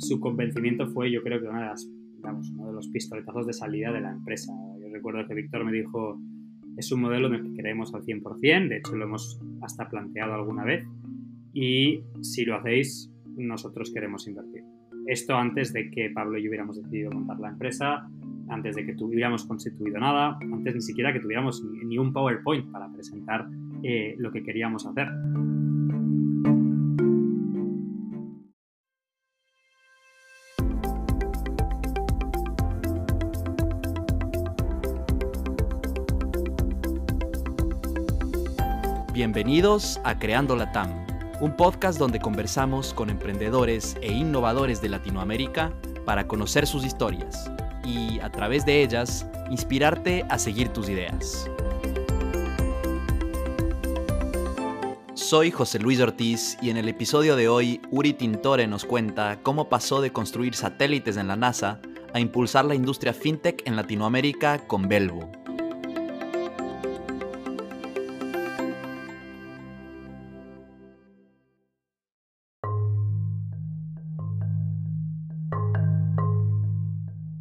Su 0.00 0.18
convencimiento 0.18 0.86
fue, 0.88 1.10
yo 1.10 1.22
creo 1.22 1.40
que 1.40 1.46
una 1.46 1.60
de 1.60 1.66
las, 1.66 1.84
uno 1.84 2.66
de 2.66 2.72
los 2.72 2.88
pistoletazos 2.88 3.46
de 3.46 3.52
salida 3.52 3.92
de 3.92 4.00
la 4.00 4.10
empresa. 4.10 4.52
Yo 4.80 4.88
recuerdo 4.88 5.26
que 5.28 5.34
Víctor 5.34 5.64
me 5.64 5.72
dijo, 5.72 6.18
es 6.76 6.90
un 6.90 7.02
modelo 7.02 7.28
en 7.28 7.34
el 7.34 7.42
que 7.42 7.62
creemos 7.62 7.94
al 7.94 8.02
100%, 8.02 8.68
de 8.68 8.78
hecho 8.78 8.96
lo 8.96 9.04
hemos 9.04 9.38
hasta 9.60 9.88
planteado 9.88 10.34
alguna 10.34 10.64
vez, 10.64 10.86
y 11.52 12.00
si 12.22 12.44
lo 12.44 12.56
hacéis, 12.56 13.12
nosotros 13.36 13.92
queremos 13.92 14.26
invertir. 14.26 14.64
Esto 15.06 15.36
antes 15.36 15.72
de 15.72 15.90
que 15.90 16.10
Pablo 16.10 16.38
y 16.38 16.44
yo 16.44 16.48
hubiéramos 16.48 16.82
decidido 16.82 17.10
montar 17.10 17.38
la 17.38 17.50
empresa, 17.50 18.08
antes 18.48 18.76
de 18.76 18.86
que 18.86 18.94
tuviéramos 18.94 19.44
constituido 19.44 19.98
nada, 19.98 20.38
antes 20.40 20.74
ni 20.74 20.80
siquiera 20.80 21.12
que 21.12 21.20
tuviéramos 21.20 21.62
ni, 21.84 21.98
un 21.98 22.12
PowerPoint 22.12 22.70
para 22.70 22.90
presentar 22.92 23.48
eh, 23.82 24.14
lo 24.18 24.30
que 24.30 24.42
queríamos 24.42 24.86
hacer. 24.86 25.08
Bienvenidos 39.12 40.00
a 40.04 40.18
Creando 40.18 40.56
la 40.56 40.72
TAM, 40.72 40.88
un 41.42 41.54
podcast 41.54 41.98
donde 41.98 42.20
conversamos 42.20 42.94
con 42.94 43.10
emprendedores 43.10 43.98
e 44.00 44.12
innovadores 44.12 44.80
de 44.80 44.88
Latinoamérica 44.88 45.72
para 46.06 46.26
conocer 46.26 46.66
sus 46.66 46.86
historias 46.86 47.50
y, 47.84 48.18
a 48.20 48.30
través 48.30 48.64
de 48.64 48.82
ellas, 48.82 49.26
inspirarte 49.50 50.24
a 50.30 50.38
seguir 50.38 50.68
tus 50.68 50.88
ideas. 50.88 51.50
Soy 55.30 55.52
José 55.52 55.78
Luis 55.78 56.00
Ortiz 56.00 56.58
y 56.60 56.70
en 56.70 56.76
el 56.76 56.88
episodio 56.88 57.36
de 57.36 57.48
hoy 57.48 57.80
Uri 57.92 58.14
Tintore 58.14 58.66
nos 58.66 58.84
cuenta 58.84 59.38
cómo 59.44 59.68
pasó 59.68 60.00
de 60.00 60.12
construir 60.12 60.56
satélites 60.56 61.16
en 61.16 61.28
la 61.28 61.36
NASA 61.36 61.80
a 62.12 62.18
impulsar 62.18 62.64
la 62.64 62.74
industria 62.74 63.14
fintech 63.14 63.62
en 63.64 63.76
Latinoamérica 63.76 64.66
con 64.66 64.88
Belvo, 64.88 65.30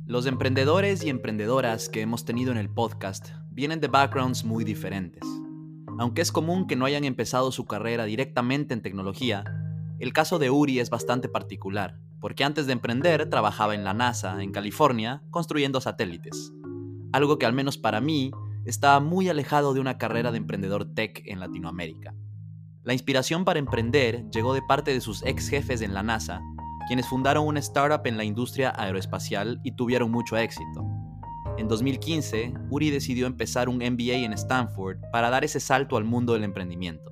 Los 0.05 0.27
emprendedores 0.27 1.03
y 1.03 1.09
emprendedoras 1.09 1.89
que 1.89 2.01
hemos 2.01 2.23
tenido 2.23 2.51
en 2.51 2.59
el 2.59 2.69
podcast 2.69 3.29
vienen 3.49 3.79
de 3.79 3.87
backgrounds 3.87 4.43
muy 4.43 4.63
diferentes. 4.63 5.23
Aunque 5.99 6.21
es 6.21 6.31
común 6.31 6.65
que 6.65 6.75
no 6.75 6.85
hayan 6.85 7.03
empezado 7.03 7.51
su 7.51 7.65
carrera 7.65 8.05
directamente 8.05 8.73
en 8.73 8.81
tecnología, 8.81 9.43
el 9.99 10.13
caso 10.13 10.39
de 10.39 10.49
Uri 10.49 10.79
es 10.79 10.89
bastante 10.89 11.29
particular, 11.29 11.99
porque 12.21 12.43
antes 12.43 12.65
de 12.65 12.73
emprender 12.73 13.29
trabajaba 13.29 13.75
en 13.75 13.83
la 13.83 13.93
NASA, 13.93 14.41
en 14.41 14.51
California, 14.51 15.21
construyendo 15.29 15.81
satélites. 15.81 16.53
Algo 17.11 17.37
que 17.37 17.45
al 17.45 17.53
menos 17.53 17.77
para 17.77 17.99
mí 18.01 18.31
está 18.65 18.99
muy 19.01 19.29
alejado 19.29 19.73
de 19.73 19.81
una 19.81 19.97
carrera 19.97 20.31
de 20.31 20.37
emprendedor 20.37 20.85
tech 20.95 21.21
en 21.25 21.39
Latinoamérica. 21.39 22.15
La 22.83 22.93
inspiración 22.93 23.45
para 23.45 23.59
emprender 23.59 24.25
llegó 24.29 24.53
de 24.53 24.61
parte 24.61 24.93
de 24.93 25.01
sus 25.01 25.21
ex 25.25 25.49
jefes 25.49 25.81
en 25.81 25.93
la 25.93 26.01
NASA 26.01 26.41
quienes 26.89 27.07
fundaron 27.07 27.45
una 27.45 27.59
startup 27.59 28.01
en 28.07 28.17
la 28.17 28.23
industria 28.23 28.73
aeroespacial 28.75 29.61
y 29.63 29.73
tuvieron 29.73 30.09
mucho 30.09 30.37
éxito. 30.37 30.98
En 31.59 31.67
2015, 31.67 32.53
Uri 32.69 32.89
decidió 32.89 33.27
empezar 33.27 33.67
un 33.67 33.79
MBA 33.79 34.23
en 34.23 34.31
Stanford 34.31 34.97
para 35.11 35.29
dar 35.29 35.43
ese 35.43 35.59
salto 35.59 35.97
al 35.97 36.05
mundo 36.05 36.31
del 36.31 36.45
emprendimiento. 36.45 37.11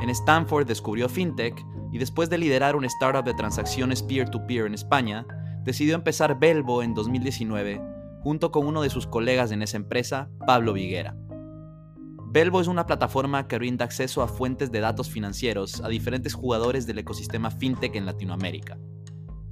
En 0.00 0.08
Stanford 0.08 0.68
descubrió 0.68 1.08
FinTech 1.08 1.60
y 1.90 1.98
después 1.98 2.30
de 2.30 2.38
liderar 2.38 2.76
una 2.76 2.86
startup 2.86 3.24
de 3.24 3.34
transacciones 3.34 4.04
peer-to-peer 4.04 4.62
-peer 4.62 4.66
en 4.68 4.74
España, 4.74 5.26
decidió 5.64 5.96
empezar 5.96 6.38
Belbo 6.38 6.84
en 6.84 6.94
2019 6.94 7.82
junto 8.22 8.52
con 8.52 8.68
uno 8.68 8.82
de 8.82 8.90
sus 8.90 9.08
colegas 9.08 9.50
en 9.50 9.62
esa 9.62 9.78
empresa, 9.78 10.30
Pablo 10.46 10.72
Viguera. 10.72 11.16
Belbo 12.28 12.60
es 12.60 12.68
una 12.68 12.86
plataforma 12.86 13.48
que 13.48 13.58
brinda 13.58 13.84
acceso 13.84 14.22
a 14.22 14.28
fuentes 14.28 14.70
de 14.70 14.78
datos 14.78 15.10
financieros 15.10 15.80
a 15.80 15.88
diferentes 15.88 16.34
jugadores 16.34 16.86
del 16.86 17.00
ecosistema 17.00 17.50
fintech 17.50 17.96
en 17.96 18.06
Latinoamérica. 18.06 18.78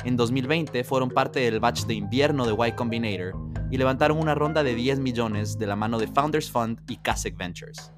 En 0.04 0.16
2020 0.16 0.84
fueron 0.84 1.10
parte 1.10 1.40
del 1.40 1.58
batch 1.58 1.86
de 1.86 1.94
invierno 1.94 2.46
de 2.46 2.68
Y 2.68 2.72
Combinator 2.72 3.53
y 3.70 3.76
levantaron 3.76 4.18
una 4.18 4.34
ronda 4.34 4.62
de 4.62 4.74
10 4.74 5.00
millones 5.00 5.58
de 5.58 5.66
la 5.66 5.76
mano 5.76 5.98
de 5.98 6.08
Founders 6.08 6.50
Fund 6.50 6.80
y 6.88 6.96
Kasek 6.96 7.36
Ventures. 7.36 7.92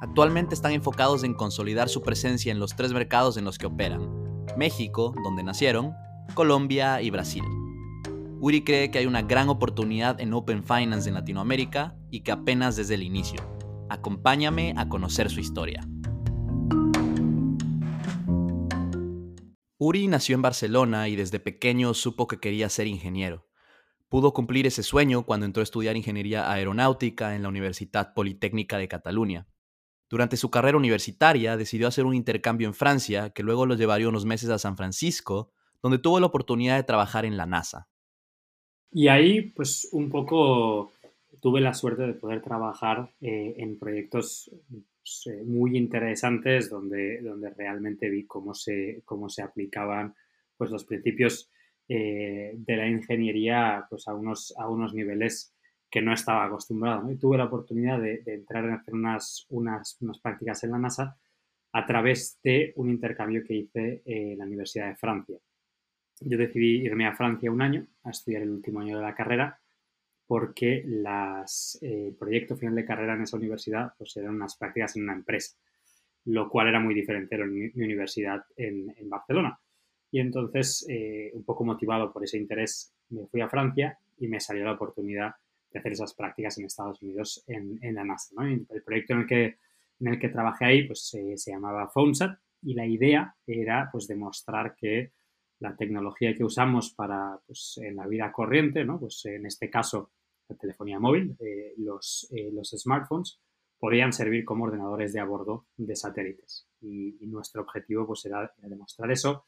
Actualmente 0.00 0.54
están 0.54 0.72
enfocados 0.72 1.22
en 1.22 1.34
consolidar 1.34 1.88
su 1.88 2.02
presencia 2.02 2.50
en 2.50 2.58
los 2.58 2.74
tres 2.74 2.92
mercados 2.92 3.36
en 3.36 3.44
los 3.44 3.58
que 3.58 3.66
operan, 3.66 4.44
México, 4.56 5.14
donde 5.22 5.44
nacieron, 5.44 5.94
Colombia 6.34 7.00
y 7.02 7.10
Brasil. 7.10 7.44
Uri 8.40 8.64
cree 8.64 8.90
que 8.90 8.98
hay 8.98 9.06
una 9.06 9.22
gran 9.22 9.48
oportunidad 9.48 10.20
en 10.20 10.34
Open 10.34 10.64
Finance 10.64 11.08
en 11.08 11.14
Latinoamérica 11.14 11.94
y 12.10 12.22
que 12.22 12.32
apenas 12.32 12.74
desde 12.74 12.94
el 12.94 13.04
inicio. 13.04 13.40
Acompáñame 13.88 14.74
a 14.76 14.88
conocer 14.88 15.30
su 15.30 15.38
historia. 15.38 15.86
Uri 19.78 20.08
nació 20.08 20.34
en 20.34 20.42
Barcelona 20.42 21.08
y 21.08 21.16
desde 21.16 21.38
pequeño 21.38 21.94
supo 21.94 22.26
que 22.26 22.38
quería 22.38 22.68
ser 22.68 22.86
ingeniero. 22.86 23.46
Pudo 24.12 24.34
cumplir 24.34 24.66
ese 24.66 24.82
sueño 24.82 25.24
cuando 25.24 25.46
entró 25.46 25.62
a 25.62 25.64
estudiar 25.64 25.96
ingeniería 25.96 26.52
aeronáutica 26.52 27.34
en 27.34 27.40
la 27.40 27.48
Universidad 27.48 28.12
Politécnica 28.12 28.76
de 28.76 28.86
Cataluña. 28.86 29.46
Durante 30.10 30.36
su 30.36 30.50
carrera 30.50 30.76
universitaria 30.76 31.56
decidió 31.56 31.88
hacer 31.88 32.04
un 32.04 32.14
intercambio 32.14 32.68
en 32.68 32.74
Francia 32.74 33.30
que 33.30 33.42
luego 33.42 33.64
lo 33.64 33.74
llevaría 33.74 34.10
unos 34.10 34.26
meses 34.26 34.50
a 34.50 34.58
San 34.58 34.76
Francisco, 34.76 35.50
donde 35.82 35.98
tuvo 35.98 36.20
la 36.20 36.26
oportunidad 36.26 36.76
de 36.76 36.82
trabajar 36.82 37.24
en 37.24 37.38
la 37.38 37.46
NASA. 37.46 37.88
Y 38.90 39.08
ahí, 39.08 39.40
pues 39.40 39.88
un 39.92 40.10
poco 40.10 40.92
tuve 41.40 41.62
la 41.62 41.72
suerte 41.72 42.02
de 42.02 42.12
poder 42.12 42.42
trabajar 42.42 43.08
eh, 43.22 43.54
en 43.56 43.78
proyectos 43.78 44.50
pues, 44.68 45.26
eh, 45.28 45.42
muy 45.42 45.74
interesantes 45.78 46.68
donde, 46.68 47.22
donde 47.22 47.48
realmente 47.48 48.10
vi 48.10 48.26
cómo 48.26 48.52
se, 48.52 49.00
cómo 49.06 49.30
se 49.30 49.40
aplicaban 49.40 50.14
pues, 50.58 50.70
los 50.70 50.84
principios 50.84 51.48
eh, 51.88 52.52
de 52.54 52.76
la 52.76 52.86
ingeniería 52.86 53.86
pues, 53.88 54.08
a, 54.08 54.14
unos, 54.14 54.54
a 54.58 54.68
unos 54.68 54.94
niveles 54.94 55.54
que 55.90 56.02
no 56.02 56.12
estaba 56.12 56.44
acostumbrado. 56.44 57.10
Y 57.10 57.16
tuve 57.16 57.38
la 57.38 57.44
oportunidad 57.44 58.00
de, 58.00 58.22
entrar 58.26 58.64
en 58.64 58.72
hacer 58.72 58.94
unas, 58.94 59.46
unas, 59.50 59.96
unas, 60.00 60.18
prácticas 60.18 60.64
en 60.64 60.70
la 60.70 60.78
NASA 60.78 61.16
a 61.72 61.86
través 61.86 62.38
de 62.42 62.72
un 62.76 62.90
intercambio 62.90 63.44
que 63.44 63.54
hice 63.54 64.02
en 64.04 64.38
la 64.38 64.44
Universidad 64.44 64.88
de 64.88 64.96
Francia. 64.96 65.38
Yo 66.20 66.38
decidí 66.38 66.82
irme 66.82 67.06
a 67.06 67.16
Francia 67.16 67.50
un 67.50 67.62
año 67.62 67.86
a 68.04 68.10
estudiar 68.10 68.42
el 68.42 68.50
último 68.50 68.80
año 68.80 68.96
de 68.96 69.02
la 69.02 69.14
carrera 69.14 69.58
porque 70.32 70.82
las, 70.86 71.78
eh, 71.82 72.08
el 72.08 72.14
proyecto 72.14 72.56
final 72.56 72.74
de 72.74 72.86
carrera 72.86 73.14
en 73.14 73.22
esa 73.22 73.36
universidad 73.36 73.92
pues 73.98 74.16
eran 74.16 74.34
unas 74.34 74.56
prácticas 74.56 74.96
en 74.96 75.02
una 75.02 75.12
empresa, 75.12 75.56
lo 76.24 76.48
cual 76.48 76.68
era 76.68 76.80
muy 76.80 76.94
diferente 76.94 77.36
de 77.36 77.44
mi, 77.44 77.70
universidad 77.74 78.42
en, 78.56 78.94
Barcelona. 79.10 79.58
Y 80.12 80.20
entonces, 80.20 80.86
eh, 80.88 81.32
un 81.34 81.42
poco 81.42 81.64
motivado 81.64 82.12
por 82.12 82.22
ese 82.22 82.38
interés, 82.38 82.94
me 83.08 83.26
fui 83.26 83.40
a 83.40 83.48
Francia 83.48 83.98
y 84.18 84.28
me 84.28 84.38
salió 84.38 84.64
la 84.64 84.74
oportunidad 84.74 85.34
de 85.72 85.78
hacer 85.80 85.92
esas 85.92 86.14
prácticas 86.14 86.58
en 86.58 86.66
Estados 86.66 87.02
Unidos 87.02 87.42
en, 87.48 87.80
la 87.94 88.04
NASA. 88.04 88.34
El 88.46 88.82
proyecto 88.84 89.14
en 89.14 89.20
el 89.20 89.26
que, 89.26 89.44
en 90.00 90.06
el 90.06 90.18
que 90.20 90.28
trabajé 90.28 90.66
ahí 90.66 90.86
pues, 90.86 91.08
se 91.08 91.50
llamaba 91.50 91.90
PhoneSat 91.90 92.38
y 92.62 92.74
la 92.74 92.86
idea 92.86 93.34
era 93.46 93.88
pues, 93.90 94.06
demostrar 94.06 94.76
que 94.76 95.12
la 95.60 95.76
tecnología 95.76 96.34
que 96.34 96.44
usamos 96.44 96.92
para, 96.92 97.40
pues, 97.46 97.78
en 97.82 97.96
la 97.96 98.06
vida 98.06 98.30
corriente, 98.32 98.84
¿no? 98.84 98.98
Pues 98.98 99.24
en 99.26 99.46
este 99.46 99.70
caso, 99.70 100.10
la 100.48 100.56
telefonía 100.56 100.98
móvil, 100.98 101.36
eh, 101.40 101.74
los, 101.78 102.28
eh, 102.36 102.50
los 102.52 102.70
smartphones, 102.70 103.40
podían 103.78 104.12
servir 104.12 104.44
como 104.44 104.64
ordenadores 104.64 105.12
de 105.12 105.20
a 105.20 105.24
bordo 105.24 105.66
de 105.76 105.96
satélites. 105.96 106.68
Y, 106.80 107.16
nuestro 107.26 107.62
objetivo 107.62 108.06
pues 108.06 108.24
era, 108.26 108.52
demostrar 108.58 109.10
eso 109.10 109.46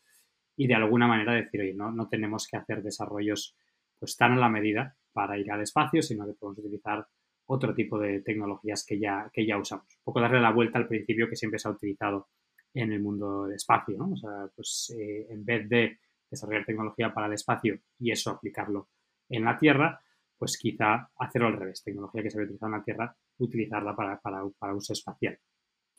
y 0.56 0.66
de 0.66 0.74
alguna 0.74 1.06
manera 1.06 1.34
decir, 1.34 1.60
oye, 1.60 1.74
no, 1.74 1.90
no 1.90 2.08
tenemos 2.08 2.46
que 2.46 2.56
hacer 2.56 2.82
desarrollos 2.82 3.56
pues 3.98 4.16
tan 4.16 4.32
a 4.32 4.36
la 4.36 4.48
medida 4.48 4.96
para 5.12 5.38
ir 5.38 5.50
al 5.50 5.62
espacio, 5.62 6.02
sino 6.02 6.26
que 6.26 6.34
podemos 6.34 6.58
utilizar 6.58 7.06
otro 7.46 7.74
tipo 7.74 7.98
de 7.98 8.20
tecnologías 8.20 8.84
que 8.86 8.98
ya, 8.98 9.30
que 9.32 9.46
ya 9.46 9.58
usamos. 9.58 9.86
Un 9.98 10.04
poco 10.04 10.20
darle 10.20 10.40
la 10.40 10.52
vuelta 10.52 10.78
al 10.78 10.88
principio 10.88 11.28
que 11.28 11.36
siempre 11.36 11.58
se 11.58 11.68
ha 11.68 11.72
utilizado 11.72 12.28
en 12.72 12.92
el 12.92 13.00
mundo 13.00 13.46
del 13.46 13.56
espacio, 13.56 13.96
¿no? 13.96 14.10
O 14.12 14.16
sea, 14.16 14.48
pues 14.54 14.92
eh, 14.98 15.26
en 15.30 15.44
vez 15.44 15.68
de 15.68 15.98
desarrollar 16.30 16.64
tecnología 16.64 17.12
para 17.12 17.26
el 17.28 17.34
espacio 17.34 17.78
y 17.98 18.10
eso 18.10 18.30
aplicarlo 18.30 18.88
en 19.28 19.44
la 19.44 19.58
Tierra, 19.58 20.00
pues 20.36 20.58
quizá 20.58 21.10
hacerlo 21.18 21.48
al 21.48 21.56
revés, 21.56 21.82
tecnología 21.82 22.22
que 22.22 22.30
se 22.30 22.36
había 22.36 22.46
utilizado 22.46 22.72
en 22.72 22.78
la 22.78 22.84
Tierra, 22.84 23.16
utilizarla 23.38 23.94
para, 23.94 24.20
para, 24.20 24.74
uso 24.74 24.92
espacial. 24.92 25.38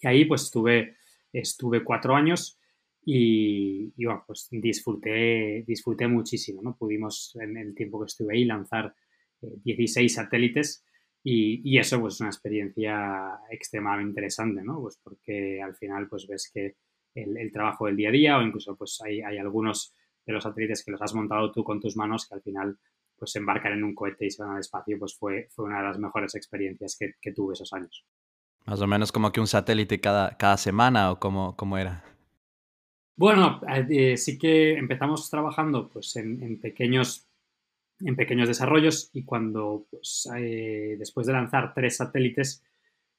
Y 0.01 0.07
ahí 0.07 0.25
pues 0.25 0.43
estuve, 0.43 0.97
estuve 1.31 1.83
cuatro 1.83 2.15
años 2.15 2.59
y, 3.05 4.03
bueno, 4.03 4.23
pues 4.25 4.47
disfruté, 4.49 5.63
disfruté 5.67 6.07
muchísimo, 6.07 6.63
¿no? 6.63 6.75
Pudimos 6.75 7.37
en 7.39 7.55
el 7.55 7.75
tiempo 7.75 7.99
que 7.99 8.07
estuve 8.07 8.33
ahí 8.33 8.45
lanzar 8.45 8.95
16 9.41 10.11
eh, 10.11 10.15
satélites 10.15 10.83
Y, 11.23 11.77
eso 11.77 11.99
pues 11.99 12.15
es 12.15 12.21
una 12.21 12.29
experiencia 12.29 13.39
extremadamente 13.51 14.09
interesante, 14.09 14.63
¿no? 14.63 14.81
Pues 14.81 14.99
porque 15.03 15.61
al 15.61 15.75
final 15.75 16.07
pues 16.09 16.27
ves 16.27 16.49
que 16.51 16.77
el, 17.13 17.51
trabajo 17.51 17.85
del 17.85 17.95
día 17.95 18.09
a 18.09 18.11
día 18.11 18.37
o 18.37 18.41
incluso 18.41 18.75
pues 18.75 18.99
hay, 19.05 19.21
hay, 19.21 19.37
algunos 19.37 19.93
de 20.25 20.33
los 20.33 20.43
satélites 20.43 20.83
que 20.83 20.91
los 20.91 21.01
has 21.01 21.13
montado 21.13 21.51
tú 21.51 21.63
con 21.63 21.79
tus 21.79 21.95
manos 21.95 22.27
que 22.27 22.35
al 22.35 22.41
final 22.41 22.77
pues 23.17 23.35
embarcar 23.35 23.71
en 23.71 23.83
un 23.83 23.95
cohete 23.95 24.25
y 24.25 24.31
se 24.31 24.43
van 24.43 24.53
al 24.53 24.59
espacio 24.59 24.97
pues 24.99 25.15
fue, 25.15 25.47
fue 25.51 25.65
una 25.65 25.77
de 25.77 25.87
las 25.87 25.99
mejores 25.99 26.33
experiencias 26.35 26.97
que, 26.99 27.13
que 27.21 27.31
tuve 27.31 27.53
esos 27.53 27.71
años. 27.73 28.03
Más 28.65 28.81
o 28.81 28.87
menos 28.87 29.11
como 29.11 29.31
que 29.31 29.39
un 29.39 29.47
satélite 29.47 29.99
cada, 30.01 30.37
cada 30.37 30.57
semana 30.57 31.11
o 31.11 31.19
cómo, 31.19 31.55
cómo 31.55 31.77
era. 31.77 32.14
Bueno, 33.17 33.61
eh, 33.89 34.17
sí 34.17 34.37
que 34.37 34.73
empezamos 34.73 35.29
trabajando 35.29 35.89
pues, 35.89 36.15
en, 36.17 36.59
pequeños, 36.59 37.27
en 37.99 38.15
pequeños 38.15 38.47
desarrollos 38.47 39.09
y 39.13 39.23
cuando 39.23 39.87
pues, 39.89 40.29
eh, 40.37 40.95
después 40.99 41.25
de 41.27 41.33
lanzar 41.33 41.73
tres 41.73 41.97
satélites 41.97 42.63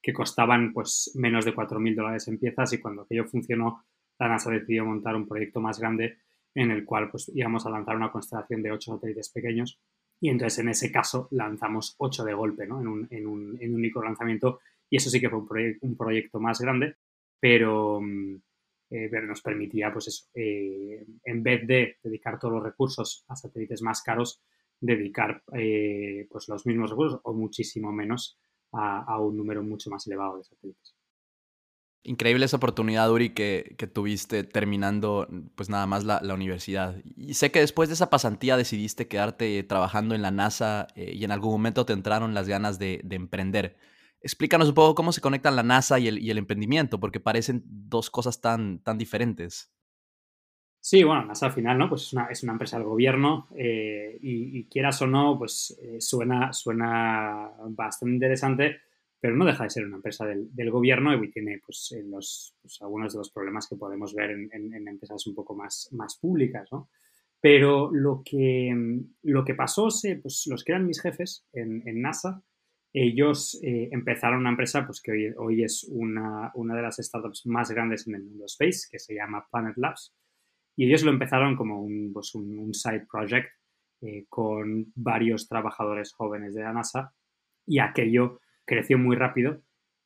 que 0.02 0.12
costaban 0.12 0.72
pues, 0.72 1.12
menos 1.14 1.44
de 1.44 1.54
4.000 1.54 1.94
dólares 1.94 2.28
en 2.28 2.38
piezas 2.38 2.72
y 2.74 2.78
cuando 2.78 3.02
aquello 3.02 3.24
funcionó, 3.24 3.84
la 4.18 4.28
NASA 4.28 4.50
decidió 4.50 4.84
montar 4.84 5.16
un 5.16 5.26
proyecto 5.26 5.60
más 5.60 5.78
grande 5.78 6.18
en 6.54 6.70
el 6.70 6.84
cual 6.84 7.10
pues, 7.10 7.30
íbamos 7.34 7.64
a 7.66 7.70
lanzar 7.70 7.96
una 7.96 8.12
constelación 8.12 8.62
de 8.62 8.72
ocho 8.72 8.94
satélites 8.94 9.30
pequeños 9.30 9.80
y 10.20 10.28
entonces 10.28 10.58
en 10.58 10.68
ese 10.68 10.92
caso 10.92 11.28
lanzamos 11.30 11.94
ocho 11.98 12.24
de 12.24 12.34
golpe 12.34 12.66
¿no? 12.66 12.80
en, 12.80 12.86
un, 12.86 13.08
en, 13.10 13.26
un, 13.26 13.58
en 13.60 13.70
un 13.70 13.76
único 13.76 14.02
lanzamiento 14.02 14.60
y 14.88 14.96
eso 14.96 15.10
sí 15.10 15.20
que 15.20 15.28
fue 15.28 15.40
un, 15.80 15.96
proyecto 15.96 16.40
más 16.40 16.60
grande, 16.60 16.96
pero, 17.40 18.00
mm, 18.00 18.36
eh, 18.88 19.08
pero 19.10 19.26
nos 19.26 19.42
permitía, 19.42 19.92
pues 19.92 20.08
eso, 20.08 20.26
eh, 20.34 21.04
en 21.24 21.42
vez 21.42 21.66
de 21.66 21.96
dedicar 22.02 22.38
todos 22.38 22.54
los 22.54 22.62
recursos 22.62 23.24
a 23.28 23.34
satélites 23.34 23.82
más 23.82 24.00
caros, 24.02 24.42
dedicar 24.80 25.42
eh, 25.54 26.26
pues 26.30 26.48
los 26.48 26.66
mismos 26.66 26.90
recursos 26.90 27.20
o 27.24 27.32
muchísimo 27.32 27.90
menos 27.92 28.38
a, 28.72 29.18
un 29.20 29.36
número 29.36 29.62
mucho 29.62 29.90
más 29.90 30.06
elevado 30.06 30.36
de 30.36 30.44
satélites. 30.44 30.94
Increíble 32.04 32.44
esa 32.44 32.58
oportunidad, 32.58 33.10
Uri, 33.10 33.30
que, 33.30 33.74
que 33.78 33.88
tuviste 33.88 34.44
terminando 34.44 35.26
pues 35.56 35.68
nada 35.68 35.86
más 35.86 36.04
la, 36.04 36.20
la, 36.22 36.34
universidad. 36.34 37.02
Y 37.16 37.34
sé 37.34 37.50
que 37.50 37.58
después 37.58 37.88
de 37.88 37.94
esa 37.94 38.10
pasantía 38.10 38.56
decidiste 38.56 39.08
quedarte 39.08 39.60
trabajando 39.64 40.14
en 40.14 40.22
la 40.22 40.30
NASA 40.30 40.86
y 40.94 41.24
en 41.24 41.32
algún 41.32 41.50
momento 41.52 41.84
te 41.86 41.94
entraron 41.94 42.34
las 42.34 42.46
ganas 42.46 42.78
de, 42.78 43.00
de 43.02 43.16
emprender. 43.16 43.76
Explícanos 44.26 44.70
un 44.70 44.74
poco 44.74 44.96
cómo 44.96 45.12
se 45.12 45.20
conectan 45.20 45.54
la 45.54 45.62
NASA 45.62 46.00
y 46.00 46.08
el, 46.08 46.36
emprendimiento, 46.36 46.98
porque 46.98 47.20
parecen 47.20 47.62
dos 47.64 48.10
cosas 48.10 48.40
tan, 48.40 48.82
diferentes. 48.96 49.72
Sí, 50.80 51.04
bueno, 51.04 51.24
NASA 51.24 51.46
al 51.46 51.52
final, 51.52 51.78
¿no? 51.78 51.88
Pues 51.88 52.02
es 52.02 52.12
una, 52.12 52.26
es 52.26 52.42
una 52.42 52.50
empresa 52.50 52.76
del 52.76 52.88
gobierno 52.88 53.46
eh, 53.56 54.18
y, 54.20 54.64
quieras 54.64 55.00
o 55.02 55.06
no, 55.06 55.38
pues 55.38 55.78
eh, 55.80 56.00
suena, 56.00 56.52
suena 56.52 57.52
bastante 57.68 58.14
interesante, 58.14 58.78
pero 59.20 59.36
no 59.36 59.44
deja 59.44 59.62
de 59.62 59.70
ser 59.70 59.86
una 59.86 59.98
empresa 59.98 60.26
del, 60.26 60.70
gobierno 60.72 61.14
y 61.14 61.30
tiene 61.30 61.60
pues, 61.64 61.94
los, 62.06 62.56
pues, 62.60 62.82
algunos 62.82 63.12
de 63.12 63.18
los 63.18 63.30
problemas 63.30 63.68
que 63.68 63.76
podemos 63.76 64.12
ver 64.12 64.30
en, 64.30 64.88
empresas 64.88 65.24
un 65.28 65.36
poco 65.36 65.54
más, 65.54 65.88
más 65.92 66.18
públicas, 66.18 66.68
¿no? 66.72 66.88
Pero 67.40 67.92
lo 67.92 68.22
que, 68.24 68.74
lo 69.22 69.44
que 69.44 69.54
pasó, 69.54 69.86
pues 70.20 70.48
los 70.48 70.64
que 70.64 70.72
eran 70.72 70.84
mis 70.84 71.00
jefes 71.00 71.46
en 71.52 72.02
NASA, 72.02 72.42
ellos 72.98 73.60
eh, 73.62 73.90
empezaron 73.92 74.40
una 74.40 74.48
empresa 74.48 74.86
pues, 74.86 75.02
que 75.02 75.34
hoy, 75.36 75.62
es 75.62 75.86
una, 75.90 76.50
de 76.54 76.82
las 76.82 76.96
startups 76.96 77.44
más 77.44 77.70
grandes 77.70 78.08
en 78.08 78.14
el 78.14 78.22
mundo 78.22 78.46
space, 78.46 78.88
que 78.90 78.98
se 78.98 79.14
llama 79.14 79.46
Planet 79.50 79.76
Labs. 79.76 80.14
Y 80.76 80.86
ellos 80.86 81.02
lo 81.02 81.10
empezaron 81.10 81.56
como 81.56 81.82
un, 81.82 82.10
pues, 82.14 82.32
side 82.72 83.06
project 83.10 83.48
eh, 84.00 84.24
con 84.30 84.92
varios 84.94 85.46
trabajadores 85.46 86.14
jóvenes 86.14 86.54
de 86.54 86.62
la 86.62 86.72
NASA 86.72 87.12
y 87.66 87.80
aquello 87.80 88.40
creció 88.64 88.96
muy 88.96 89.14
rápido 89.14 89.60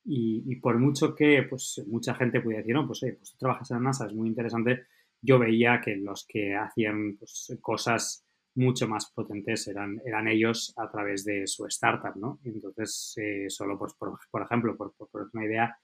y, 0.05 0.57
por 0.57 0.79
mucho 0.79 1.15
que 1.15 1.45
pues, 1.49 1.85
mucha 1.87 2.15
gente 2.15 2.41
pudiera 2.41 2.63
decir, 2.63 2.75
no, 2.75 2.89
pues, 2.89 3.01
pues 3.01 3.33
tú 3.33 3.39
trabajas 3.39 3.71
en 3.71 3.77
la 3.77 3.85
NASA, 3.85 4.07
es 4.07 4.15
muy 4.15 4.29
interesante, 4.29 4.87
yo 5.23 5.39
veía 5.39 5.81
que 5.81 5.95
los 5.95 6.27
que 6.27 6.57
hacían 6.57 7.17
pues, 7.19 7.57
cosas 7.61 8.27
mucho 8.61 8.87
más 8.87 9.11
potentes 9.11 9.67
eran, 9.69 10.01
eran 10.05 10.29
ellos 10.29 10.73
a 10.77 10.91
través 10.91 11.25
de 11.25 11.47
su 11.47 11.67
startup, 11.67 12.15
¿no? 12.17 12.39
Entonces, 12.45 13.15
eh, 13.17 13.47
solo 13.49 13.79
pues, 13.79 13.95
por, 13.95 14.19
por, 14.31 14.43
ejemplo, 14.43 14.77
por, 14.77 14.95
por, 14.95 15.31
una 15.33 15.45
idea, 15.45 15.77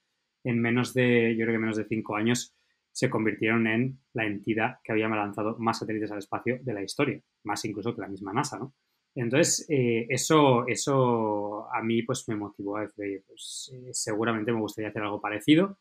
en 0.44 0.60
menos 0.60 0.92
de, 0.94 1.34
yo 1.36 1.44
creo 1.44 1.54
que 1.54 1.60
menos 1.60 1.76
de 1.76 1.86
cinco 1.86 2.14
años, 2.16 2.54
se 2.92 3.10
convirtieron 3.10 3.66
en 3.66 3.98
la 4.14 4.24
entidad 4.24 4.76
que 4.82 4.92
había 4.92 5.08
lanzado 5.08 5.56
más 5.58 5.78
satélites 5.78 6.10
al 6.10 6.18
espacio 6.18 6.58
de 6.62 6.72
la 6.72 6.82
historia, 6.82 7.20
más 7.44 7.64
incluso 7.64 7.94
que 7.94 8.00
la 8.00 8.08
misma 8.08 8.32
NASA, 8.32 8.58
¿no? 8.58 8.74
Entonces, 9.14 9.66
eh, 9.70 10.06
eso, 10.10 10.66
eso 10.66 11.68
a 11.72 11.82
mí 11.82 12.02
pues 12.02 12.28
me 12.28 12.36
motivó 12.36 12.76
a 12.76 12.82
decir, 12.82 13.24
pues 13.26 13.72
eh, 13.72 13.88
seguramente 13.92 14.52
me 14.52 14.60
gustaría 14.60 14.90
hacer 14.90 15.02
algo 15.02 15.22
parecido. 15.22 15.78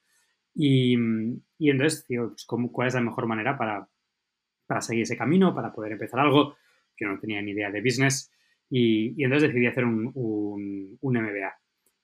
Y, 0.53 0.97
y 1.57 1.69
entonces, 1.69 2.05
digo, 2.07 2.29
pues, 2.29 2.45
¿cuál 2.71 2.87
es 2.87 2.93
la 2.93 3.01
mejor 3.01 3.27
manera 3.27 3.57
para, 3.57 3.89
para 4.65 4.81
seguir 4.81 5.03
ese 5.03 5.17
camino, 5.17 5.53
para 5.53 5.73
poder 5.73 5.91
empezar 5.93 6.21
algo? 6.21 6.55
Que 6.95 7.05
no 7.05 7.19
tenía 7.19 7.41
ni 7.41 7.51
idea 7.51 7.71
de 7.71 7.81
business, 7.81 8.31
y, 8.69 9.23
entonces 9.23 9.49
decidí 9.49 9.67
hacer 9.67 9.85
un, 9.85 10.11
un, 10.13 11.13
MBA. 11.13 11.53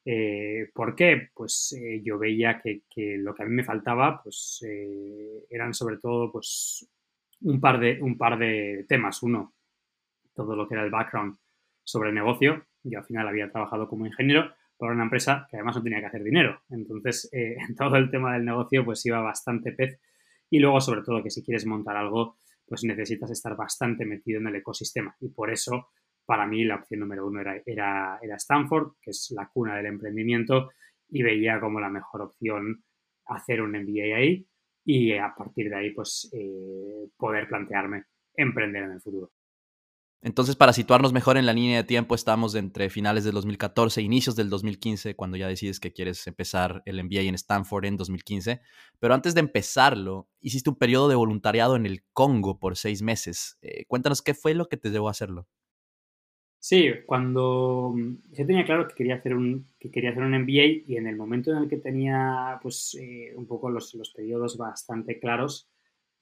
Eh, 0.06 0.70
¿Por 0.74 0.96
qué? 0.96 1.30
Pues 1.34 1.74
eh, 1.74 2.02
yo 2.04 2.18
veía 2.18 2.62
que, 2.62 2.84
lo 3.18 3.34
que 3.34 3.44
a 3.44 3.46
mí 3.46 3.54
me 3.54 3.64
faltaba 3.64 4.22
pues, 4.24 4.64
eh, 4.68 5.46
eran 5.50 5.74
sobre 5.74 5.98
todo 5.98 6.32
pues, 6.32 6.88
un, 7.42 7.60
par 7.60 7.80
de, 7.80 8.02
un 8.02 8.18
par 8.18 8.38
de 8.38 8.86
temas. 8.88 9.22
Uno, 9.24 9.54
todo 10.34 10.56
lo 10.56 10.68
que 10.68 10.76
era 10.76 10.84
el 10.84 10.92
background 10.92 11.38
sobre 11.84 12.10
el 12.10 12.16
negocio. 12.16 12.66
Yo 12.84 13.00
al 13.00 13.06
final 13.06 13.28
había 13.28 13.52
trabajado 13.52 13.88
como 13.88 14.06
ingeniero 14.06 14.52
para 14.78 14.94
una 14.94 15.04
empresa 15.04 15.48
que 15.50 15.58
además 15.58 15.76
no 15.76 15.84
tenía 15.84 16.00
que 16.00 16.08
hacer 16.08 16.24
dinero. 16.24 16.62
Entonces, 16.70 17.30
todo 17.78 17.96
el 17.98 18.10
tema 18.10 18.34
del 18.34 18.46
negocio 18.46 18.86
pues 18.86 19.06
iba 19.06 19.20
bastante 19.22 19.72
pez. 19.72 20.00
Y 20.50 20.60
luego, 20.60 20.82
sobre 20.82 21.02
todo, 21.02 21.24
que 21.24 21.30
si 21.30 21.44
quieres 21.44 21.66
montar 21.66 21.96
algo, 21.96 22.38
pues 22.72 22.86
necesitas 22.86 23.30
estar 23.30 23.58
bastante 23.58 24.06
metido 24.06 24.40
en 24.40 24.48
el 24.48 24.56
ecosistema. 24.56 25.14
Y 25.20 25.28
por 25.28 25.52
eso, 25.52 25.90
para 26.26 26.48
mí, 26.48 26.64
la 26.64 26.76
opción 26.76 27.02
número 27.02 27.28
uno 27.28 27.42
era, 27.42 27.62
era, 27.66 28.18
Stanford, 28.38 28.94
que 29.02 29.12
es 29.12 29.34
la 29.36 29.50
cuna 29.54 29.76
del 29.76 29.88
emprendimiento, 29.88 30.70
y 31.10 31.22
veía 31.22 31.60
como 31.60 31.82
la 31.82 31.90
mejor 31.90 32.22
opción 32.22 32.82
hacer 33.26 33.62
un 33.62 33.72
MBA 33.72 34.16
ahí 34.16 34.48
y 34.86 35.12
a 35.18 35.36
partir 35.38 35.70
de 35.70 35.76
ahí, 35.76 35.92
pues, 35.92 36.32
eh, 36.32 37.10
poder 37.18 37.50
plantearme 37.50 38.06
emprender 38.38 38.84
en 38.84 38.92
el 38.92 39.02
futuro. 39.02 39.32
Entonces, 40.24 40.56
para 40.56 40.72
situarnos 40.72 41.14
mejor 41.14 41.38
en 41.38 41.48
la 41.48 41.54
línea 41.54 41.78
de 41.78 41.84
tiempo, 41.84 42.14
estamos 42.14 42.54
entre 42.54 42.92
finales 42.92 43.24
del 43.24 43.34
2014 43.34 44.04
inicios 44.04 44.36
del 44.36 44.52
2015, 44.52 45.16
cuando 45.16 45.36
ya 45.36 45.48
decides 45.48 45.80
que 45.80 45.94
quieres 45.94 46.28
empezar 46.28 46.84
el 46.86 47.04
MBA 47.04 47.22
en 47.22 47.34
Stanford 47.34 47.86
en 47.86 47.98
2015. 47.98 48.62
Pero 49.00 49.16
antes 49.16 49.34
de 49.34 49.40
empezarlo, 49.40 50.30
hiciste 50.40 50.70
un 50.70 50.76
periodo 50.76 51.10
de 51.10 51.16
voluntariado 51.16 51.76
en 51.76 51.88
el 51.88 52.04
Congo 52.14 52.60
por 52.60 52.78
seis 52.78 53.02
meses. 53.02 53.58
Eh, 53.64 53.86
cuéntanos 53.88 54.22
qué 54.22 54.36
fue 54.36 54.54
lo 54.54 54.70
que 54.70 54.78
te 54.78 54.92
llevó 54.92 55.08
a 55.08 55.12
hacerlo. 55.12 55.48
Sí, 56.60 56.92
cuando 57.08 57.92
mm, 57.96 58.18
yo 58.34 58.46
tenía 58.46 58.64
claro 58.64 58.88
que 58.88 58.94
quería 58.94 59.16
hacer 59.16 59.34
un, 59.34 59.70
que 59.80 59.90
quería 59.90 60.12
hacer 60.12 60.22
un 60.22 60.40
MBA 60.40 60.84
y 60.86 60.98
en 60.98 61.08
el 61.08 61.18
momento 61.18 61.50
en 61.50 61.58
el 61.58 61.68
que 61.68 61.78
tenía 61.78 62.60
pues, 62.62 62.96
eh, 63.02 63.34
un 63.36 63.48
poco 63.48 63.72
los, 63.72 63.96
los 63.96 64.12
periodos 64.12 64.56
bastante 64.56 65.20
claros, 65.20 65.68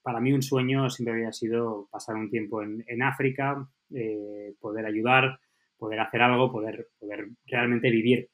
para 0.01 0.21
mí 0.21 0.31
un 0.31 0.41
sueño 0.41 0.89
siempre 0.89 1.15
había 1.15 1.33
sido 1.33 1.89
pasar 1.91 2.15
un 2.15 2.29
tiempo 2.29 2.63
en, 2.63 2.85
en 2.87 3.03
África, 3.03 3.69
eh, 3.93 4.53
poder 4.59 4.85
ayudar, 4.85 5.39
poder 5.77 5.99
hacer 5.99 6.21
algo, 6.21 6.51
poder, 6.51 6.87
poder 6.99 7.29
realmente 7.45 7.89
vivir 7.89 8.29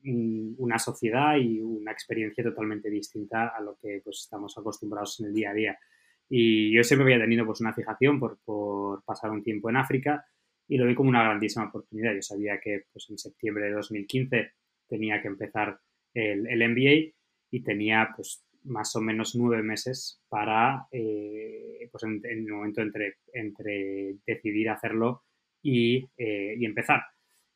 una 0.58 0.80
sociedad 0.80 1.38
y 1.38 1.62
una 1.62 1.92
experiencia 1.92 2.44
totalmente 2.44 2.90
distinta 2.90 3.50
a 3.50 3.62
lo 3.62 3.78
que 3.82 4.02
pues, 4.04 4.22
estamos 4.22 4.58
acostumbrados 4.58 5.20
en 5.20 5.28
el 5.28 5.34
día 5.34 5.52
a 5.52 5.54
día. 5.54 5.80
Y 6.28 6.76
yo 6.76 6.84
siempre 6.84 7.14
había 7.14 7.24
tenido 7.24 7.46
pues, 7.46 7.62
una 7.62 7.74
fijación 7.74 8.20
por, 8.20 8.40
por 8.44 9.04
pasar 9.04 9.30
un 9.30 9.44
tiempo 9.44 9.70
en 9.70 9.78
África 9.78 10.26
y 10.68 10.78
lo 10.78 10.88
vi 10.88 10.96
como 10.96 11.10
una 11.10 11.24
grandísima 11.24 11.68
oportunidad. 11.68 12.16
Yo 12.16 12.22
sabía 12.22 12.60
que 12.60 12.86
pues, 12.92 13.08
en 13.10 13.18
septiembre 13.20 13.66
de 13.66 13.74
2015 13.74 14.52
tenía 14.88 15.22
que 15.22 15.28
empezar 15.28 15.80
el, 16.14 16.48
el 16.48 16.70
MBA 16.70 17.14
y 17.52 17.62
tenía 17.62 18.10
pues 18.16 18.46
más 18.66 18.96
o 18.96 19.02
menos 19.02 19.36
nueve 19.36 19.64
meses 19.64 20.22
para, 20.28 20.88
eh, 20.92 21.88
pues 21.92 22.04
en, 22.04 22.22
el 22.24 22.48
momento 22.48 22.82
entre, 22.82 23.18
entre 23.34 24.18
decidir 24.26 24.70
hacerlo 24.70 25.24
y, 25.66 26.08
eh, 26.16 26.56
y 26.60 26.66
empezar. 26.66 27.02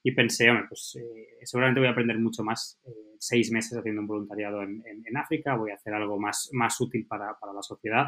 Y 0.02 0.14
pensé, 0.14 0.50
hombre, 0.50 0.66
pues 0.68 0.98
eh, 1.00 1.38
seguramente 1.44 1.80
voy 1.80 1.88
a 1.88 1.92
aprender 1.92 2.18
mucho 2.18 2.44
más 2.44 2.82
seis 3.20 3.52
meses 3.52 3.78
haciendo 3.78 4.02
un 4.02 4.08
voluntariado 4.08 4.64
en, 4.64 4.84
en, 4.86 5.18
África, 5.18 5.56
voy 5.56 5.72
a 5.72 5.76
hacer 5.76 5.94
algo 5.94 6.20
más, 6.20 6.50
más 6.54 6.80
útil 6.82 7.06
para, 7.06 7.38
para, 7.38 7.54
la 7.54 7.62
sociedad 7.62 8.08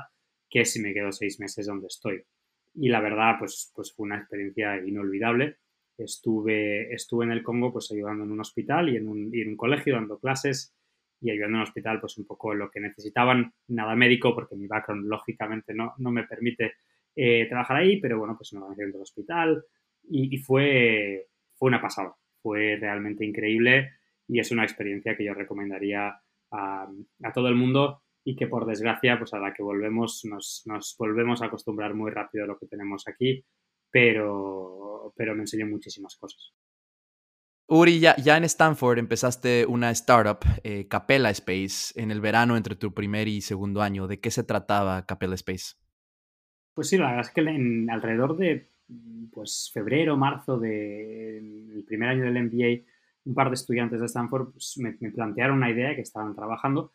que 0.49 0.65
si 0.65 0.81
me 0.81 0.93
quedo 0.93 1.11
seis 1.11 1.39
meses 1.39 1.67
donde 1.67 1.87
estoy. 1.87 2.23
Y 2.73 2.89
la 2.89 2.99
verdad, 2.99 3.35
pues, 3.37 3.71
pues 3.75 3.93
fue 3.93 4.05
una 4.05 4.17
experiencia 4.17 4.77
inolvidable. 4.77 5.57
Estuve, 5.97 6.91
estuve 6.93 7.25
en 7.25 7.31
el 7.31 7.43
Congo 7.43 7.71
pues 7.71 7.91
ayudando 7.91 8.23
en 8.23 8.31
un 8.31 8.39
hospital 8.39 8.89
y 8.89 8.97
en 8.97 9.07
un, 9.07 9.29
y 9.35 9.41
en 9.41 9.49
un 9.49 9.57
colegio 9.57 9.93
dando 9.93 10.17
clases 10.17 10.73
y 11.19 11.29
ayudando 11.29 11.57
en 11.57 11.61
el 11.61 11.67
hospital 11.67 11.99
pues 11.99 12.17
un 12.17 12.25
poco 12.25 12.55
lo 12.55 12.71
que 12.71 12.79
necesitaban, 12.79 13.53
nada 13.67 13.95
médico 13.95 14.33
porque 14.33 14.55
mi 14.55 14.65
background 14.65 15.07
lógicamente 15.07 15.75
no, 15.75 15.93
no 15.97 16.09
me 16.09 16.23
permite 16.23 16.73
eh, 17.15 17.45
trabajar 17.47 17.77
ahí, 17.77 17.99
pero 17.99 18.17
bueno, 18.17 18.35
pues 18.35 18.53
en 18.53 18.91
del 18.91 19.01
hospital 19.01 19.63
y, 20.03 20.35
y, 20.35 20.37
fue, 20.39 21.27
fue 21.55 21.67
una 21.67 21.81
pasada, 21.81 22.15
fue 22.41 22.77
realmente 22.79 23.25
increíble 23.25 23.91
y 24.27 24.39
es 24.39 24.51
una 24.51 24.63
experiencia 24.63 25.15
que 25.15 25.25
yo 25.25 25.33
recomendaría 25.33 26.21
a, 26.51 26.87
todo 27.33 27.47
el 27.47 27.55
mundo 27.55 28.03
y 28.23 28.35
que 28.35 28.47
por 28.47 28.65
desgracia, 28.65 29.17
pues 29.17 29.33
a 29.33 29.39
la 29.39 29.53
que 29.53 29.63
volvemos, 29.63 30.21
nos, 30.25 30.63
nos, 30.65 30.95
volvemos 30.97 31.41
a 31.41 31.45
acostumbrar 31.47 31.93
muy 31.95 32.11
rápido 32.11 32.43
a 32.43 32.47
lo 32.47 32.57
que 32.57 32.67
tenemos 32.67 33.07
aquí, 33.07 33.43
pero, 33.89 35.13
pero 35.15 35.33
me 35.33 35.41
enseñó 35.41 35.65
muchísimas 35.65 36.15
cosas. 36.17 36.53
Uri, 37.67 37.99
ya, 37.99 38.15
ya 38.17 38.35
en 38.37 38.43
Stanford 38.43 38.99
empezaste 38.99 39.65
una 39.65 39.91
startup, 39.91 40.39
eh, 40.63 40.87
Capella 40.89 41.29
Space, 41.29 41.99
en 41.99 42.11
el 42.11 42.19
verano 42.19 42.57
entre 42.57 42.75
tu 42.75 42.93
primer 42.93 43.27
y 43.27 43.41
segundo 43.41 43.81
año. 43.81 44.07
¿De 44.07 44.19
qué 44.19 44.29
se 44.29 44.43
trataba 44.43 45.05
Capella 45.05 45.35
Space? 45.35 45.75
Pues 46.73 46.89
sí, 46.89 46.97
la 46.97 47.07
verdad 47.07 47.21
es 47.21 47.31
que 47.31 47.41
en, 47.41 47.89
alrededor 47.89 48.37
de 48.37 48.70
pues, 49.31 49.71
febrero, 49.73 50.17
marzo 50.17 50.57
del 50.57 51.83
primer 51.87 52.09
año 52.09 52.23
del 52.23 52.43
MBA, 52.43 52.85
un 53.25 53.33
par 53.33 53.49
de 53.49 53.55
estudiantes 53.55 53.99
de 53.99 54.05
Stanford 54.05 54.51
pues, 54.51 54.77
me, 54.77 54.93
plantearon 55.11 55.57
una 55.57 55.69
idea 55.69 55.95
que 55.95 56.01
estaban 56.01 56.35
trabajando. 56.35 56.93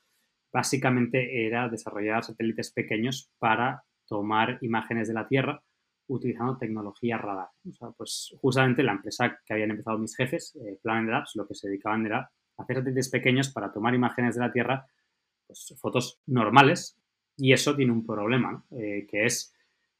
Básicamente 0.52 1.46
era 1.46 1.68
desarrollar 1.68 2.24
satélites 2.24 2.70
pequeños 2.72 3.30
para 3.38 3.84
tomar 4.06 4.58
imágenes 4.62 5.08
de 5.08 5.14
la 5.14 5.26
Tierra 5.26 5.62
utilizando 6.08 6.56
tecnología 6.56 7.18
radar. 7.18 7.48
Pues 7.96 8.34
justamente 8.40 8.82
la 8.82 8.92
empresa 8.92 9.40
que 9.44 9.52
habían 9.52 9.72
empezado 9.72 9.98
mis 9.98 10.16
jefes, 10.16 10.56
eh, 10.56 10.78
Planet 10.82 11.10
Labs, 11.10 11.32
lo 11.34 11.46
que 11.46 11.54
se 11.54 11.68
dedicaban 11.68 12.06
era 12.06 12.30
hacer 12.56 12.76
satélites 12.76 13.08
pequeños 13.08 13.50
para 13.50 13.72
tomar 13.72 13.94
imágenes 13.94 14.36
de 14.36 14.40
la 14.40 14.52
Tierra, 14.52 14.86
pues 15.46 15.74
fotos 15.80 16.20
normales, 16.26 16.96
y 17.36 17.52
eso 17.52 17.76
tiene 17.76 17.92
un 17.92 18.06
problema, 18.06 18.64
eh, 18.70 19.06
que 19.08 19.26
es, 19.26 19.54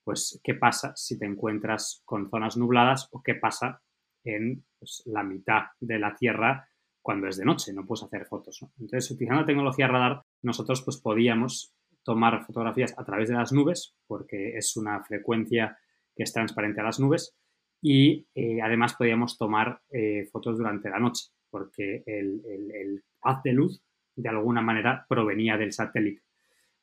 pues, 0.06 0.40
qué 0.44 0.54
pasa 0.54 0.92
si 0.94 1.18
te 1.18 1.26
encuentras 1.26 2.00
con 2.04 2.30
zonas 2.30 2.56
nubladas 2.56 3.08
o 3.10 3.20
qué 3.24 3.34
pasa 3.34 3.82
en 4.22 4.64
pues, 4.78 5.02
la 5.06 5.24
mitad 5.24 5.62
de 5.80 5.98
la 5.98 6.14
Tierra 6.14 6.68
cuando 7.02 7.26
es 7.26 7.36
de 7.36 7.44
noche, 7.44 7.72
no 7.72 7.84
puedes 7.84 8.04
hacer 8.04 8.24
fotos. 8.26 8.64
Entonces, 8.78 9.10
utilizando 9.10 9.44
tecnología 9.44 9.88
radar, 9.88 10.22
nosotros 10.42 10.82
pues 10.84 10.98
podíamos 10.98 11.74
tomar 12.04 12.44
fotografías 12.44 12.94
a 12.96 13.04
través 13.04 13.28
de 13.28 13.34
las 13.34 13.52
nubes, 13.52 13.96
porque 14.06 14.56
es 14.56 14.76
una 14.76 15.02
frecuencia 15.02 15.76
que 16.14 16.22
es 16.22 16.32
transparente 16.32 16.80
a 16.80 16.84
las 16.84 17.00
nubes, 17.00 17.36
y 17.82 18.28
eh, 18.32 18.62
además 18.62 18.94
podíamos 18.94 19.36
tomar 19.36 19.80
eh, 19.90 20.28
fotos 20.30 20.56
durante 20.56 20.88
la 20.88 21.00
noche, 21.00 21.30
porque 21.50 22.04
el, 22.06 23.02
haz 23.22 23.42
de 23.42 23.52
luz 23.52 23.82
de 24.14 24.28
alguna 24.28 24.62
manera 24.62 25.04
provenía 25.08 25.56
del 25.56 25.72
satélite. 25.72 26.22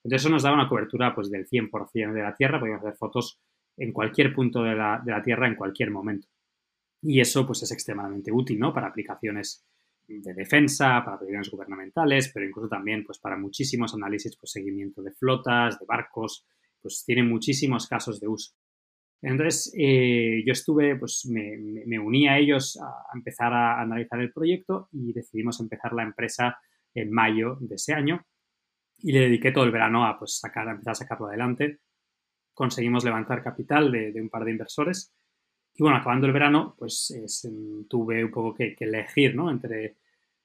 Entonces 0.04 0.26
eso 0.26 0.30
nos 0.30 0.44
daba 0.44 0.56
una 0.56 0.68
cobertura 0.68 1.16
pues, 1.16 1.30
del 1.32 1.48
100% 1.48 2.14
de 2.14 2.22
la 2.22 2.36
Tierra, 2.36 2.60
podíamos 2.60 2.84
hacer 2.84 2.98
fotos 2.98 3.40
en 3.78 3.94
cualquier 3.94 4.34
punto 4.34 4.62
de 4.64 4.76
la, 4.76 5.22
Tierra 5.24 5.48
en 5.48 5.56
cualquier 5.56 5.92
momento. 5.92 6.28
Y 7.02 7.20
eso 7.20 7.46
pues 7.46 7.64
es 7.64 7.72
extremadamente 7.72 8.32
útil, 8.32 8.60
¿no? 8.60 8.74
Para 8.74 8.88
aplicaciones 8.88 9.66
de 10.08 10.34
defensa, 10.34 11.02
para 11.04 11.16
aplicaciones 11.16 11.50
gubernamentales, 11.50 12.32
pero 12.34 12.46
incluso 12.46 12.68
también 12.68 13.04
pues 13.06 13.20
para 13.20 13.38
muchísimos 13.38 13.94
análisis, 13.94 14.36
pues 14.38 14.52
seguimiento 14.52 15.02
de 15.02 15.12
flotas, 15.12 15.80
de 15.80 15.86
barcos, 15.86 16.46
pues 16.82 17.04
tiene 17.06 17.24
muchísimos 17.24 17.88
casos 17.88 18.20
de 18.20 18.28
uso. 18.28 18.54
Entonces, 19.22 19.74
eh, 19.78 20.44
yo 20.46 20.52
estuve, 20.52 20.98
pues 20.98 21.26
me, 21.26 21.98
uní 21.98 22.28
a 22.28 22.38
ellos 22.38 22.78
a 22.78 23.16
empezar 23.16 23.54
a 23.54 23.82
analizar 23.82 24.20
el 24.20 24.34
proyecto 24.34 24.90
y 24.92 25.14
decidimos 25.14 25.62
empezar 25.62 25.94
la 25.94 26.04
empresa 26.04 26.58
en 26.94 27.10
mayo 27.10 27.58
de 27.62 27.76
ese 27.76 27.94
año 27.94 28.26
y 29.04 29.12
le 29.12 29.20
dediqué 29.20 29.52
todo 29.52 29.66
el 29.66 29.72
verano 29.72 30.08
a 30.08 30.18
pues 30.18 30.40
sacar, 30.40 30.68
a 30.68 30.72
empezar 30.72 30.94
a 30.94 30.96
sacarlo 30.96 31.28
adelante. 31.28 31.80
Conseguimos 32.54 33.04
levantar 33.04 33.44
capital 33.44 33.92
de, 33.92 34.12
de 34.12 34.22
un 34.22 34.30
par 34.30 34.46
de 34.46 34.52
inversores 34.52 35.14
y 35.76 35.82
bueno, 35.82 35.98
acabando 35.98 36.28
el 36.28 36.34
verano, 36.34 36.76
pues 36.78 37.12
em, 37.44 37.86
tuve 37.88 38.24
un 38.24 38.32
poco 38.32 38.54
que, 38.54 38.76
elegir, 38.80 39.36
¿no? 39.36 39.50
Entre 39.50 39.98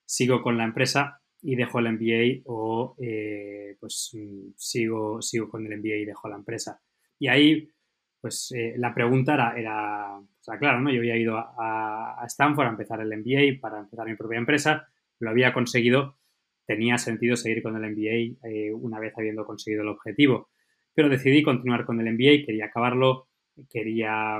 sigo 0.04 0.42
con 0.42 0.56
la 0.56 0.64
empresa 0.64 1.20
y 1.42 1.54
dejo 1.54 1.78
el 1.80 1.92
MBA 1.92 2.42
o 2.46 2.96
eh, 2.98 3.76
pues 3.78 4.10
mm, 4.14 4.52
sigo, 4.56 5.20
sigo 5.20 5.48
con 5.50 5.66
el 5.66 5.78
MBA 5.78 5.96
y 5.96 6.04
dejo 6.06 6.28
la 6.28 6.36
empresa. 6.36 6.80
Y 7.18 7.28
ahí, 7.28 7.70
pues 8.20 8.52
eh, 8.56 8.74
la 8.78 8.94
pregunta 8.94 9.34
era, 9.34 9.58
era, 9.58 10.18
o 10.18 10.26
sea, 10.40 10.58
claro, 10.58 10.80
¿no? 10.80 10.90
Yo 10.90 11.00
había 11.00 11.16
ido 11.16 11.36
a, 11.36 12.24
Stanford 12.26 12.66
a 12.66 12.70
empezar 12.70 13.00
el 13.00 13.08
MBA 13.18 13.60
para 13.60 13.80
empezar 13.80 14.06
mi 14.06 14.16
propia 14.16 14.38
empresa, 14.38 14.88
lo 15.20 15.30
había 15.30 15.52
conseguido, 15.52 16.17
tenía 16.68 16.98
sentido 16.98 17.34
seguir 17.34 17.62
con 17.62 17.82
el 17.82 17.90
MBA 17.90 18.46
eh, 18.46 18.72
una 18.74 19.00
vez 19.00 19.14
habiendo 19.16 19.46
conseguido 19.46 19.82
el 19.82 19.88
objetivo, 19.88 20.50
pero 20.94 21.08
decidí 21.08 21.42
continuar 21.42 21.86
con 21.86 21.98
el 21.98 22.12
MBA, 22.12 22.44
quería 22.44 22.66
acabarlo, 22.66 23.28
quería 23.70 24.38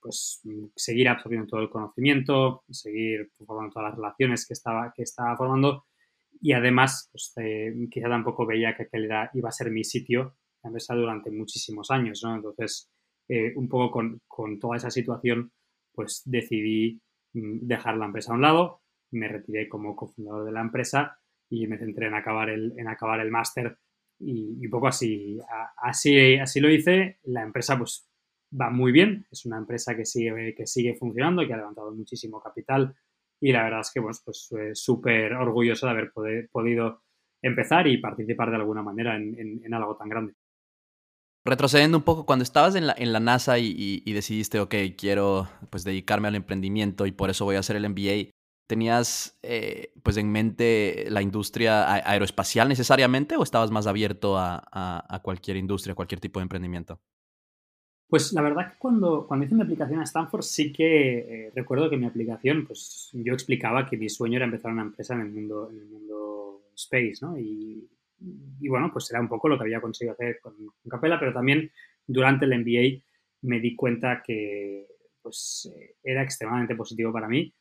pues 0.00 0.42
seguir 0.74 1.08
absorbiendo 1.08 1.46
todo 1.46 1.60
el 1.60 1.70
conocimiento, 1.70 2.64
seguir 2.70 3.30
formando 3.46 3.74
todas 3.74 3.90
las 3.90 3.96
relaciones 3.98 4.46
que 4.46 4.54
estaba, 4.54 4.92
que 4.94 5.04
estaba 5.04 5.36
formando 5.36 5.84
y 6.40 6.54
además 6.54 7.08
pues, 7.12 7.32
eh, 7.36 7.72
quizá 7.88 8.08
tampoco 8.08 8.46
veía 8.46 8.74
que 8.74 8.84
aquel 8.84 9.04
era, 9.04 9.30
iba 9.34 9.48
a 9.48 9.52
ser 9.52 9.70
mi 9.70 9.84
sitio 9.84 10.34
la 10.62 10.68
empresa 10.68 10.94
durante 10.94 11.30
muchísimos 11.30 11.90
años, 11.90 12.20
¿no? 12.24 12.34
Entonces, 12.34 12.90
eh, 13.28 13.52
un 13.56 13.68
poco 13.68 13.92
con, 13.92 14.20
con, 14.26 14.58
toda 14.58 14.76
esa 14.76 14.90
situación, 14.90 15.52
pues 15.94 16.22
decidí 16.26 17.00
mm, 17.32 17.66
dejar 17.66 17.96
la 17.96 18.06
empresa 18.06 18.32
a 18.32 18.34
un 18.34 18.42
lado, 18.42 18.82
me 19.12 19.28
retiré 19.28 19.68
como 19.68 19.96
cofundador 19.96 20.44
de 20.44 20.52
la 20.52 20.60
empresa 20.60 21.19
y 21.50 21.66
me 21.66 21.76
centré 21.76 22.06
en 22.06 22.14
acabar 22.14 22.48
el, 22.48 22.72
en 22.78 22.88
acabar 22.88 23.20
el 23.20 23.30
máster 23.30 23.76
y, 24.18 24.64
un 24.64 24.70
poco 24.70 24.88
así, 24.88 25.38
así, 25.76 26.36
así 26.36 26.60
lo 26.60 26.70
hice. 26.70 27.18
La 27.24 27.42
empresa 27.42 27.76
pues 27.76 28.08
va 28.58 28.70
muy 28.70 28.92
bien, 28.92 29.26
es 29.30 29.44
una 29.44 29.58
empresa 29.58 29.96
que 29.96 30.06
sigue, 30.06 30.54
que 30.54 30.66
sigue 30.66 30.94
funcionando, 30.94 31.46
que 31.46 31.52
ha 31.52 31.58
levantado 31.58 31.92
muchísimo 31.92 32.40
capital 32.40 32.94
y 33.40 33.52
la 33.52 33.64
verdad 33.64 33.80
es 33.80 33.90
que 33.92 34.02
pues 34.02 34.22
súper 34.74 35.32
orgulloso 35.32 35.86
de 35.86 35.92
haber 35.92 36.12
podido 36.12 37.02
empezar 37.42 37.86
y 37.86 37.98
participar 37.98 38.50
de 38.50 38.56
alguna 38.56 38.82
manera 38.82 39.16
en, 39.16 39.74
algo 39.74 39.96
tan 39.96 40.08
grande. 40.08 40.34
Retrocediendo 41.44 41.96
un 41.96 42.04
poco, 42.04 42.26
cuando 42.26 42.42
estabas 42.42 42.74
en 42.74 42.86
la, 42.86 42.94
en 42.98 43.14
la 43.14 43.20
NASA 43.20 43.58
y, 43.58 44.12
decidiste, 44.12 44.60
ok, 44.60 44.74
quiero 44.96 45.48
pues 45.70 45.84
dedicarme 45.84 46.28
al 46.28 46.34
emprendimiento 46.34 47.06
y 47.06 47.12
por 47.12 47.30
eso 47.30 47.46
voy 47.46 47.56
a 47.56 47.60
hacer 47.60 47.76
el 47.76 47.88
MBA, 47.88 48.30
¿tenías 48.70 49.36
eh, 49.42 49.92
pues 50.04 50.16
en 50.16 50.30
mente 50.30 51.06
la 51.10 51.22
industria 51.22 51.92
aeroespacial 52.08 52.68
necesariamente 52.68 53.34
o 53.34 53.42
estabas 53.42 53.72
más 53.72 53.88
abierto 53.88 54.38
a, 54.38 54.62
a 54.72 55.22
cualquier 55.22 55.56
industria, 55.56 55.96
cualquier 55.96 56.20
tipo 56.20 56.38
de 56.38 56.44
emprendimiento? 56.44 57.00
Pues 58.06 58.32
la 58.32 58.42
verdad 58.42 58.72
que 58.72 58.78
cuando, 58.78 59.26
cuando 59.26 59.46
hice 59.46 59.56
mi 59.56 59.62
aplicación 59.62 59.98
a 59.98 60.04
Stanford 60.04 60.42
sí 60.42 60.72
que 60.72 61.18
eh, 61.18 61.52
recuerdo 61.54 61.90
que 61.90 61.96
mi 61.96 62.06
aplicación, 62.06 62.64
pues 62.64 63.10
yo 63.12 63.34
explicaba 63.34 63.86
que 63.86 63.96
mi 63.96 64.08
sueño 64.08 64.36
era 64.36 64.44
empezar 64.44 64.70
una 64.70 64.82
empresa 64.82 65.14
en 65.14 65.22
el 65.22 65.30
mundo, 65.30 65.68
en 65.68 65.78
el 65.78 65.86
mundo 65.86 66.62
space, 66.76 67.18
¿no? 67.22 67.36
Y, 67.36 67.88
bueno, 68.68 68.90
pues 68.92 69.10
era 69.10 69.20
un 69.20 69.28
poco 69.28 69.48
lo 69.48 69.56
que 69.56 69.64
había 69.64 69.80
conseguido 69.80 70.14
hacer 70.14 70.38
con, 70.40 70.54
Capella, 70.88 71.18
pero 71.18 71.32
también 71.32 71.72
durante 72.06 72.44
el 72.44 72.58
MBA 72.58 73.02
me 73.42 73.58
di 73.58 73.74
cuenta 73.74 74.22
que 74.24 74.86
pues 75.22 75.72
eh, 75.74 75.96
era 76.04 76.22
extremadamente 76.22 76.76
positivo 76.76 77.12
para 77.12 77.28
mí 77.28 77.52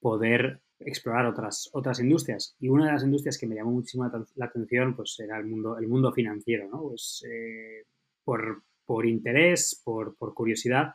poder 0.00 0.60
explorar 0.80 1.26
otras, 1.26 1.68
otras 1.72 2.00
industrias. 2.00 2.56
Y 2.60 2.68
una 2.68 2.86
de 2.86 2.92
las 2.92 3.04
industrias 3.04 3.38
que 3.38 3.46
me 3.46 3.56
llamó 3.56 3.72
muchísimo 3.72 4.10
la, 4.36 4.46
atención 4.46 4.94
pues 4.94 5.18
era 5.20 5.38
el 5.38 5.46
mundo, 5.46 5.78
el 5.78 5.88
mundo 5.88 6.12
financiero, 6.12 6.68
¿no? 6.68 6.82
Pues 6.82 7.24
eh, 7.28 7.84
por, 8.24 8.62
por 8.84 9.06
interés, 9.06 9.82
por, 9.84 10.16
curiosidad, 10.34 10.94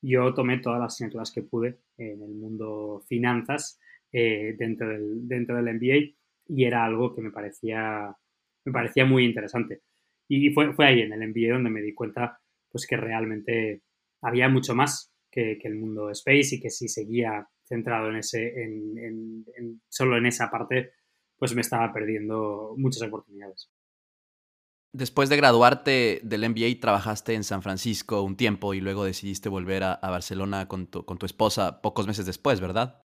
yo 0.00 0.32
tomé 0.34 0.58
todas 0.58 0.80
las 0.80 0.94
asignaturas 0.94 1.32
que 1.32 1.42
pude 1.42 1.80
en 1.96 2.22
el 2.22 2.34
mundo 2.34 3.02
finanzas 3.06 3.78
eh, 4.12 4.54
dentro, 4.58 4.88
del, 4.88 5.28
dentro 5.28 5.56
del 5.56 5.74
MBA 5.74 6.16
y 6.48 6.64
era 6.64 6.84
algo 6.84 7.14
que 7.14 7.20
me 7.20 7.30
parecía, 7.30 8.16
me 8.64 8.72
parecía 8.72 9.04
muy 9.04 9.24
interesante. 9.24 9.82
Y 10.28 10.50
fue, 10.50 10.72
fue 10.72 10.86
ahí 10.86 11.00
en 11.00 11.12
el 11.12 11.28
MBA 11.28 11.54
donde 11.54 11.70
me 11.70 11.82
di 11.82 11.94
cuenta 11.94 12.40
pues, 12.70 12.86
que 12.86 12.96
realmente 12.96 13.82
había 14.22 14.48
mucho 14.48 14.74
más 14.74 15.12
que, 15.30 15.58
el 15.62 15.76
mundo 15.76 16.10
space 16.10 16.56
y 16.56 16.60
que 16.60 16.70
si 16.70 16.88
seguía 16.88 17.48
centrado 17.68 18.10
en 18.10 18.16
ese, 18.16 18.62
en, 18.62 19.80
solo 19.88 20.16
en 20.16 20.26
esa 20.26 20.50
parte, 20.50 20.92
pues 21.36 21.54
me 21.54 21.60
estaba 21.60 21.92
perdiendo 21.92 22.74
muchas 22.76 23.02
oportunidades. 23.06 23.70
Después 24.92 25.28
de 25.28 25.36
graduarte 25.36 26.20
del 26.24 26.48
MBA, 26.48 26.80
trabajaste 26.80 27.34
en 27.34 27.44
San 27.44 27.62
Francisco 27.62 28.22
un 28.22 28.36
tiempo 28.36 28.72
y 28.72 28.80
luego 28.80 29.04
decidiste 29.04 29.48
volver 29.48 29.84
a, 29.84 29.98
Barcelona 30.02 30.66
con 30.66 30.86
tu, 30.86 31.26
esposa 31.26 31.82
pocos 31.82 32.06
meses 32.06 32.24
después, 32.24 32.60
¿verdad? 32.60 33.02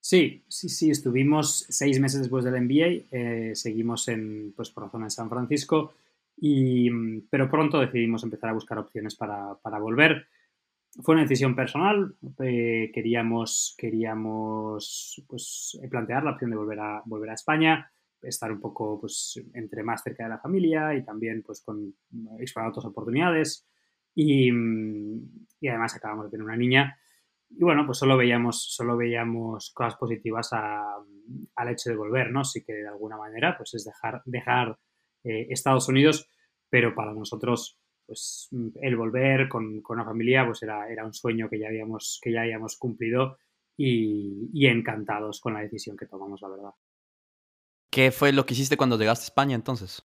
Sí, 0.00 0.44
sí, 0.48 0.68
sí, 0.68 0.90
estuvimos 0.90 1.66
seis 1.68 2.00
meses 2.00 2.20
después 2.20 2.44
del 2.44 2.60
MBA, 2.62 3.06
eh, 3.10 3.52
seguimos 3.54 4.08
en, 4.08 4.52
pues, 4.56 4.70
por 4.70 4.84
la 4.84 4.90
zona 4.90 5.06
de 5.06 5.10
San 5.10 5.28
Francisco, 5.28 5.94
y, 6.36 6.88
pero 7.30 7.50
pronto 7.50 7.80
decidimos 7.80 8.22
empezar 8.22 8.50
a 8.50 8.54
buscar 8.54 8.78
opciones 8.78 9.16
para, 9.16 9.78
volver. 9.80 10.28
Fue 11.02 11.14
una 11.14 11.22
decisión 11.22 11.54
personal, 11.54 12.16
eh, 12.42 12.90
queríamos, 12.92 13.74
queríamos 13.76 15.22
pues, 15.28 15.78
plantear 15.90 16.24
la 16.24 16.32
opción 16.32 16.50
de 16.50 16.56
volver 16.56 16.80
a, 16.80 17.02
volver 17.04 17.30
a 17.30 17.34
España 17.34 17.90
estar 18.22 18.50
un 18.50 18.60
poco 18.60 19.00
pues, 19.00 19.40
entre 19.54 19.82
más 19.82 20.02
cerca 20.02 20.24
de 20.24 20.30
la 20.30 20.38
familia 20.38 20.94
y 20.94 21.04
también 21.04 21.42
pues, 21.42 21.62
con 21.62 21.94
explorar 22.38 22.70
otras 22.70 22.86
oportunidades. 22.86 23.66
Y, 24.14 24.50
y, 25.60 25.68
además 25.68 25.94
acabamos 25.94 26.26
de 26.26 26.30
tener 26.30 26.46
una 26.46 26.56
niña. 26.56 26.98
Y 27.50 27.62
bueno, 27.62 27.84
pues 27.84 27.98
solo 27.98 28.16
veíamos, 28.16 28.74
solo 28.74 28.96
veíamos 28.96 29.70
cosas 29.72 29.96
positivas 29.96 30.52
a, 30.52 30.96
al 31.54 31.68
hecho 31.68 31.90
de 31.90 31.96
volver, 31.96 32.30
¿no? 32.30 32.44
Sí 32.44 32.64
que 32.64 32.72
de 32.72 32.88
alguna 32.88 33.16
manera, 33.16 33.56
pues 33.56 33.74
es 33.74 33.84
dejar, 33.84 34.22
dejar 34.24 34.78
eh, 35.22 35.46
Estados 35.50 35.88
Unidos, 35.88 36.28
pero 36.70 36.94
para 36.94 37.12
nosotros, 37.12 37.78
pues 38.06 38.48
el 38.80 38.96
volver 38.96 39.48
con, 39.48 39.82
con, 39.82 39.98
la 39.98 40.04
familia, 40.04 40.46
pues 40.46 40.62
era, 40.62 40.88
era 40.90 41.04
un 41.04 41.12
sueño 41.12 41.48
que 41.48 41.58
ya 41.58 41.68
habíamos, 41.68 42.20
que 42.22 42.32
ya 42.32 42.42
habíamos 42.42 42.76
cumplido 42.76 43.38
y, 43.76 44.48
y 44.52 44.66
encantados 44.66 45.40
con 45.40 45.54
la 45.54 45.60
decisión 45.60 45.96
que 45.96 46.06
tomamos, 46.06 46.40
la 46.40 46.48
verdad. 46.48 46.70
¿Qué 47.90 48.10
fue 48.10 48.32
lo 48.32 48.46
que 48.46 48.54
hiciste 48.54 48.76
cuando 48.76 48.98
llegaste 48.98 49.24
a 49.24 49.26
España 49.26 49.54
entonces? 49.54 50.06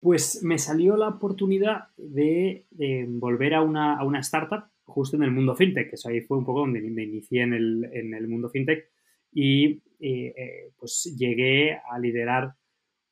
Pues 0.00 0.42
me 0.42 0.58
salió 0.58 0.96
la 0.96 1.08
oportunidad 1.08 1.88
de, 1.96 2.66
volver 3.08 3.54
a 3.54 3.62
una, 3.62 3.98
a 3.98 4.04
una, 4.04 4.20
startup 4.20 4.64
justo 4.84 5.16
en 5.16 5.22
el 5.22 5.30
mundo 5.30 5.54
fintech, 5.54 5.92
eso 5.92 6.08
ahí 6.08 6.20
fue 6.22 6.38
un 6.38 6.44
poco 6.44 6.60
donde 6.60 6.80
me 6.82 7.04
inicié 7.04 7.42
en 7.42 7.54
el, 7.54 7.84
en 7.92 8.12
el 8.14 8.26
mundo 8.26 8.50
fintech 8.50 8.90
y 9.32 9.80
eh, 10.00 10.72
pues 10.76 11.14
llegué 11.16 11.74
a 11.74 11.98
liderar 11.98 12.56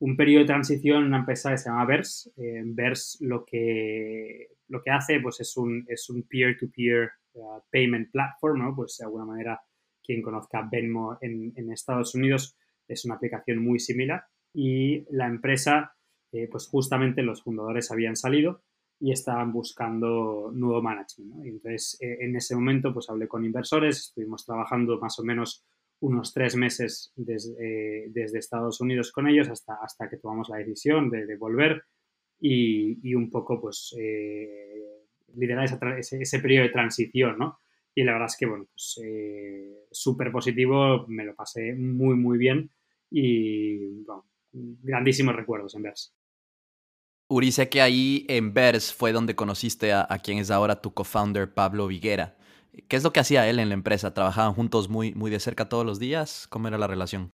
un 0.01 0.17
periodo 0.17 0.41
de 0.41 0.47
transición 0.47 1.01
en 1.01 1.07
una 1.07 1.19
empresa 1.19 1.51
que 1.51 1.57
se 1.57 1.69
llama 1.69 1.85
Verse. 1.85 2.31
Eh, 2.37 2.61
Verse 2.65 3.23
lo 3.25 3.45
que, 3.45 4.47
lo 4.67 4.81
que 4.81 4.91
hace 4.91 5.19
pues 5.19 5.39
es 5.39 5.55
un, 5.57 5.85
es 5.87 6.09
un 6.09 6.23
peer-to-peer 6.23 7.11
uh, 7.33 7.59
payment 7.71 8.11
platform, 8.11 8.59
¿no? 8.59 8.75
pues 8.75 8.97
de 8.97 9.05
alguna 9.05 9.25
manera 9.25 9.61
quien 10.03 10.21
conozca 10.21 10.67
Venmo 10.71 11.17
en, 11.21 11.53
en 11.55 11.71
Estados 11.71 12.15
Unidos 12.15 12.57
es 12.87 13.05
una 13.05 13.15
aplicación 13.15 13.59
muy 13.59 13.79
similar 13.79 14.23
y 14.53 15.05
la 15.11 15.27
empresa 15.27 15.93
eh, 16.31 16.47
pues 16.49 16.67
justamente 16.67 17.21
los 17.21 17.43
fundadores 17.43 17.91
habían 17.91 18.15
salido 18.15 18.63
y 18.99 19.11
estaban 19.11 19.51
buscando 19.51 20.51
nuevo 20.53 20.81
management. 20.81 21.45
entonces, 21.45 21.97
eh, 22.01 22.17
en 22.21 22.35
ese 22.35 22.55
momento, 22.55 22.93
pues 22.93 23.09
hablé 23.09 23.27
con 23.27 23.43
inversores, 23.43 23.99
estuvimos 23.99 24.45
trabajando 24.45 24.99
más 24.99 25.17
o 25.19 25.23
menos 25.23 25.65
unos 26.01 26.33
tres 26.33 26.55
meses 26.55 27.13
desde, 27.15 27.53
eh, 27.59 28.07
desde 28.09 28.39
Estados 28.39 28.81
Unidos 28.81 29.11
con 29.11 29.27
ellos 29.27 29.49
hasta, 29.49 29.75
hasta 29.81 30.09
que 30.09 30.17
tomamos 30.17 30.49
la 30.49 30.57
decisión 30.57 31.09
de, 31.09 31.35
volver 31.37 31.83
y, 32.39 33.13
un 33.15 33.29
poco, 33.29 33.61
pues, 33.61 33.95
liderar 35.35 35.65
ese, 35.97 36.21
ese, 36.21 36.39
periodo 36.39 36.65
de 36.65 36.73
transición, 36.73 37.37
¿no? 37.37 37.59
Y 37.93 38.03
la 38.03 38.13
verdad 38.13 38.29
es 38.29 38.37
que, 38.37 38.45
bueno, 38.47 38.65
pues 38.65 38.99
súper 39.91 40.31
positivo, 40.31 41.05
me 41.07 41.25
lo 41.25 41.35
pasé 41.35 41.73
muy, 41.73 42.15
muy 42.15 42.37
bien 42.37 42.71
y, 43.09 44.05
grandísimos 44.53 45.35
recuerdos 45.35 45.75
en 45.75 45.83
Vers. 45.83 46.13
Uri, 47.27 47.51
sé 47.51 47.69
que 47.69 47.81
ahí 47.81 48.25
en 48.27 48.53
Vers 48.53 48.93
fue 48.93 49.13
donde 49.13 49.35
conociste 49.35 49.93
a, 49.93 50.07
quien 50.21 50.39
es 50.39 50.51
ahora 50.51 50.81
tu 50.81 50.93
co-founder, 50.93 51.53
Pablo 51.53 51.87
Viguera. 51.87 52.37
¿Qué 52.87 52.95
es 52.95 53.03
lo 53.03 53.11
que 53.11 53.19
hacía 53.19 53.47
él 53.49 53.59
en 53.59 53.69
la 53.69 53.75
empresa? 53.75 54.13
¿Trabajaban 54.13 54.53
juntos 54.53 54.89
muy, 54.89 55.13
muy 55.13 55.29
de 55.29 55.39
cerca 55.39 55.69
todos 55.69 55.85
los 55.85 55.99
días? 55.99 56.47
¿Cómo 56.49 56.67
era 56.67 56.77
la 56.77 56.87
relación? 56.87 57.31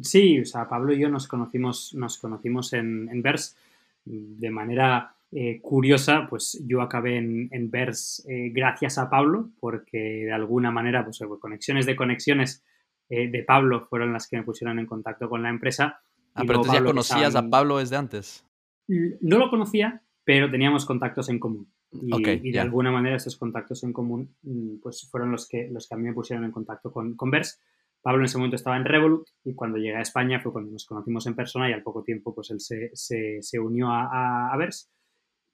Sí, 0.00 0.40
o 0.40 0.44
sea, 0.44 0.68
Pablo 0.68 0.92
y 0.92 1.00
yo 1.00 1.08
nos 1.08 1.26
conocimos, 1.26 1.94
nos 1.94 2.18
conocimos 2.18 2.72
en, 2.72 3.08
en 3.10 3.22
Vers 3.22 3.56
de 4.04 4.50
manera 4.50 5.14
eh, 5.30 5.60
curiosa, 5.60 6.26
pues 6.28 6.62
yo 6.66 6.80
acabé 6.80 7.18
en, 7.18 7.48
en 7.52 7.70
Vers 7.70 8.24
eh, 8.28 8.50
gracias 8.50 8.96
a 8.96 9.10
Pablo, 9.10 9.50
porque 9.60 9.98
de 9.98 10.32
alguna 10.32 10.70
manera, 10.70 11.04
pues 11.04 11.20
conexiones 11.40 11.84
de 11.84 11.96
conexiones 11.96 12.64
eh, 13.10 13.28
de 13.28 13.42
Pablo 13.42 13.86
fueron 13.88 14.12
las 14.12 14.28
que 14.28 14.36
me 14.36 14.42
pusieron 14.42 14.78
en 14.78 14.86
contacto 14.86 15.28
con 15.28 15.42
la 15.42 15.50
empresa. 15.50 16.00
Ah, 16.34 16.44
pero 16.46 16.62
tú 16.62 16.72
ya 16.72 16.82
conocías 16.82 17.34
a 17.34 17.48
Pablo 17.48 17.78
desde 17.78 17.96
antes. 17.96 18.44
No 18.86 19.38
lo 19.38 19.50
conocía, 19.50 20.02
pero 20.24 20.50
teníamos 20.50 20.86
contactos 20.86 21.28
en 21.28 21.38
común. 21.38 21.70
Y, 21.90 22.52
de 22.52 22.60
alguna 22.60 22.90
manera 22.90 23.16
estos 23.16 23.36
contactos 23.36 23.82
en 23.82 23.92
común 23.92 24.34
mm, 24.42 24.76
pues 24.82 25.08
fueron 25.10 25.32
los 25.32 25.48
que, 25.48 25.68
los 25.68 25.88
que 25.88 25.94
a 25.94 25.98
mí 25.98 26.04
me 26.04 26.12
pusieron 26.12 26.44
en 26.44 26.52
contacto 26.52 26.92
con, 26.92 27.14
con 27.16 27.30
Vers. 27.30 27.60
Pablo 28.02 28.20
en 28.20 28.26
ese 28.26 28.38
momento 28.38 28.56
estaba 28.56 28.76
en 28.76 28.84
Revolut 28.84 29.26
y 29.44 29.54
cuando 29.54 29.78
llegué 29.78 29.96
a 29.96 30.02
España 30.02 30.40
fue 30.40 30.52
cuando 30.52 30.70
nos 30.70 30.86
conocimos 30.86 31.26
en 31.26 31.34
persona 31.34 31.68
y 31.68 31.72
al 31.72 31.82
poco 31.82 32.02
tiempo 32.02 32.34
pues 32.34 32.50
él 32.50 32.60
se, 32.60 32.90
se, 32.94 33.58
unió 33.58 33.88
a, 33.88 34.52
a, 34.52 34.56
Vers. 34.56 34.90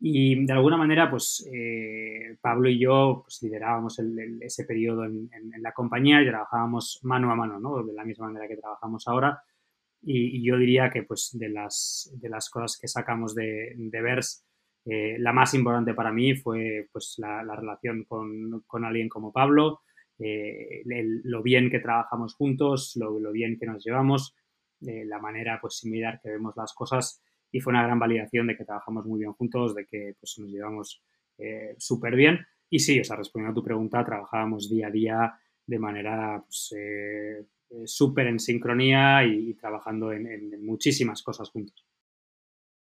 Y 0.00 0.44
de 0.44 0.52
alguna 0.52 0.76
manera 0.76 1.08
pues 1.08 1.48
eh, 1.52 2.36
Pablo 2.40 2.68
y 2.68 2.78
yo 2.78 3.22
pues, 3.24 3.40
liderábamos 3.42 3.98
ese 4.40 4.64
periodo 4.64 5.04
en, 5.04 5.30
la 5.60 5.72
compañía 5.72 6.20
y 6.20 6.26
trabajábamos 6.26 7.00
mano 7.02 7.30
a 7.30 7.36
mano, 7.36 7.58
¿no? 7.58 7.82
de 7.82 7.94
la 7.94 8.04
misma 8.04 8.26
manera 8.26 8.48
que 8.48 8.56
trabajamos 8.56 9.06
ahora 9.08 9.42
y, 10.06 10.42
yo 10.42 10.56
diría 10.58 10.90
que 10.90 11.02
pues 11.02 11.30
de 11.32 11.48
las, 11.48 12.10
de 12.14 12.28
las 12.28 12.50
cosas 12.50 12.78
que 12.78 12.88
sacamos 12.88 13.34
de, 13.34 13.74
de 13.76 14.02
VERS, 14.02 14.44
eh, 14.86 15.16
la 15.18 15.32
más 15.32 15.54
importante 15.54 15.94
para 15.94 16.12
mí 16.12 16.34
fue 16.34 16.88
pues 16.92 17.14
la, 17.18 17.42
relación 17.56 18.04
con, 18.04 18.62
con, 18.66 18.84
alguien 18.84 19.08
como 19.08 19.32
Pablo, 19.32 19.80
eh, 20.18 20.82
lo 20.84 21.42
bien 21.42 21.70
que 21.70 21.80
trabajamos 21.80 22.34
juntos, 22.34 22.94
lo, 22.96 23.32
bien 23.32 23.58
que 23.58 23.66
nos 23.66 23.82
llevamos, 23.82 24.34
eh, 24.86 25.04
la 25.06 25.18
manera 25.18 25.58
pues 25.60 25.78
similar 25.78 26.20
que 26.22 26.30
vemos 26.30 26.54
las 26.56 26.74
cosas 26.74 27.22
y 27.50 27.60
fue 27.60 27.72
una 27.72 27.82
gran 27.82 27.98
validación 27.98 28.46
de 28.46 28.56
que 28.56 28.64
trabajamos 28.64 29.06
muy 29.06 29.20
bien 29.20 29.32
juntos, 29.32 29.74
de 29.74 29.86
que 29.86 30.14
pues 30.20 30.38
nos 30.38 30.50
llevamos 30.50 31.02
súper 31.78 32.14
bien. 32.14 32.46
Y 32.70 32.80
sí, 32.80 33.00
o 33.00 33.04
sea, 33.04 33.16
respondiendo 33.16 33.52
a 33.52 33.62
tu 33.62 33.64
pregunta, 33.64 34.04
trabajábamos 34.04 34.70
día 34.70 34.88
a 34.88 34.90
día 34.90 35.34
de 35.66 35.78
manera 35.78 36.44
pues, 36.44 36.74
súper 37.86 38.26
en 38.26 38.40
sincronía 38.40 39.24
y, 39.24 39.54
trabajando 39.54 40.12
en, 40.12 40.64
muchísimas 40.64 41.22
cosas 41.22 41.50
juntos. 41.50 41.86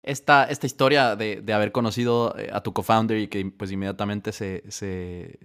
Esta, 0.05 0.45
esta 0.45 0.67
historia 0.67 1.17
de, 1.17 1.41
de 1.41 1.53
haber 1.55 1.73
conocido 1.73 2.37
eh, 2.39 2.51
a 2.53 2.63
tu 2.63 2.75
co-founder 2.75 3.19
y 3.19 3.29
que 3.29 3.45
pues 3.47 3.73
inmediatamente 3.73 4.33
se, 4.33 4.63
se 4.71 5.39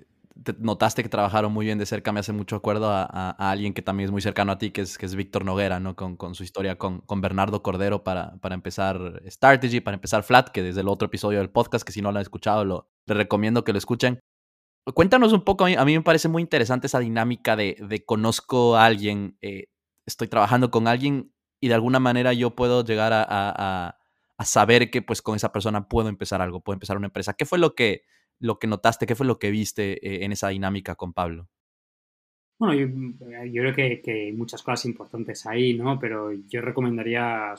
notaste 0.60 1.04
que 1.04 1.10
trabajaron 1.10 1.52
muy 1.52 1.65
bien 1.65 1.78
de 1.78 1.86
cerca, 1.86 2.12
me 2.12 2.19
hace 2.19 2.34
mucho 2.34 2.56
acuerdo 2.56 2.89
a, 2.91 3.30
alguien 3.52 3.74
que 3.74 3.82
también 3.82 4.06
es 4.06 4.12
muy 4.12 4.22
cercano 4.22 4.52
a 4.52 4.58
ti, 4.58 4.72
que 4.72 4.82
es, 4.82 4.98
que 4.98 5.06
es 5.06 5.15
Víctor 5.15 5.45
Noguera, 5.45 5.80
¿no? 5.80 5.95
Con, 5.95 6.15
con 6.15 6.36
su 6.36 6.43
historia 6.43 6.78
con, 6.78 7.02
con, 7.02 7.22
Bernardo 7.22 7.62
Cordero 7.62 8.04
para, 8.04 8.38
para 8.41 8.56
empezar 8.56 9.22
Strategy, 9.28 9.82
para 9.82 9.95
empezar 9.95 10.24
Flat, 10.24 10.50
que 10.50 10.63
desde 10.63 10.82
el 10.82 10.88
otro 10.88 11.08
episodio 11.08 11.39
del 11.39 11.50
podcast, 11.50 11.86
que 11.86 11.91
si 11.91 12.02
no 12.02 12.12
lo 12.12 12.17
han 12.17 12.24
escuchado, 12.24 12.65
lo, 12.65 12.89
les 13.06 13.17
recomiendo 13.17 13.63
que 13.63 13.72
lo 13.72 13.78
escuchen. 13.78 14.19
Cuéntanos 14.93 15.34
un 15.34 15.43
poco, 15.43 15.65
a 15.65 15.86
mí, 15.86 15.98
me 15.98 16.02
parece 16.02 16.30
muy 16.30 16.41
interesante 16.41 16.88
esa 16.88 17.00
dinámica 17.00 17.56
de, 17.56 17.78
de 17.80 18.04
conozco 18.06 18.76
a 18.76 18.86
alguien, 18.86 19.38
eh, 19.41 19.65
estoy 20.06 20.28
trabajando 20.28 20.72
con 20.72 20.88
alguien 20.88 21.32
y 21.62 21.67
de 21.67 21.74
alguna 21.74 22.00
manera 22.00 22.34
yo 22.34 22.56
puedo 22.56 22.84
llegar 22.84 23.12
a, 23.13 23.98
a, 24.39 24.45
saber 24.45 24.89
que 24.89 25.02
pues 25.02 25.21
con 25.21 25.36
esa 25.36 25.52
persona 25.52 25.88
puedo 25.88 26.10
empezar 26.10 26.41
algo, 26.41 26.62
puedo 26.62 26.75
empezar 26.75 26.97
una 26.97 27.08
empresa. 27.08 27.34
¿Qué 27.34 27.45
fue 27.45 27.60
lo 27.60 27.75
que, 27.75 28.04
lo 28.39 28.58
que 28.60 28.67
notaste, 28.67 29.06
qué 29.06 29.15
fue 29.15 29.25
lo 29.25 29.39
que 29.39 29.52
viste 29.52 29.93
eh, 30.06 30.25
en 30.25 30.32
esa 30.32 30.49
dinámica 30.49 30.95
con 30.95 31.13
Pablo? 31.13 31.49
Bueno, 32.58 32.73
yo, 32.73 32.88
yo 33.45 33.62
creo 33.62 33.73
que, 33.73 34.02
hay 34.12 34.34
muchas 34.34 34.63
cosas 34.63 34.86
importantes 34.86 35.45
ahí, 35.45 35.75
¿no? 35.75 35.97
Pero 35.99 36.32
yo 36.34 36.62
recomendaría 36.62 37.54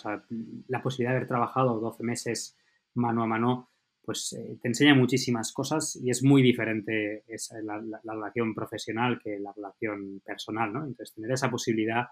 la 0.68 0.82
posibilidad 0.82 1.12
de 1.12 1.16
haber 1.16 1.28
trabajado 1.28 1.80
12 1.80 2.02
meses 2.02 2.56
mano 2.94 3.22
a 3.22 3.26
mano 3.26 3.70
pues 4.10 4.32
eh, 4.32 4.58
te 4.60 4.68
enseña 4.68 4.94
muchísimas 4.94 5.52
cosas 5.52 5.96
y 6.02 6.10
es 6.10 6.22
muy 6.22 6.42
diferente 6.42 7.22
esa, 7.28 7.60
la, 7.62 8.00
relación 8.02 8.54
profesional 8.54 9.20
que 9.22 9.38
la 9.38 9.52
relación 9.52 10.20
personal, 10.24 10.72
¿no? 10.72 10.84
Entonces, 10.84 11.14
tener 11.14 11.30
esa 11.30 11.50
posibilidad 11.50 12.08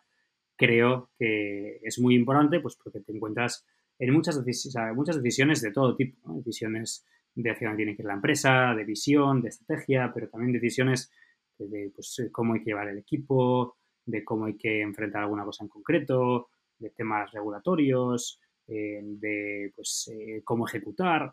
creo 0.57 1.11
que 1.18 1.81
es 1.83 1.98
muy 1.98 2.14
importante, 2.14 2.61
pues 2.61 2.76
porque 2.76 3.00
te 3.00 3.12
encuentras 3.12 3.66
en 3.98 4.12
muchas, 4.12 4.44
decisiones, 4.44 4.94
muchas 4.94 5.16
decisiones 5.16 5.61
de 5.61 5.72
todo 5.72 5.96
tipo, 5.96 6.16
¿no? 6.26 6.34
Decisiones 6.38 7.04
de 7.34 7.50
hacia 7.50 7.68
dónde 7.68 7.84
tiene 7.84 7.96
que 7.96 8.02
ir 8.02 8.06
la 8.06 8.14
empresa, 8.14 8.74
de 8.74 8.84
visión, 8.84 9.40
de 9.40 9.48
estrategia, 9.48 10.11
pero 10.12 10.28
también 10.28 10.52
decisiones 10.52 11.11
de, 11.58 11.90
pues, 11.94 12.28
cómo 12.32 12.54
hay 12.54 12.61
que 12.61 12.70
llevar 12.70 12.88
el 12.88 12.98
equipo, 12.98 13.76
de 14.04 14.24
cómo 14.24 14.46
hay 14.46 14.56
que 14.56 14.80
enfrentar 14.80 15.22
alguna 15.22 15.44
cosa 15.44 15.64
en 15.64 15.68
concreto, 15.68 16.48
de 16.78 16.90
temas 16.90 17.30
regulatorios, 17.32 18.40
eh, 18.66 19.00
de 19.02 19.72
pues, 19.74 20.11
eh, 20.12 20.42
cómo 20.44 20.66
ejecutar 20.66 21.32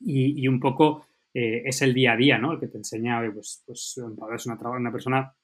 y, 0.00 0.46
un 0.48 0.60
poco 0.60 1.06
eh, 1.32 1.62
es 1.64 1.82
el 1.82 1.94
día 1.94 2.12
a 2.12 2.16
día, 2.16 2.38
¿no? 2.38 2.52
El 2.52 2.60
que 2.60 2.68
te 2.68 2.78
enseña, 2.78 3.20
pues, 3.32 3.62
pues 3.66 4.00
es 4.34 4.46
una, 4.46 4.70
una 4.70 4.92
persona 4.92 5.34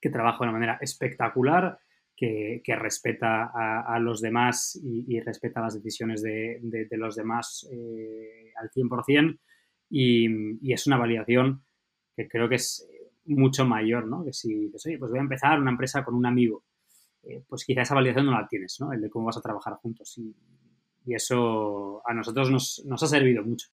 que 0.00 0.10
trabaja 0.10 0.38
de 0.38 0.44
una 0.44 0.52
manera 0.52 0.78
espectacular, 0.80 1.78
que, 2.16 2.62
respeta 2.78 3.50
a, 3.54 3.98
los 3.98 4.20
demás 4.20 4.80
y, 4.82 5.20
respeta 5.20 5.60
las 5.60 5.74
decisiones 5.74 6.22
de, 6.22 6.88
los 6.92 7.16
demás 7.16 7.68
eh, 7.72 8.52
al 8.56 8.70
100%, 8.70 9.38
y, 9.90 10.66
y 10.66 10.72
es 10.72 10.86
una 10.86 10.96
validación 10.96 11.64
que 12.16 12.28
creo 12.28 12.48
que 12.48 12.56
es 12.56 12.88
mucho 13.26 13.64
mayor, 13.64 14.06
¿no? 14.06 14.24
Que 14.24 14.32
si 14.32 14.70
oye, 14.72 14.98
pues 14.98 15.10
voy 15.10 15.18
a 15.18 15.22
empezar 15.22 15.60
una 15.60 15.70
empresa 15.70 16.04
con 16.04 16.14
un 16.14 16.26
amigo, 16.26 16.64
eh, 17.22 17.42
pues 17.48 17.64
quizá 17.64 17.82
esa 17.82 17.94
validación 17.94 18.26
no 18.26 18.32
la 18.32 18.46
tienes, 18.46 18.76
¿no? 18.80 18.92
El 18.92 19.00
de 19.00 19.10
cómo 19.10 19.26
vas 19.26 19.36
a 19.36 19.42
trabajar 19.42 19.74
juntos. 19.74 20.16
Y, 20.18 20.34
y 21.06 21.14
eso 21.14 22.02
a 22.06 22.14
nosotros 22.14 22.50
nos, 22.50 22.82
nos 22.86 23.02
ha 23.02 23.06
servido 23.06 23.44
mucho. 23.44 23.68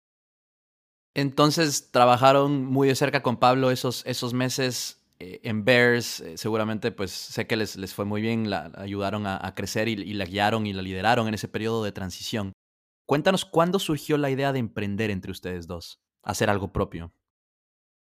Entonces 1.15 1.91
trabajaron 1.91 2.65
muy 2.65 2.89
de 2.89 2.95
cerca 2.95 3.23
con 3.23 3.39
Pablo 3.39 3.71
esos, 3.71 4.05
esos 4.07 4.35
meses 4.35 5.03
eh, 5.19 5.41
en 5.43 5.65
Bears. 5.65 6.21
Eh, 6.21 6.37
seguramente, 6.37 6.93
pues 6.93 7.11
sé 7.11 7.47
que 7.47 7.57
les, 7.57 7.77
les 7.77 7.95
fue 7.95 8.05
muy 8.05 8.21
bien, 8.21 8.51
la, 8.51 8.73
ayudaron 8.77 9.27
a, 9.27 9.55
crecer 9.55 9.89
y, 9.89 9.97
la 10.15 10.25
guiaron 10.25 10.67
y 10.67 10.73
la 10.73 10.83
lideraron 10.83 11.29
en 11.29 11.35
ese 11.35 11.49
periodo 11.49 11.85
de 11.85 11.93
transición. 11.93 12.53
Cuéntanos 13.07 13.45
cuándo 13.45 13.79
surgió 13.79 14.19
la 14.19 14.31
idea 14.31 14.53
de 14.53 14.59
emprender 14.59 15.11
entre 15.11 15.31
ustedes 15.31 15.67
dos, 15.67 16.01
hacer 16.23 16.51
algo 16.51 16.73
propio. 16.73 17.13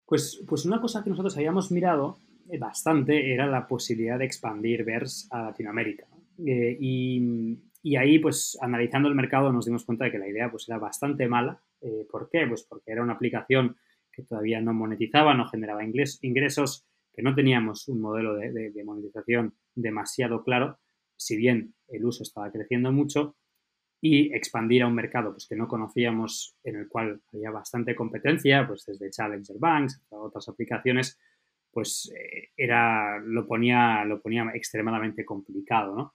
Pues, 0.06 0.44
pues 0.46 0.64
una 0.64 0.80
cosa 0.80 1.02
que 1.02 1.10
nosotros 1.10 1.36
habíamos 1.36 1.70
mirado 1.72 2.18
bastante 2.58 3.32
era 3.32 3.46
la 3.46 3.66
posibilidad 3.66 4.18
de 4.18 4.26
expandir 4.26 4.84
VERS 4.84 5.28
a 5.30 5.42
Latinoamérica. 5.42 6.06
Eh, 6.46 6.76
y, 6.80 7.58
y, 7.82 7.96
ahí, 7.96 8.18
pues, 8.18 8.58
analizando 8.60 9.08
el 9.08 9.14
mercado, 9.14 9.52
nos 9.52 9.66
dimos 9.66 9.84
cuenta 9.84 10.04
de 10.04 10.12
que 10.12 10.18
la 10.18 10.28
idea, 10.28 10.50
pues, 10.50 10.68
era 10.68 10.78
bastante 10.78 11.28
mala. 11.28 11.62
Eh, 11.80 12.06
¿Por 12.10 12.28
qué? 12.30 12.46
Pues 12.46 12.62
porque 12.62 12.92
era 12.92 13.02
una 13.02 13.14
aplicación 13.14 13.76
que 14.12 14.22
todavía 14.22 14.60
no 14.60 14.72
monetizaba, 14.74 15.34
no 15.34 15.48
generaba 15.48 15.82
ingresos, 15.84 16.84
que 17.12 17.22
no 17.22 17.34
teníamos 17.34 17.88
un 17.88 18.00
modelo 18.00 18.34
de, 18.34 18.82
monetización 18.84 19.54
demasiado 19.74 20.42
claro, 20.42 20.78
si 21.16 21.36
bien 21.36 21.74
el 21.88 22.04
uso 22.04 22.22
estaba 22.22 22.50
creciendo 22.50 22.92
mucho, 22.92 23.36
y 24.04 24.34
expandir 24.34 24.82
a 24.82 24.88
un 24.88 24.94
mercado 24.94 25.30
pues, 25.30 25.46
que 25.46 25.54
no 25.54 25.68
conocíamos, 25.68 26.56
en 26.64 26.76
el 26.76 26.88
cual 26.88 27.20
había 27.32 27.50
bastante 27.50 27.94
competencia, 27.94 28.66
pues 28.66 28.84
desde 28.84 29.10
Challenger 29.10 29.56
Banks 29.60 29.96
hasta 29.96 30.16
otras 30.16 30.48
aplicaciones, 30.48 31.20
pues 31.70 32.12
eh, 32.14 32.50
era, 32.56 33.20
lo, 33.20 33.46
ponía, 33.46 34.04
lo 34.04 34.20
ponía 34.20 34.50
extremadamente 34.54 35.24
complicado, 35.24 35.94
¿no? 35.94 36.14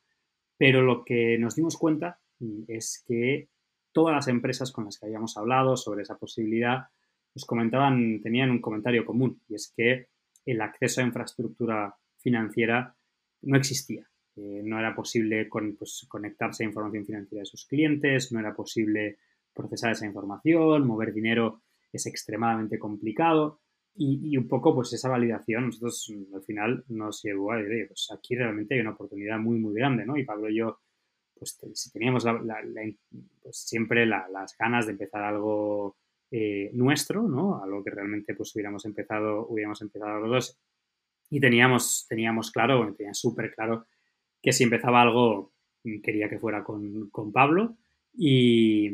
Pero 0.57 0.81
lo 0.81 1.05
que 1.05 1.37
nos 1.37 1.55
dimos 1.55 1.77
cuenta 1.77 2.19
es 2.67 3.03
que 3.07 3.47
todas 3.91 4.15
las 4.15 4.27
empresas 4.27 4.71
con 4.71 4.85
las 4.85 4.99
que 4.99 5.05
habíamos 5.05 5.37
hablado 5.37 5.77
sobre 5.77 6.01
esa 6.01 6.17
posibilidad, 6.17 6.87
nos 7.33 7.45
comentaban, 7.45 8.21
tenían 8.21 8.49
un 8.49 8.61
comentario 8.61 9.05
común, 9.05 9.41
y 9.47 9.55
es 9.55 9.71
que 9.75 10.07
el 10.47 10.61
acceso 10.61 11.01
a 11.01 11.03
infraestructura 11.03 11.95
financiera 12.17 12.95
no 13.41 13.57
existía. 13.57 14.07
Eh, 14.35 14.61
no 14.63 14.79
era 14.79 14.95
posible 14.95 15.47
pues, 15.77 16.05
conectarse 16.07 16.63
a 16.63 16.67
información 16.67 17.05
financiera 17.05 17.41
de 17.41 17.45
sus 17.45 17.65
clientes, 17.65 18.31
no 18.31 18.39
era 18.39 18.55
posible 18.55 19.17
procesar 19.53 19.91
esa 19.91 20.05
información, 20.05 20.87
mover 20.87 21.13
dinero 21.13 21.61
es 21.91 22.05
extremadamente 22.05 22.77
complicado 22.79 23.61
y, 23.95 24.37
un 24.37 24.47
poco 24.47 24.75
pues 24.75 24.93
esa 24.93 25.09
validación 25.09 25.65
nosotros 25.65 26.13
al 26.33 26.43
final 26.43 26.83
nos 26.89 27.23
llevó 27.23 27.51
a 27.51 27.57
decir, 27.57 27.87
pues 27.87 28.09
aquí 28.15 28.35
realmente 28.35 28.75
hay 28.75 28.81
una 28.81 28.91
oportunidad 28.91 29.39
muy 29.39 29.57
muy 29.57 29.73
grande, 29.73 30.05
¿no? 30.05 30.15
Y 30.17 30.23
Pablo 30.23 30.49
y 30.49 30.57
yo 30.57 30.79
pues 31.33 31.57
teníamos 31.91 32.25
pues, 33.41 33.57
siempre 33.57 34.05
las 34.05 34.55
ganas 34.57 34.85
de 34.85 34.91
empezar 34.91 35.23
algo 35.23 35.97
eh, 36.29 36.71
nuestro, 36.73 37.23
¿no? 37.23 37.63
Algo 37.63 37.81
que 37.85 37.89
realmente 37.89 38.35
pues 38.35 38.53
hubiéramos 38.53 38.83
empezado, 38.83 39.47
hubiéramos 39.47 39.81
empezado 39.81 40.19
los 40.19 40.29
dos 40.29 40.59
y 41.29 41.39
teníamos, 41.39 42.05
teníamos 42.09 42.51
claro, 42.51 42.79
bueno, 42.79 42.95
tenía 42.95 43.13
súper 43.13 43.53
claro 43.55 43.85
que 44.41 44.51
si 44.51 44.65
empezaba 44.65 45.01
algo 45.01 45.53
mm, 45.85 46.01
quería 46.01 46.27
que 46.27 46.37
fuera 46.37 46.65
con, 46.65 47.09
Pablo 47.31 47.77
y, 48.13 48.89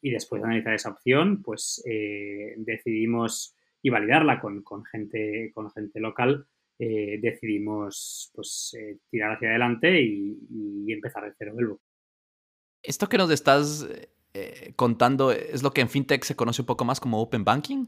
después 0.00 0.40
de 0.40 0.46
analizar 0.46 0.74
esa 0.74 0.90
opción, 0.90 1.42
pues 1.42 1.82
eh, 1.90 2.54
decidimos 2.58 3.56
y 3.82 3.90
validarla 3.90 4.40
con, 4.40 4.62
gente, 4.84 5.50
con 5.54 5.68
gente 5.72 5.98
local, 5.98 6.46
eh, 6.78 7.18
decidimos 7.20 8.30
pues 8.32 8.76
tirar 9.10 9.32
hacia 9.32 9.48
adelante 9.48 10.00
y, 10.00 10.92
empezar 10.92 11.24
de 11.24 11.34
cero. 11.36 11.80
Esto 12.80 13.08
que 13.08 13.18
nos 13.18 13.30
estás 13.32 13.86
contando 14.76 15.32
es 15.32 15.62
lo 15.62 15.72
que 15.72 15.80
en 15.80 15.88
FinTech 15.88 16.24
se 16.24 16.36
conoce 16.36 16.62
un 16.62 16.66
poco 16.66 16.84
más 16.84 17.00
como 17.00 17.20
Open 17.20 17.44
Banking. 17.44 17.86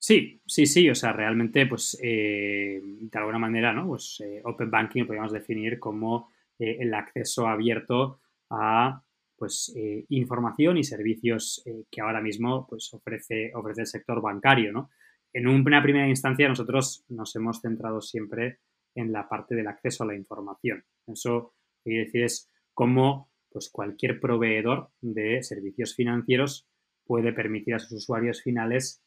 Sí, 0.00 0.40
sí, 0.46 0.66
sí, 0.66 0.88
o 0.88 0.94
sea, 0.94 1.12
realmente, 1.12 1.66
pues, 1.66 1.98
eh, 2.02 2.80
de 2.82 3.18
alguna 3.18 3.38
manera, 3.38 3.72
¿no? 3.72 3.88
Pues 3.88 4.22
eh, 4.24 4.40
Open 4.44 4.70
Banking 4.70 5.00
lo 5.00 5.06
podríamos 5.08 5.32
definir 5.32 5.80
como 5.80 6.30
eh, 6.58 6.76
el 6.80 6.94
acceso 6.94 7.48
abierto 7.48 8.20
a, 8.50 9.02
pues, 9.36 9.74
información 10.08 10.78
y 10.78 10.84
servicios 10.84 11.62
que 11.90 12.00
ahora 12.00 12.20
mismo, 12.20 12.66
pues, 12.68 12.92
ofrece, 12.94 13.52
ofrece 13.54 13.82
el 13.82 13.86
sector 13.86 14.20
bancario, 14.20 14.72
¿no? 14.72 14.90
En 15.32 15.46
una 15.46 15.82
primera 15.82 16.08
instancia, 16.08 16.48
nosotros 16.48 17.04
nos 17.08 17.34
hemos 17.36 17.60
centrado 17.60 18.00
siempre 18.00 18.60
en 18.94 19.12
la 19.12 19.28
parte 19.28 19.54
del 19.54 19.68
acceso 19.68 20.04
a 20.04 20.06
la 20.06 20.16
información. 20.16 20.84
Eso 21.06 21.54
quiere 21.84 22.06
decir 22.06 22.24
es 22.24 22.50
cómo, 22.72 23.27
pues, 23.50 23.70
cualquier 23.70 24.20
proveedor 24.20 24.90
de 25.00 25.42
servicios 25.42 25.94
financieros 25.94 26.68
puede 27.04 27.32
permitir 27.32 27.74
a 27.74 27.78
sus 27.78 27.92
usuarios 27.92 28.42
finales 28.42 29.02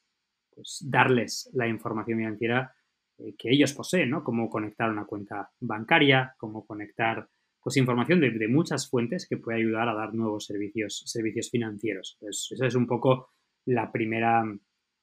pues, 0.54 0.80
darles 0.88 1.50
la 1.54 1.68
información 1.68 2.18
financiera 2.18 2.74
eh, 3.18 3.36
que 3.38 3.50
ellos 3.52 3.74
poseen, 3.74 4.10
¿no? 4.10 4.24
Cómo 4.24 4.50
conectar 4.50 4.90
una 4.90 5.06
cuenta 5.06 5.52
bancaria, 5.60 6.36
cómo 6.38 6.66
conectar 6.66 7.30
pues 7.64 7.78
información 7.78 8.20
de, 8.20 8.48
muchas 8.48 8.90
fuentes 8.90 9.28
que 9.30 9.38
puede 9.38 9.60
ayudar 9.60 9.88
a 9.88 9.94
dar 9.94 10.16
nuevos 10.16 10.46
servicios, 10.46 11.04
servicios 11.06 11.52
financieros. 11.52 12.18
Pues 12.20 12.48
esa 12.52 12.66
es 12.66 12.74
un 12.74 12.88
poco 12.88 13.30
la 13.66 13.92
primera, 13.92 14.44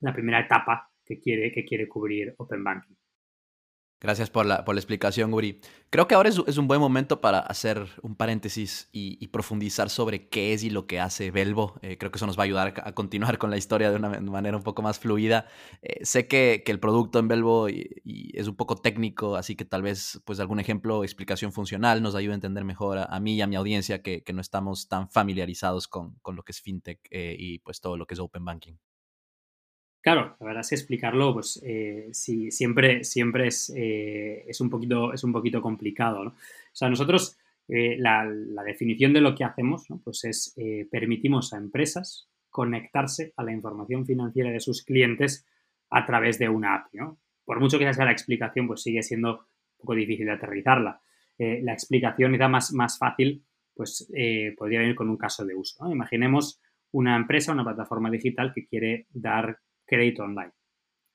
la 0.01 0.13
primera 0.13 0.41
etapa 0.41 0.91
que 1.05 1.21
quiere, 1.21 1.53
que 1.53 1.65
quiere 1.65 1.87
cubrir 1.87 2.35
Open 2.37 2.65
Banking. 2.65 2.97
Gracias 4.01 4.31
por 4.31 4.47
la, 4.47 4.65
por 4.65 4.77
la 4.77 4.81
explicación, 4.81 5.35
Uri. 5.35 5.61
Creo 5.91 6.07
que 6.07 6.15
ahora 6.15 6.29
es, 6.29 6.41
es, 6.47 6.57
un 6.57 6.69
buen 6.69 6.81
momento 6.81 7.21
para 7.21 7.41
hacer 7.41 7.89
un 8.03 8.15
paréntesis 8.15 8.89
y, 8.93 9.27
profundizar 9.29 9.91
sobre 9.91 10.29
qué 10.29 10.53
es 10.53 10.63
y 10.63 10.71
lo 10.71 10.87
que 10.87 11.01
hace 11.01 11.33
Belvo. 11.33 11.81
Eh, 11.83 11.99
creo 11.99 12.13
que 12.13 12.19
eso 12.19 12.27
nos 12.27 12.39
va 12.39 12.43
a 12.43 12.45
ayudar 12.45 12.75
a 12.85 12.93
continuar 12.93 13.39
con 13.39 13.51
la 13.51 13.57
historia 13.57 13.91
de 13.91 13.97
una 13.97 14.21
manera 14.21 14.57
un 14.57 14.63
poco 14.63 14.83
más 14.83 15.01
fluida. 15.01 15.47
Eh, 15.83 16.05
sé 16.05 16.29
que, 16.29 16.63
el 16.65 16.79
producto 16.79 17.19
en 17.19 17.27
Belvo 17.27 17.69
y, 17.69 18.31
es 18.35 18.47
un 18.47 18.55
poco 18.55 18.77
técnico, 18.77 19.35
así 19.35 19.57
que 19.57 19.65
tal 19.65 19.83
vez 19.83 20.21
pues 20.25 20.39
algún 20.39 20.61
ejemplo, 20.61 21.03
explicación 21.03 21.53
funcional 21.53 22.01
nos 22.01 22.15
ayude 22.15 22.33
a 22.33 22.37
entender 22.37 22.65
mejor 22.65 22.99
a, 22.99 23.21
mí 23.21 23.35
y 23.35 23.41
a 23.41 23.49
mi 23.49 23.57
audiencia 23.57 24.01
que, 24.03 24.23
que, 24.23 24.33
no 24.33 24.41
estamos 24.41 24.89
tan 24.89 25.11
familiarizados 25.11 25.89
con, 25.89 26.15
con 26.23 26.37
lo 26.37 26.45
que 26.45 26.53
es 26.53 26.61
FinTech 26.61 27.01
eh, 27.11 27.35
y 27.37 27.59
pues 27.61 27.81
todo 27.81 27.97
lo 27.97 28.07
que 28.07 28.15
es 28.15 28.21
Open 28.21 28.45
Banking. 28.45 28.77
Claro, 30.01 30.37
la 30.39 30.47
verdad 30.47 30.61
es 30.61 30.69
que 30.69 30.75
explicarlo, 30.77 31.35
pues 31.35 31.61
eh, 31.65 32.09
siempre, 32.13 33.03
siempre 33.03 33.49
es, 33.49 33.73
eh, 33.77 34.45
es, 34.47 34.61
un 34.61 34.71
poquito, 34.71 35.13
es 35.13 35.25
un 35.25 35.33
poquito 35.33 35.61
complicado. 35.61 36.25
¿no? 36.25 36.31
O 36.31 36.37
sea, 36.73 36.89
nosotros 36.89 37.37
eh, 37.67 37.97
la, 37.99 38.27
definición 38.65 39.13
de 39.13 39.21
lo 39.21 39.35
que 39.35 39.45
hacemos 39.45 39.87
pues 40.05 40.25
es 40.25 40.55
permitimos 40.91 41.53
a 41.53 41.59
empresas 41.59 42.29
conectarse 42.51 43.33
a 43.37 43.43
la 43.43 43.53
información 43.53 44.07
financiera 44.07 44.51
de 44.51 44.61
sus 44.61 44.83
clientes 44.83 45.47
a 45.91 46.07
través 46.07 46.39
de 46.39 46.49
una 46.49 46.75
API. 46.75 46.99
¿no? 46.99 47.19
Por 47.45 47.61
mucho 47.61 47.79
que 47.79 47.93
sea 47.93 48.05
la 48.05 48.13
explicación, 48.13 48.67
pues 48.67 48.83
sigue 48.83 49.03
siendo 49.03 49.39
un 49.39 49.81
poco 49.81 49.95
difícil 49.95 50.27
de 50.27 50.33
aterrizarla. 50.33 51.01
la 51.39 51.73
explicación 51.73 52.33
quizá 52.33 52.49
más, 52.49 52.73
más 52.73 52.99
fácil, 52.99 53.45
pues 53.75 54.11
podría 54.57 54.81
venir 54.81 54.95
con 54.95 55.09
un 55.09 55.17
caso 55.17 55.45
de 55.45 55.55
uso. 55.55 55.91
Imaginemos 55.91 56.61
una 56.93 57.17
empresa, 57.17 57.53
una 57.53 57.65
plataforma 57.65 58.11
digital 58.11 58.53
que 58.55 58.67
quiere 58.67 59.07
dar 59.13 59.59
crédito 59.89 60.23
online. 60.23 60.53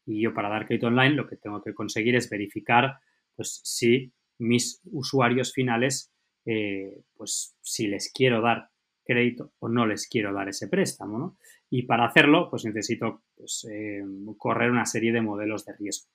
Y 0.05 0.21
yo 0.21 0.33
para 0.33 0.49
dar 0.49 0.65
crédito 0.65 0.87
online 0.87 1.15
lo 1.15 1.27
que 1.27 1.37
tengo 1.37 1.61
que 1.61 1.73
conseguir 1.73 2.15
es 2.15 2.29
verificar 2.29 2.97
pues 3.35 3.61
si 3.63 4.11
mis 4.39 4.81
usuarios 4.91 5.53
finales, 5.53 6.11
eh, 6.45 7.03
pues 7.15 7.55
si 7.61 7.87
les 7.87 8.11
quiero 8.11 8.41
dar 8.41 8.69
crédito 9.05 9.53
o 9.59 9.69
no 9.69 9.85
les 9.85 10.07
quiero 10.07 10.33
dar 10.33 10.49
ese 10.49 10.67
préstamo, 10.67 11.17
¿no? 11.17 11.37
Y 11.69 11.83
para 11.83 12.05
hacerlo, 12.05 12.49
pues 12.49 12.65
necesito 12.65 13.23
pues, 13.35 13.67
eh, 13.71 14.03
correr 14.37 14.71
una 14.71 14.85
serie 14.85 15.11
de 15.11 15.21
modelos 15.21 15.65
de 15.65 15.73
riesgo. 15.75 16.09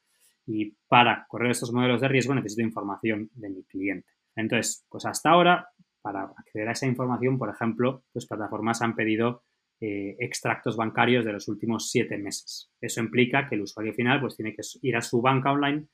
Y 0.47 0.77
para 0.87 1.27
correr 1.29 1.51
estos 1.51 1.73
modelos 1.73 2.01
de 2.01 2.09
riesgo 2.09 2.35
necesito 2.35 2.63
información 2.63 3.31
de 3.35 3.51
mi 3.51 3.65
cliente. 3.65 4.09
Entonces, 4.35 4.87
pues 4.89 5.05
hasta 5.05 5.31
ahora, 5.31 5.69
para 6.01 6.23
acceder 6.37 6.69
a 6.69 6.73
esa 6.73 6.87
información, 6.87 7.39
por 7.39 7.51
ejemplo, 7.51 8.05
pues 8.13 8.27
plataformas 8.27 8.81
han 8.81 8.95
pedido 8.95 9.43
eh, 9.81 10.17
extractos 10.19 10.77
bancarios 10.77 11.25
de 11.25 11.33
los 11.33 11.47
últimos 11.47 11.91
siete 11.91 12.19
meses. 12.19 12.69
Eso 12.81 13.01
implica 13.01 13.49
que 13.49 13.55
el 13.55 13.63
usuario 13.63 13.95
final 13.95 14.21
pues, 14.21 14.35
tiene 14.35 14.53
que 14.53 14.63
ir 14.83 14.97
a 14.97 15.03
su 15.03 15.23
banca 15.23 15.53
online, 15.53 15.87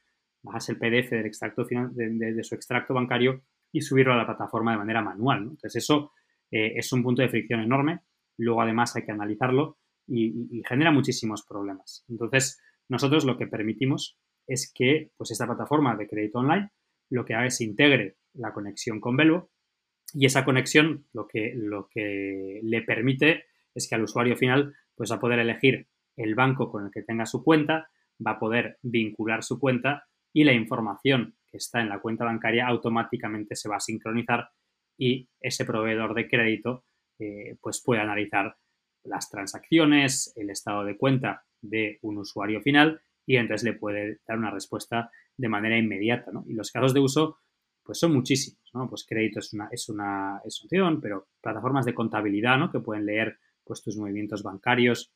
bajarse 0.42 0.72
el 0.72 0.78
PDF 0.78 1.10
del 1.10 1.26
extracto 1.26 1.64
de, 1.64 2.44
su 2.44 2.54
extracto 2.54 2.94
bancario 2.94 3.42
y 3.72 3.82
subirlo 3.82 4.14
a 4.14 4.16
la 4.16 4.24
plataforma 4.24 4.72
de 4.72 4.78
manera 4.78 5.02
manual. 5.02 5.42
Entonces, 5.42 5.76
eso 5.76 6.12
eh, 6.50 6.72
es 6.76 6.90
un 6.94 7.02
punto 7.02 7.20
de 7.20 7.28
fricción 7.28 7.60
enorme. 7.60 8.00
Luego, 8.38 8.62
además, 8.62 8.96
hay 8.96 9.04
que 9.04 9.12
analizarlo 9.12 9.78
y, 10.06 10.62
genera 10.66 10.90
muchísimos 10.90 11.44
problemas. 11.44 12.06
Entonces, 12.08 12.60
nosotros 12.88 13.26
lo 13.26 13.36
que 13.36 13.48
permitimos 13.48 14.18
es 14.46 14.72
que 14.74 15.10
pues, 15.16 15.30
esta 15.30 15.46
plataforma 15.46 15.94
de 15.94 16.08
crédito 16.08 16.38
online 16.38 16.70
lo 17.10 17.24
que 17.26 17.34
haga 17.34 17.46
es 17.46 17.60
integre 17.60 18.16
la 18.32 18.54
conexión 18.54 18.98
con 18.98 19.16
Belvo 19.16 19.50
y 20.14 20.24
esa 20.24 20.44
conexión 20.44 21.06
lo 21.12 21.26
que, 21.26 21.52
lo 21.54 21.88
que 21.88 22.60
le 22.62 22.80
permite 22.80 23.44
es 23.74 23.88
que 23.88 23.94
al 23.94 24.02
usuario 24.02 24.36
final 24.36 24.74
pues 24.94 25.10
va 25.10 25.16
a 25.16 25.20
poder 25.20 25.38
elegir 25.38 25.88
el 26.16 26.34
banco 26.34 26.70
con 26.70 26.86
el 26.86 26.90
que 26.90 27.02
tenga 27.02 27.26
su 27.26 27.42
cuenta, 27.42 27.90
va 28.24 28.32
a 28.32 28.38
poder 28.38 28.78
vincular 28.82 29.42
su 29.42 29.58
cuenta 29.58 30.06
y 30.32 30.44
la 30.44 30.52
información 30.52 31.36
que 31.46 31.56
está 31.58 31.80
en 31.80 31.88
la 31.88 32.00
cuenta 32.00 32.24
bancaria 32.24 32.66
automáticamente 32.66 33.56
se 33.56 33.68
va 33.68 33.76
a 33.76 33.80
sincronizar 33.80 34.50
y 34.96 35.28
ese 35.40 35.64
proveedor 35.64 36.14
de 36.14 36.28
crédito 36.28 36.84
eh, 37.18 37.56
pues 37.60 37.82
puede 37.82 38.00
analizar 38.00 38.56
las 39.04 39.28
transacciones, 39.28 40.32
el 40.36 40.50
estado 40.50 40.84
de 40.84 40.96
cuenta 40.96 41.44
de 41.60 41.98
un 42.02 42.18
usuario 42.18 42.60
final 42.60 43.00
y 43.26 43.36
entonces 43.36 43.64
le 43.64 43.78
puede 43.78 44.20
dar 44.26 44.38
una 44.38 44.50
respuesta 44.50 45.10
de 45.36 45.48
manera 45.48 45.78
inmediata. 45.78 46.30
Y 46.46 46.54
los 46.54 46.70
casos 46.70 46.94
de 46.94 47.00
uso 47.00 47.38
pues 47.82 47.98
son 47.98 48.12
muchísimos. 48.12 48.70
¿no? 48.72 48.88
Pues 48.88 49.04
crédito 49.06 49.38
es 49.38 49.52
una, 49.52 49.68
es 49.70 49.88
una, 49.88 50.40
es 50.44 50.60
una 50.60 50.66
opción, 50.66 51.00
pero 51.00 51.28
plataformas 51.40 51.84
de 51.84 51.94
contabilidad 51.94 52.58
¿no? 52.58 52.70
que 52.70 52.80
pueden 52.80 53.06
leer 53.06 53.38
pues, 53.64 53.82
tus 53.82 53.96
movimientos 53.96 54.42
bancarios 54.42 55.12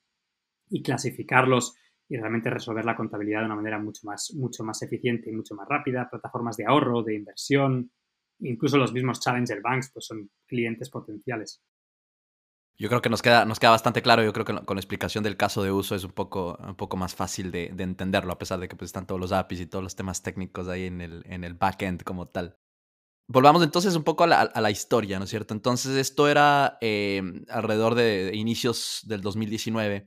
y 0.71 0.83
clasificarlos 0.83 1.75
y 2.09 2.17
realmente 2.17 2.51
resolver 2.51 2.85
la 2.85 2.97
contabilidad 2.97 3.41
de 3.41 3.47
una 3.47 3.57
manera 3.57 3.79
mucho 3.79 4.01
más, 4.05 4.33
mucho 4.35 4.65
más 4.65 4.81
eficiente 4.83 5.31
y 5.31 5.35
mucho 5.35 5.55
más 5.55 5.69
rápida, 5.69 6.09
plataformas 6.11 6.57
de 6.57 6.67
ahorro, 6.67 7.03
de 7.03 7.15
inversión, 7.15 7.91
incluso 8.41 8.79
los 8.79 8.93
mismos 8.93 9.21
Challenger 9.21 9.61
Banks 9.61 9.91
pues 9.93 10.07
son 10.07 10.31
clientes 10.47 10.89
potenciales. 10.91 11.63
Yo 12.81 12.89
creo 12.89 13.03
que 13.03 13.11
nos 13.11 13.23
queda, 13.23 13.45
nos 13.45 13.59
queda 13.59 13.73
bastante 13.73 14.03
claro. 14.03 14.23
Yo 14.23 14.33
creo 14.33 14.45
que 14.45 14.55
con 14.65 14.77
la 14.77 14.81
explicación 14.81 15.25
del 15.25 15.37
caso 15.37 15.65
de 15.65 15.73
uso 15.73 15.97
es 15.97 16.05
un 16.05 16.13
poco, 16.13 16.57
un 16.61 16.77
poco 16.77 16.97
más 16.97 17.13
fácil 17.13 17.51
de, 17.51 17.75
entenderlo, 17.77 18.33
a 18.33 18.39
pesar 18.39 18.61
de 18.61 18.69
que 18.69 18.77
pues, 18.77 18.91
están 18.91 19.05
todos 19.05 19.21
los 19.21 19.33
APIs 19.33 19.61
y 19.61 19.67
todos 19.67 19.83
los 19.83 19.97
temas 19.97 20.23
técnicos 20.23 20.69
ahí 20.69 20.85
en 20.85 21.01
el, 21.01 21.25
en 21.27 21.43
el 21.43 21.55
backend 21.55 22.05
como 22.05 22.29
tal. 22.29 22.57
Volvamos 23.31 23.63
entonces 23.63 23.95
un 23.95 24.05
poco 24.05 24.25
a 24.25 24.27
la, 24.27 24.71
historia, 24.71 25.19
¿no 25.19 25.25
es 25.25 25.31
cierto? 25.31 25.53
Entonces, 25.53 25.97
esto 25.97 26.29
era 26.29 26.79
eh, 26.81 27.23
alrededor 27.49 27.95
de, 27.95 28.31
inicios 28.35 29.03
del 29.05 29.21
2019. 29.21 30.07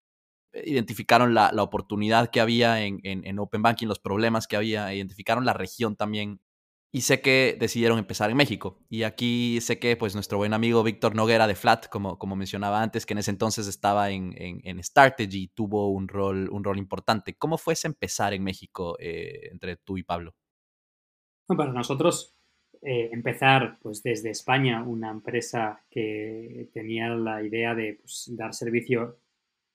Identificaron 0.66 1.34
la, 1.36 1.52
oportunidad 1.58 2.32
que 2.32 2.42
había 2.42 2.84
en, 2.84 3.00
en, 3.04 3.26
en, 3.26 3.40
Open 3.40 3.62
Banking, 3.62 3.88
los 3.88 4.00
problemas 4.00 4.48
que 4.48 4.58
había, 4.58 4.94
identificaron 4.94 5.46
la 5.46 5.54
región 5.54 5.96
también 5.96 6.42
y 6.94 7.02
sé 7.02 7.22
que 7.22 7.56
decidieron 7.58 8.00
empezar 8.00 8.30
en 8.30 8.38
México. 8.38 8.80
Y 8.90 9.04
aquí 9.04 9.60
sé 9.62 9.80
que 9.80 9.96
pues 9.96 10.14
nuestro 10.14 10.38
buen 10.38 10.54
amigo 10.54 10.84
Víctor 10.84 11.16
Noguera 11.16 11.48
de 11.48 11.56
Flat, 11.56 11.88
como, 11.88 12.20
como 12.20 12.36
mencionaba 12.36 12.82
antes, 12.82 13.06
que 13.06 13.14
en 13.14 13.20
ese 13.20 13.32
entonces 13.32 13.68
estaba 13.68 14.10
en, 14.10 14.34
en, 14.38 14.84
Strategy, 14.84 15.48
tuvo 15.54 15.90
un 15.90 16.10
rol, 16.10 16.50
un 16.52 16.64
rol 16.64 16.78
importante. 16.78 17.38
¿Cómo 17.38 17.58
fue 17.58 17.74
ese 17.74 17.88
empezar 17.88 18.34
en 18.34 18.44
México 18.44 18.98
eh, 19.00 19.50
entre 19.52 19.78
tú 19.78 19.98
y 19.98 20.04
Pablo? 20.04 20.36
para 21.48 21.74
nosotros 21.74 22.34
eh, 22.84 23.10
empezar 23.12 23.78
pues 23.82 24.02
desde 24.02 24.32
España, 24.32 24.84
una 24.84 25.12
empresa 25.12 25.84
que 25.90 26.68
tenía 26.74 27.10
la 27.10 27.44
idea 27.44 27.76
de 27.76 28.00
pues, 28.02 28.32
dar 28.36 28.54
servicio 28.54 29.18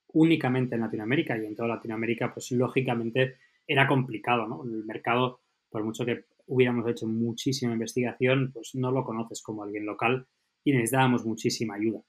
únicamente 0.09 0.75
en 0.75 0.81
Latinoamérica 0.81 1.38
y 1.38 1.47
en 1.47 1.55
toda 1.55 1.69
Latinoamérica, 1.69 2.33
pues 2.35 2.51
lógicamente 2.53 3.37
era 3.66 3.87
complicado, 3.87 4.49
¿no? 4.49 4.64
El 4.64 4.85
mercado, 4.85 5.40
por 5.69 5.85
mucho 5.85 6.05
que 6.05 6.25
hubiéramos 6.47 6.88
hecho 6.88 7.07
muchísima 7.07 7.73
investigación, 7.73 8.51
pues 8.53 8.75
no 8.75 8.90
lo 8.90 9.05
conoces 9.05 9.42
como 9.42 9.62
alguien 9.62 9.87
local 9.87 10.27
y 10.64 10.73
necesitábamos 10.73 11.25
muchísima 11.25 11.75
ayuda. 11.75 12.01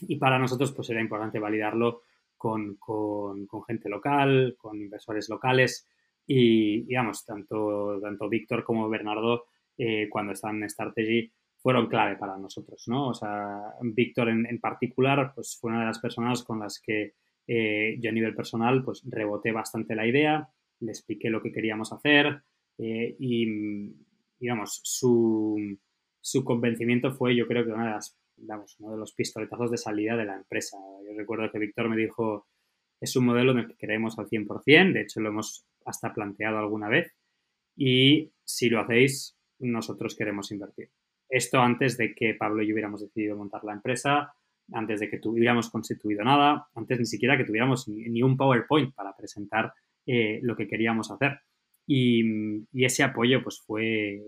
Y 0.00 0.16
para 0.16 0.38
nosotros 0.38 0.72
pues 0.72 0.90
era 0.90 1.00
importante 1.00 1.38
validarlo 1.38 2.02
con, 2.36 2.76
con, 2.76 3.46
gente 3.66 3.88
local, 3.88 4.56
con 4.56 4.80
inversores 4.80 5.28
locales 5.28 5.88
y, 6.26 6.82
digamos, 6.82 7.24
tanto, 7.24 7.98
tanto 8.00 8.28
Víctor 8.28 8.64
como 8.64 8.88
Bernardo 8.88 9.46
eh, 9.78 10.08
cuando 10.10 10.32
estaban 10.32 10.62
en 10.62 10.68
Strategy 10.68 11.32
fueron 11.56 11.88
clave 11.88 12.16
para 12.16 12.36
nosotros, 12.36 12.84
¿no? 12.88 13.08
O 13.08 13.14
sea, 13.14 13.74
Víctor 13.80 14.28
en, 14.28 14.60
particular 14.60 15.32
pues 15.34 15.56
fue 15.60 15.70
una 15.70 15.80
de 15.80 15.86
las 15.86 15.98
personas 15.98 16.42
con 16.42 16.60
las 16.60 16.80
que 16.80 17.14
eh, 17.46 17.96
yo 18.00 18.10
a 18.10 18.12
nivel 18.12 18.34
personal 18.34 18.84
pues 18.84 19.02
reboté 19.06 19.52
bastante 19.52 19.94
la 19.94 20.06
idea, 20.06 20.48
le 20.80 20.90
expliqué 20.90 21.30
lo 21.30 21.42
que 21.42 21.52
queríamos 21.52 21.92
hacer, 21.92 22.42
eh, 22.78 23.16
y, 23.18 23.94
digamos, 24.38 24.80
su, 24.84 25.78
su, 26.20 26.44
convencimiento 26.44 27.12
fue, 27.12 27.34
yo 27.34 27.46
creo 27.46 27.64
que 27.64 27.72
una 27.72 27.86
de 27.86 27.90
las, 27.90 28.16
uno 28.78 28.92
de 28.92 28.98
los 28.98 29.12
pistoletazos 29.12 29.70
de 29.70 29.78
salida 29.78 30.16
de 30.16 30.26
la 30.26 30.36
empresa. 30.36 30.76
Yo 31.04 31.16
recuerdo 31.16 31.50
que 31.50 31.58
Víctor 31.58 31.88
me 31.88 31.96
dijo, 31.96 32.46
es 33.00 33.16
un 33.16 33.26
modelo 33.26 33.52
en 33.52 33.58
el 33.58 33.68
que 33.68 33.76
creemos 33.76 34.18
al 34.18 34.28
100%, 34.28 34.92
de 34.92 35.02
hecho 35.02 35.20
lo 35.20 35.30
hemos 35.30 35.66
hasta 35.84 36.14
planteado 36.14 36.58
alguna 36.58 36.88
vez, 36.88 37.12
y 37.76 38.32
si 38.44 38.68
lo 38.68 38.80
hacéis, 38.80 39.37
nosotros 39.60 40.16
queremos 40.16 40.50
invertir. 40.52 40.90
Esto 41.28 41.60
antes 41.60 41.96
de 41.96 42.14
que 42.14 42.34
Pablo 42.34 42.62
y 42.62 42.68
yo 42.68 42.74
hubiéramos 42.74 43.00
decidido 43.00 43.36
montar 43.36 43.64
la 43.64 43.74
empresa, 43.74 44.32
antes 44.72 45.00
de 45.00 45.08
que 45.08 45.18
tuviéramos 45.18 45.70
constituido 45.70 46.24
nada, 46.24 46.68
antes 46.74 46.98
ni 46.98 47.06
siquiera 47.06 47.36
que 47.36 47.44
tuviéramos 47.44 47.88
ni, 47.88 48.22
un 48.22 48.36
PowerPoint 48.36 48.94
para 48.94 49.16
presentar 49.16 49.72
eh, 50.06 50.40
lo 50.42 50.56
que 50.56 50.68
queríamos 50.68 51.10
hacer. 51.10 51.40
Y, 51.86 52.66
ese 52.74 53.02
apoyo 53.02 53.42
pues 53.42 53.60
fue, 53.60 54.22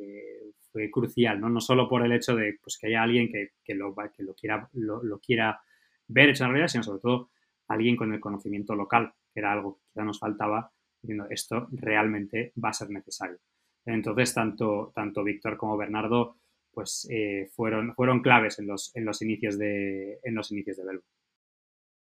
fue 0.73 0.91
crucial, 0.91 1.41
¿no? 1.41 1.61
Solo 1.61 1.89
por 1.89 2.05
el 2.05 2.13
hecho 2.13 2.35
de 2.35 2.59
pues, 2.63 2.79
que 2.79 2.89
haya 2.89 3.03
alguien 3.03 3.31
que 3.31 3.75
lo, 3.75 3.95
quiera, 4.35 4.69
lo, 4.73 5.21
quiera 5.21 5.61
ver 6.09 6.31
hecho 6.31 6.45
en 6.45 6.51
realidad, 6.51 6.69
sino 6.69 6.85
sobre 6.85 7.01
todo 7.01 7.31
alguien 7.69 7.97
con 7.97 8.13
el 8.13 8.21
conocimiento 8.21 8.75
local, 8.75 9.13
que 9.33 9.41
era 9.41 9.53
algo 9.53 9.77
que 9.77 9.83
quizá 9.89 10.05
nos 10.05 10.19
faltaba, 10.19 10.73
diciendo 11.03 11.27
esto 11.31 11.69
realmente 11.71 12.53
va 12.63 12.71
a 12.71 12.75
ser 12.75 12.91
necesario. 12.91 13.39
Entonces, 13.87 14.35
tanto, 14.35 14.93
tanto 14.95 15.25
Víctor 15.25 15.57
como 15.57 15.77
Bernardo 15.77 16.37
pues 16.73 17.09
eh, 17.11 17.51
fueron, 17.53 17.95
fueron 17.95 18.21
claves 18.23 18.59
en 18.61 18.69
los, 18.69 18.95
en 18.95 19.05
los 19.05 19.23
inicios 19.23 19.59
de 19.59 20.21
en 20.23 20.35
los 20.35 20.53
inicios 20.53 20.77
de 20.77 20.85
Belvo. 20.85 21.03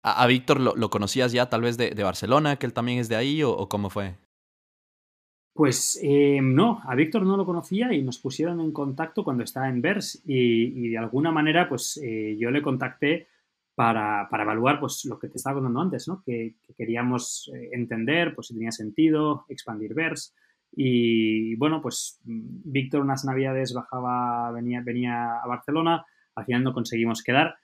¿A, 0.05 0.27
Víctor 0.27 0.61
lo, 0.61 0.91
conocías 0.91 1.33
ya 1.33 1.49
tal 1.49 1.63
vez 1.63 1.79
de, 1.79 1.91
de, 1.91 2.03
Barcelona, 2.03 2.57
que 2.57 2.67
él 2.67 2.73
también 2.73 2.99
es 2.99 3.09
de 3.09 3.15
ahí, 3.15 3.43
o 3.45 3.69
cómo 3.69 3.89
fue? 3.89 4.17
Pues 5.55 6.01
eh, 6.03 6.41
no, 6.43 6.81
a 6.85 6.95
Víctor 6.95 7.25
no 7.25 7.37
lo 7.37 7.45
conocía 7.45 7.93
y 7.93 8.03
nos 8.03 8.19
pusieron 8.19 8.61
en 8.61 8.73
contacto 8.73 9.23
cuando 9.23 9.45
estaba 9.45 9.69
en 9.69 9.83
VERS 9.83 10.23
y, 10.25 10.89
de 10.89 10.99
alguna 10.99 11.31
manera 11.31 11.69
pues 11.69 12.01
eh, 12.03 12.37
yo 12.39 12.51
le 12.51 12.63
contacté 12.63 13.29
para, 13.75 14.29
para, 14.31 14.45
evaluar 14.45 14.81
pues 14.81 15.05
lo 15.05 15.19
que 15.19 15.29
te 15.29 15.37
estaba 15.37 15.57
contando 15.57 15.81
antes, 15.81 16.09
¿no? 16.09 16.23
Que, 16.25 16.55
queríamos 16.77 17.51
eh, 17.55 17.69
entender 17.73 18.35
pues 18.35 18.47
si 18.47 18.55
tenía 18.55 18.73
sentido 18.73 19.45
expandir 19.49 19.93
VERS 19.93 20.35
y 20.75 21.55
bueno 21.57 21.81
pues 21.83 22.21
Víctor 22.25 23.03
unas 23.03 23.25
navidades 23.25 23.75
bajaba, 23.75 24.51
venía, 24.53 24.81
venía 24.85 25.37
a 25.43 25.47
Barcelona, 25.47 26.05
al 26.35 26.45
final 26.45 26.65
no 26.65 26.73
conseguimos 26.73 27.23
quedar 27.23 27.57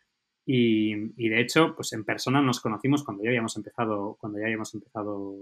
y, 0.44 0.92
y 1.16 1.28
de 1.28 1.40
hecho 1.40 1.74
pues 1.74 1.92
en 1.92 2.04
persona 2.04 2.42
nos 2.42 2.60
conocimos 2.60 3.04
cuando 3.04 3.24
ya 3.24 3.30
habíamos 3.30 3.56
empezado, 3.56 4.16
cuando 4.20 4.38
ya 4.38 4.44
habíamos 4.44 4.74
empezado 4.74 5.34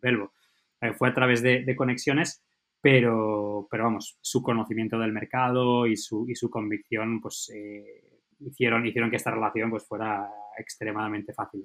Belvo. 0.00 0.32
Eh, 0.80 0.92
fue 0.92 1.08
a 1.08 1.14
través 1.14 1.42
de, 1.42 1.74
conexiones, 1.76 2.42
pero, 2.80 3.66
pero 3.70 3.84
vamos, 3.84 4.18
su 4.20 4.42
conocimiento 4.42 4.98
del 4.98 5.12
mercado 5.12 5.86
y 5.86 5.96
su, 5.96 6.26
y 6.28 6.34
su 6.34 6.50
convicción, 6.50 7.20
pues 7.20 7.50
eh, 7.54 8.20
hicieron, 8.40 8.86
hicieron 8.86 9.10
que 9.10 9.16
esta 9.16 9.30
relación 9.30 9.70
pues 9.70 9.86
fuera 9.86 10.28
extremadamente 10.56 11.32
fácil. 11.32 11.64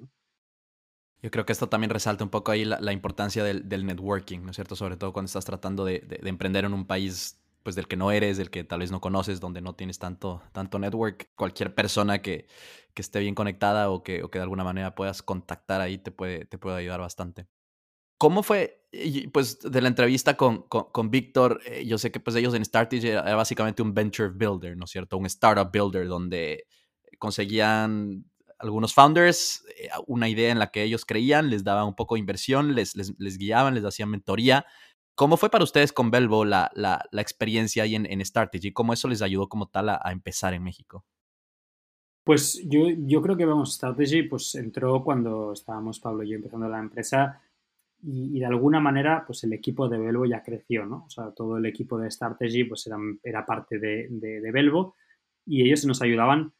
Yo 1.24 1.30
creo 1.30 1.46
que 1.46 1.52
esto 1.54 1.70
también 1.70 1.88
resalta 1.88 2.22
un 2.22 2.28
poco 2.28 2.52
ahí 2.52 2.66
la, 2.66 2.92
importancia 2.92 3.42
del, 3.42 3.86
networking, 3.86 4.40
¿no 4.40 4.50
es 4.50 4.56
cierto? 4.56 4.76
Sobre 4.76 4.98
todo 4.98 5.14
cuando 5.14 5.28
estás 5.28 5.46
tratando 5.46 5.86
de, 5.86 6.06
emprender 6.22 6.66
en 6.66 6.74
un 6.74 6.86
país 6.86 7.40
pues 7.62 7.74
del 7.74 7.88
que 7.88 7.96
no 7.96 8.12
eres, 8.12 8.36
del 8.36 8.50
que 8.50 8.62
tal 8.62 8.80
vez 8.80 8.90
no 8.90 9.00
conoces, 9.00 9.40
donde 9.40 9.62
no 9.62 9.74
tienes 9.74 9.98
tanto, 9.98 10.42
tanto 10.52 10.78
network. 10.78 11.30
Cualquier 11.34 11.74
persona 11.74 12.20
que, 12.20 12.46
esté 12.94 13.20
bien 13.20 13.34
conectada 13.34 13.88
o 13.88 14.02
que, 14.02 14.22
o 14.22 14.30
que 14.30 14.38
de 14.38 14.42
alguna 14.42 14.64
manera 14.64 14.94
puedas 14.94 15.22
contactar 15.22 15.80
ahí 15.80 15.96
te 15.96 16.10
puede, 16.10 16.44
te 16.44 16.58
puede 16.58 16.76
ayudar 16.76 17.00
bastante. 17.00 17.46
¿Cómo 18.18 18.42
fue, 18.42 18.86
pues, 19.32 19.60
de 19.60 19.80
la 19.80 19.88
entrevista 19.88 20.36
con, 20.36 20.64
con, 20.68 21.10
Víctor? 21.10 21.62
Eh, 21.64 21.86
yo 21.86 21.96
sé 21.96 22.12
que 22.12 22.20
pues 22.20 22.36
ellos 22.36 22.52
en 22.52 22.66
Startage 22.66 23.12
era 23.12 23.34
básicamente 23.34 23.80
un 23.80 23.94
venture 23.94 24.28
builder, 24.28 24.76
¿no 24.76 24.84
es 24.84 24.90
cierto? 24.90 25.16
Un 25.16 25.24
startup 25.24 25.70
builder 25.72 26.06
donde 26.06 26.66
conseguían 27.18 28.26
algunos 28.58 28.94
founders 28.94 29.64
eh, 29.78 29.88
una 30.06 30.28
idea 30.28 30.50
en 30.50 30.58
la 30.58 30.70
que 30.70 30.82
ellos 30.82 31.04
creían, 31.04 31.50
les 31.50 31.64
daban 31.64 31.86
un 31.86 31.94
poco 31.94 32.14
de 32.14 32.20
inversión, 32.20 32.74
les, 32.74 32.94
les, 32.96 33.38
guiaban, 33.38 33.74
les 33.74 33.84
hacían 33.84 34.10
mentoría. 34.10 34.66
¿Cómo 35.14 35.36
fue 35.36 35.50
para 35.50 35.64
ustedes 35.64 35.92
con 35.92 36.10
Belvo 36.10 36.44
la, 36.44 36.70
la, 36.74 37.04
la 37.10 37.22
experiencia 37.22 37.84
ahí 37.84 37.94
en, 37.94 38.06
en 38.06 38.20
y 38.20 38.72
¿Cómo 38.72 38.92
eso 38.92 39.08
les 39.08 39.22
ayudó 39.22 39.48
como 39.48 39.68
tal 39.68 39.88
a, 39.88 40.00
a 40.02 40.12
empezar 40.12 40.54
en 40.54 40.64
México? 40.64 41.04
Pues 42.24 42.62
yo, 42.66 42.88
yo 42.88 43.20
creo 43.20 43.36
que, 43.36 43.44
vamos, 43.44 43.74
Strategy 43.74 44.22
pues 44.22 44.54
entró 44.54 45.04
cuando 45.04 45.52
estábamos 45.52 46.00
Pablo 46.00 46.22
y 46.22 46.30
yo 46.30 46.36
empezando 46.36 46.68
la 46.68 46.78
empresa 46.78 47.42
y, 48.02 48.38
de 48.38 48.46
alguna 48.46 48.80
manera 48.80 49.24
pues 49.26 49.44
el 49.44 49.52
equipo 49.52 49.88
de 49.88 49.98
Belvo 49.98 50.24
ya 50.24 50.42
creció, 50.42 50.86
¿no? 50.86 51.04
O 51.06 51.10
sea, 51.10 51.30
todo 51.32 51.58
el 51.58 51.66
equipo 51.66 51.98
de 51.98 52.10
Strategy 52.10 52.64
pues 52.64 52.86
era, 52.86 52.96
era 53.22 53.44
parte 53.44 53.78
de, 53.78 54.08
de, 54.10 54.50
Belvo 54.52 54.94
y 55.46 55.62
ellos 55.62 55.84
nos 55.84 56.00
ayudaban 56.02 56.52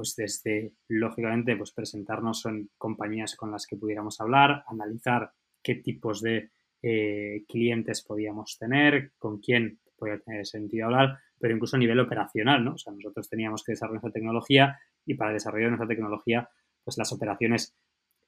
pues 0.00 0.16
desde, 0.16 0.72
lógicamente, 0.88 1.54
pues 1.56 1.72
presentarnos 1.72 2.46
en 2.46 2.70
compañías 2.78 3.36
con 3.36 3.50
las 3.50 3.66
que 3.66 3.76
pudiéramos 3.76 4.18
hablar, 4.18 4.64
analizar 4.66 5.30
qué 5.62 5.74
tipos 5.74 6.22
de 6.22 6.52
eh, 6.80 7.44
clientes 7.46 8.02
podíamos 8.02 8.56
tener, 8.58 9.12
con 9.18 9.40
quién 9.40 9.78
podía 9.98 10.18
tener 10.18 10.46
sentido 10.46 10.86
hablar, 10.86 11.18
pero 11.38 11.52
incluso 11.52 11.76
a 11.76 11.80
nivel 11.80 12.00
operacional, 12.00 12.64
¿no? 12.64 12.72
O 12.72 12.78
sea, 12.78 12.94
nosotros 12.94 13.28
teníamos 13.28 13.62
que 13.62 13.72
desarrollar 13.72 14.02
nuestra 14.02 14.18
tecnología 14.18 14.78
y 15.04 15.16
para 15.16 15.34
desarrollar 15.34 15.68
nuestra 15.68 15.88
tecnología, 15.88 16.48
pues 16.82 16.96
las 16.96 17.12
operaciones 17.12 17.76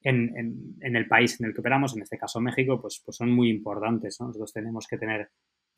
en, 0.02 0.76
el 0.82 1.08
país 1.08 1.40
en 1.40 1.46
el 1.46 1.54
que 1.54 1.60
operamos, 1.60 1.96
en 1.96 2.02
este 2.02 2.18
caso 2.18 2.38
México, 2.38 2.82
pues, 2.82 3.00
pues 3.02 3.16
son 3.16 3.30
muy 3.30 3.48
importantes. 3.48 4.20
Nosotros 4.20 4.52
tenemos 4.52 4.86
que 4.86 4.98
tener 4.98 5.30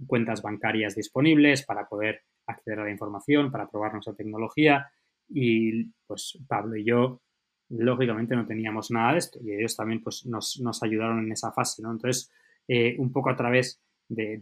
cuentas 0.08 0.42
bancarias 0.42 0.96
disponibles 0.96 1.64
para 1.64 1.86
poder 1.86 2.22
acceder 2.48 2.80
a 2.80 2.84
la 2.84 2.90
información, 2.90 3.52
para 3.52 3.70
probar 3.70 3.92
nuestra 3.92 4.14
tecnología 4.14 4.90
y 5.28 5.84
pues 6.06 6.38
Pablo 6.46 6.76
y 6.76 6.84
yo 6.84 7.20
lógicamente 7.68 8.36
no 8.36 8.46
teníamos 8.46 8.90
nada 8.90 9.12
de 9.12 9.18
esto 9.18 9.38
y 9.42 9.52
ellos 9.52 9.76
también 9.76 10.02
pues 10.02 10.26
nos, 10.26 10.82
ayudaron 10.82 11.24
en 11.24 11.32
esa 11.32 11.52
fase, 11.52 11.82
¿no? 11.82 11.92
Entonces, 11.92 12.30
eh, 12.68 12.96
un 12.98 13.12
poco 13.12 13.30
a 13.30 13.36
través 13.36 13.80
de, 14.08 14.38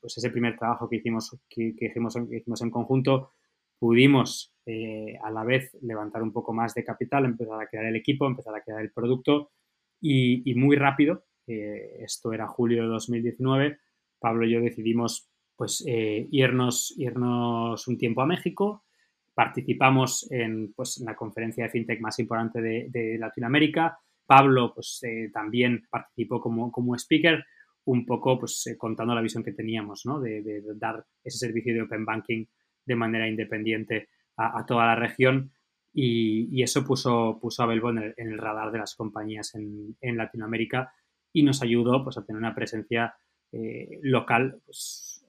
pues, 0.00 0.18
ese, 0.18 0.30
primer 0.30 0.56
trabajo 0.56 0.88
que 0.88 0.96
hicimos, 0.96 1.36
que, 1.48 1.74
que 1.74 1.86
hicimos 1.86 2.16
en 2.16 2.70
conjunto, 2.70 3.32
pudimos 3.78 4.54
eh, 4.66 5.18
a 5.22 5.30
la 5.30 5.44
vez 5.44 5.76
levantar 5.82 6.22
un 6.22 6.32
poco 6.32 6.52
más 6.52 6.74
de 6.74 6.84
capital, 6.84 7.24
empezar 7.24 7.60
a 7.60 7.66
crear 7.66 7.86
el 7.86 7.96
equipo, 7.96 8.26
empezar 8.26 8.54
a 8.54 8.62
crear 8.62 8.80
el 8.80 8.92
producto 8.92 9.50
y, 10.00 10.54
muy 10.54 10.76
rápido 10.76 11.24
esto 11.44 12.32
era 12.32 12.46
julio 12.46 12.82
de 12.82 12.88
2019, 12.88 13.78
Pablo 14.20 14.46
y 14.46 14.52
yo 14.52 14.60
decidimos 14.60 15.28
pues 15.56 15.84
irnos, 15.86 16.94
irnos 16.96 17.88
un 17.88 17.98
tiempo 17.98 18.22
a 18.22 18.26
México, 18.26 18.84
participamos 19.34 20.30
en, 20.30 20.72
pues, 20.74 21.00
en 21.00 21.06
la 21.06 21.16
conferencia 21.16 21.64
de 21.64 21.70
fintech 21.70 22.00
más 22.00 22.18
importante 22.18 22.60
de, 22.60 23.16
Latinoamérica. 23.18 23.98
Pablo 24.26 24.72
pues, 24.74 25.00
eh, 25.02 25.30
también 25.32 25.86
participó 25.90 26.40
como, 26.40 26.70
como 26.70 26.94
speaker, 26.94 27.44
un 27.84 28.06
poco 28.06 28.38
pues, 28.38 28.66
eh, 28.66 28.76
contando 28.76 29.14
la 29.14 29.20
visión 29.20 29.42
que 29.42 29.52
teníamos 29.52 30.02
¿no? 30.06 30.20
de, 30.20 30.62
dar 30.76 31.04
ese 31.24 31.38
servicio 31.38 31.74
de 31.74 31.82
Open 31.82 32.04
Banking 32.04 32.46
de 32.84 32.96
manera 32.96 33.28
independiente 33.28 34.08
a, 34.36 34.64
toda 34.66 34.86
la 34.86 34.96
región. 34.96 35.52
Y, 35.94 36.62
eso 36.62 36.84
puso, 36.84 37.38
puso 37.40 37.62
a 37.62 37.66
Belbo 37.66 37.90
en 37.90 38.14
el, 38.16 38.38
radar 38.38 38.72
de 38.72 38.78
las 38.78 38.94
compañías 38.94 39.54
en, 39.54 39.96
en, 40.00 40.16
Latinoamérica 40.16 40.92
y 41.32 41.42
nos 41.42 41.62
ayudó 41.62 42.02
pues, 42.02 42.16
a 42.16 42.24
tener 42.24 42.38
una 42.38 42.54
presencia 42.54 43.14
eh, 43.52 43.98
local 44.02 44.60
pues, 44.64 45.26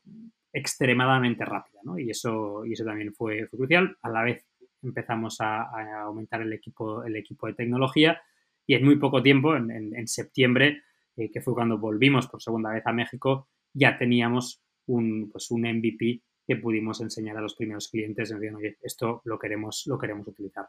extremadamente 0.53 1.43
rápida, 1.43 1.79
¿no? 1.83 1.97
Y 1.97 2.11
eso, 2.11 2.63
y 2.65 2.73
eso 2.73 2.85
también 2.85 3.13
fue, 3.13 3.49
crucial. 3.49 3.97
A 4.03 4.09
la 4.09 4.23
vez 4.23 4.45
empezamos 4.83 5.41
a, 5.41 5.63
aumentar 6.03 6.41
el 6.41 6.53
equipo, 6.53 7.03
el 7.03 7.15
equipo 7.15 7.47
de 7.47 7.53
tecnología 7.53 8.21
y 8.65 8.75
en 8.75 8.85
muy 8.85 8.97
poco 8.97 9.21
tiempo, 9.23 9.55
en, 9.55 10.07
septiembre, 10.07 10.83
eh, 11.17 11.31
que 11.31 11.41
fue 11.41 11.53
cuando 11.53 11.77
volvimos 11.77 12.27
por 12.27 12.41
segunda 12.41 12.71
vez 12.71 12.85
a 12.85 12.93
México, 12.93 13.49
ya 13.73 13.97
teníamos 13.97 14.61
un, 14.85 15.29
pues 15.31 15.51
un 15.51 15.61
MVP 15.61 16.21
que 16.45 16.55
pudimos 16.57 17.01
enseñar 17.01 17.37
a 17.37 17.41
los 17.41 17.55
primeros 17.55 17.87
clientes 17.87 18.31
en 18.31 18.55
oye, 18.55 18.77
esto 18.81 19.21
lo 19.25 19.39
queremos, 19.39 19.83
lo 19.87 19.97
queremos 19.97 20.27
utilizar. 20.27 20.67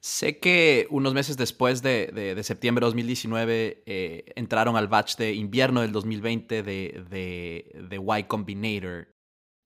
Sé 0.00 0.38
que 0.38 0.86
unos 0.90 1.14
meses 1.14 1.36
después 1.36 1.82
de, 1.82 2.12
de, 2.14 2.42
septiembre 2.44 2.82
de 2.82 2.86
2019 2.86 3.82
eh, 3.86 4.24
entraron 4.36 4.76
al 4.76 4.88
batch 4.88 5.16
de 5.16 5.34
invierno 5.34 5.80
del 5.80 5.92
2020 5.92 6.62
de, 6.62 7.04
de, 7.10 8.18
Y 8.18 8.24
Combinator. 8.24 9.08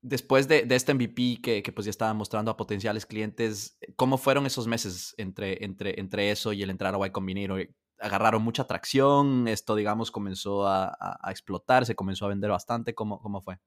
Después 0.03 0.49
de, 0.49 0.67
este 0.71 0.95
MVP 0.95 1.41
que, 1.43 1.63
que, 1.63 1.73
pues 1.73 1.85
ya 1.85 1.91
estaba 1.91 2.15
mostrando 2.15 2.51
a 2.51 2.57
potenciales 2.57 3.05
clientes, 3.05 3.79
¿cómo 3.97 4.17
fueron 4.17 4.47
esos 4.47 4.67
meses 4.67 5.15
entre, 5.19 5.63
entre, 5.65 6.01
entre 6.01 6.31
eso 6.31 6.53
y 6.55 6.63
el 6.63 6.71
entrar 6.71 6.95
a 6.95 7.07
Y 7.07 7.11
Combinator? 7.11 7.69
¿Agarraron 7.99 8.43
mucha 8.43 8.63
atracción? 8.63 9.47
¿Esto, 9.47 9.75
digamos, 9.77 10.11
comenzó 10.11 10.67
a, 10.67 10.97
a, 10.99 11.31
explotar? 11.31 11.85
¿Se 11.85 11.95
comenzó 11.95 12.25
a 12.25 12.31
vender 12.31 12.51
bastante? 12.51 12.95
¿Cómo, 12.95 13.21
cómo 13.21 13.43
fue? 13.43 13.59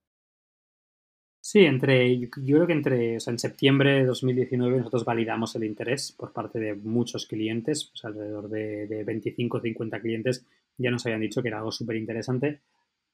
Sí, 1.46 1.66
entre, 1.66 2.18
yo 2.20 2.30
creo 2.30 2.68
que 2.68 2.72
entre, 2.72 3.18
o 3.18 3.20
sea, 3.20 3.32
en 3.32 3.38
septiembre 3.38 3.96
de 3.96 4.06
2019 4.06 4.78
nosotros 4.78 5.04
validamos 5.04 5.54
el 5.58 5.66
interés 5.66 6.14
por 6.14 6.32
parte 6.32 6.58
de 6.58 6.74
muchos 6.74 7.28
clientes, 7.28 7.92
pues 7.92 8.06
alrededor 8.06 8.48
de, 8.48 8.88
de 8.88 9.04
25 9.04 9.58
o 9.58 9.60
50 9.60 10.00
clientes 10.00 10.46
ya 10.78 10.90
nos 10.90 11.06
habían 11.06 11.20
dicho 11.20 11.42
que 11.42 11.50
era 11.50 11.58
algo 11.58 11.74
súper 11.74 11.98
interesante 11.98 12.62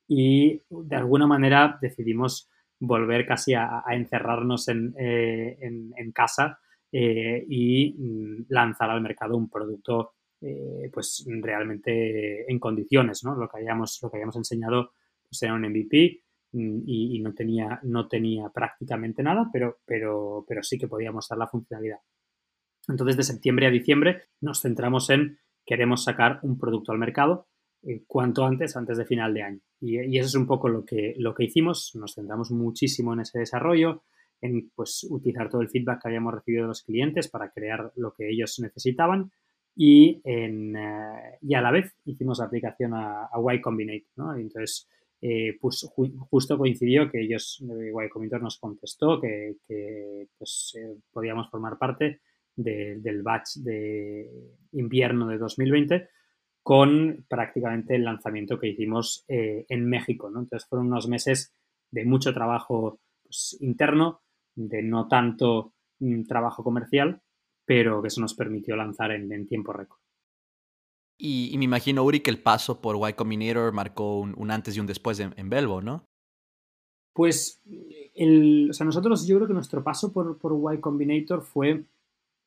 y 0.07 0.61
de 0.69 0.95
alguna 0.95 1.25
manera 1.25 1.79
decidimos 1.81 2.51
volver 2.79 3.25
casi 3.25 3.55
a, 3.55 3.83
encerrarnos 3.89 4.67
en, 4.67 4.93
eh, 4.99 5.57
en, 5.59 6.11
casa 6.11 6.59
eh, 6.91 7.43
y 7.49 7.95
mm, 7.97 8.45
lanzar 8.49 8.91
al 8.91 9.01
mercado 9.01 9.37
un 9.37 9.49
producto 9.49 10.13
eh, 10.39 10.87
pues 10.93 11.25
realmente 11.27 12.45
en 12.49 12.59
condiciones, 12.59 13.23
¿no? 13.23 13.33
Lo 13.33 13.49
que 13.49 13.57
hayamos, 13.59 13.99
lo 14.03 14.11
que 14.11 14.17
habíamos 14.17 14.35
enseñado 14.35 14.91
pues 15.27 15.41
era 15.41 15.55
un 15.55 15.65
MVP 15.65 16.21
Mm, 16.51 16.81
y, 16.85 17.19
no, 17.19 17.33
tenía, 17.33 17.79
no 17.83 18.07
tenía 18.07 18.49
prácticamente 18.49 19.21
nada, 19.21 19.49
pero, 19.53 19.77
pero, 19.85 20.45
pero 20.47 20.63
sí 20.63 20.77
que 20.77 20.87
podíamos 20.87 21.27
dar 21.29 21.37
la 21.37 21.47
funcionalidad. 21.47 21.99
Entonces, 22.87 23.17
de 23.17 23.23
septiembre 23.23 23.67
a 23.67 23.71
diciembre 23.71 24.23
nos 24.41 24.61
centramos 24.61 25.09
en 25.09 25.37
queremos 25.65 26.03
sacar 26.03 26.39
un 26.41 26.57
producto 26.57 26.91
al 26.91 26.97
mercado 26.97 27.47
eh, 27.83 28.03
cuanto 28.07 28.43
antes, 28.43 28.75
antes 28.75 28.97
de 28.97 29.05
final 29.05 29.33
de 29.33 29.43
año. 29.43 29.59
Y, 29.79 30.17
eso 30.17 30.27
es 30.27 30.35
un 30.35 30.47
poco 30.47 30.69
lo 30.69 30.83
que, 30.83 31.13
lo 31.17 31.35
que 31.35 31.45
hicimos. 31.45 31.91
Nos 31.95 32.15
centramos 32.15 32.49
muchísimo 32.51 33.13
en 33.13 33.19
ese 33.21 33.39
desarrollo, 33.39 34.03
en 34.41 34.71
pues, 34.75 35.05
utilizar 35.09 35.49
todo 35.49 35.61
el 35.61 35.69
feedback 35.69 36.01
que 36.01 36.07
habíamos 36.07 36.33
recibido 36.33 36.63
de 36.63 36.69
los 36.69 36.81
clientes 36.81 37.27
para 37.27 37.51
crear 37.51 37.91
lo 37.95 38.13
que 38.13 38.29
ellos 38.29 38.59
necesitaban. 38.59 39.31
Y, 39.75 40.19
en, 40.23 40.75
eh, 40.75 41.37
y 41.41 41.53
a 41.53 41.61
la 41.61 41.71
vez 41.71 41.95
hicimos 42.05 42.39
la 42.39 42.45
aplicación 42.45 42.95
a, 42.95 43.25
a 43.25 43.53
Y 43.53 43.61
Combinate. 43.61 44.07
¿no? 44.15 44.35
Entonces, 44.35 44.89
eh, 45.21 45.57
pues 45.59 45.85
justo 46.29 46.57
coincidió 46.57 47.11
que 47.11 47.21
ellos, 47.21 47.61
Y 47.61 48.09
Combinator 48.09 48.41
nos 48.41 48.57
contestó 48.57 49.19
que, 49.19 49.57
pues, 50.37 50.77
eh, 50.79 50.95
podíamos 51.11 51.49
formar 51.49 51.77
parte 51.77 52.21
del 52.55 53.23
batch 53.23 53.57
de 53.57 54.29
invierno 54.73 55.27
de 55.27 55.37
2020 55.37 56.09
con 56.61 57.25
prácticamente 57.27 57.95
el 57.95 58.03
lanzamiento 58.03 58.59
que 58.59 58.67
hicimos 58.67 59.23
eh, 59.27 59.65
en 59.69 59.89
México. 59.89 60.29
¿no? 60.29 60.41
Entonces 60.41 60.67
fueron 60.67 60.87
unos 60.87 61.07
meses 61.07 61.53
de 61.89 62.05
mucho 62.05 62.33
trabajo 62.33 62.99
pues, 63.23 63.57
interno, 63.61 64.21
de 64.55 64.83
no 64.83 65.07
tanto 65.07 65.73
mm, 65.99 66.23
trabajo 66.23 66.63
comercial, 66.63 67.21
pero 67.65 68.01
que 68.01 68.09
eso 68.09 68.21
nos 68.21 68.35
permitió 68.35 68.75
lanzar 68.75 69.11
en 69.11 69.47
tiempo 69.47 69.71
récord. 69.73 69.98
Y, 71.21 71.53
me 71.57 71.65
imagino, 71.65 72.03
Uri, 72.03 72.21
que 72.21 72.31
el 72.31 72.41
paso 72.41 72.79
por 72.79 72.97
Y 73.09 73.13
Combinator 73.13 73.73
marcó 73.73 74.21
un, 74.21 74.51
antes 74.51 74.77
y 74.77 74.79
un 74.79 74.87
después 74.87 75.19
en, 75.19 75.33
en, 75.35 75.49
Belvo, 75.49 75.81
¿no? 75.81 76.05
Pues, 77.13 77.61
el, 78.15 78.69
o 78.69 78.73
sea, 78.73 78.85
nosotros, 78.85 79.27
yo 79.27 79.35
creo 79.35 79.47
que 79.47 79.53
nuestro 79.53 79.83
paso 79.83 80.13
por, 80.13 80.37
por 80.37 80.73
Y 80.73 80.79
Combinator 80.79 81.41
fue 81.41 81.83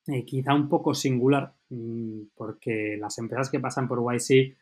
eh, 0.07 0.25
quizá 0.25 0.55
un 0.55 0.71
poco 0.71 0.95
singular, 0.95 1.55
mm, 1.69 2.23
porque 2.35 2.97
las 2.99 3.19
empresas 3.19 3.51
que 3.51 3.61
pasan 3.61 3.87
por 3.89 4.01
YC 4.01 4.57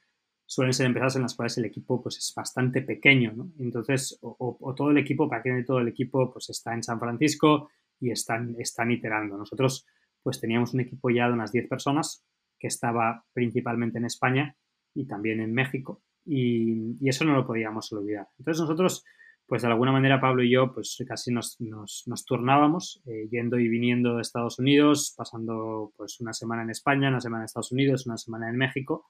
suelen 0.44 0.74
ser 0.74 0.86
empresas 0.86 1.14
en 1.14 1.22
las 1.22 1.34
cuales 1.34 1.56
el 1.58 1.66
equipo 1.66 2.02
pues, 2.02 2.18
es 2.18 2.34
bastante 2.34 2.82
pequeño, 2.82 3.32
¿no? 3.32 3.52
Entonces, 3.60 4.18
o, 4.20 4.74
todo 4.76 4.90
el 4.90 4.98
equipo, 4.98 5.28
para 5.28 5.40
que 5.40 5.62
todo 5.62 5.78
el 5.78 5.86
equipo, 5.86 6.32
pues 6.32 6.50
está 6.50 6.74
en 6.74 6.82
San 6.82 6.98
Francisco 6.98 7.70
y 8.00 8.10
están, 8.10 8.56
iterando. 8.90 9.38
Nosotros, 9.38 9.86
pues 10.20 10.40
teníamos 10.40 10.74
un 10.74 10.80
equipo 10.80 11.10
ya 11.10 11.28
de 11.28 11.34
unas 11.34 11.52
10 11.52 11.68
personas 11.68 12.24
que 12.60 12.68
estaba 12.68 13.24
principalmente 13.32 13.98
en 13.98 14.04
España 14.04 14.54
y 14.94 15.06
también 15.06 15.40
en 15.40 15.52
México. 15.52 16.02
Y, 16.24 17.08
eso 17.08 17.24
no 17.24 17.34
lo 17.34 17.46
podíamos 17.46 17.90
olvidar. 17.92 18.28
Entonces 18.38 18.60
nosotros, 18.60 19.04
pues 19.46 19.62
de 19.62 19.68
alguna 19.68 19.90
manera 19.90 20.20
Pablo 20.20 20.44
y 20.44 20.52
yo, 20.52 20.72
pues 20.72 21.02
casi 21.08 21.32
nos, 21.32 21.56
nos, 21.60 22.24
turnábamos, 22.26 23.02
eh, 23.06 23.26
yendo 23.30 23.58
y 23.58 23.68
viniendo 23.68 24.16
de 24.16 24.22
Estados 24.22 24.58
Unidos, 24.58 25.14
pasando 25.16 25.92
pues 25.96 26.20
una 26.20 26.34
semana 26.34 26.62
en 26.62 26.70
España, 26.70 27.08
una 27.08 27.20
semana 27.20 27.42
en 27.42 27.46
Estados 27.46 27.72
Unidos, 27.72 28.06
una 28.06 28.18
semana 28.18 28.50
en 28.50 28.56
México. 28.56 29.06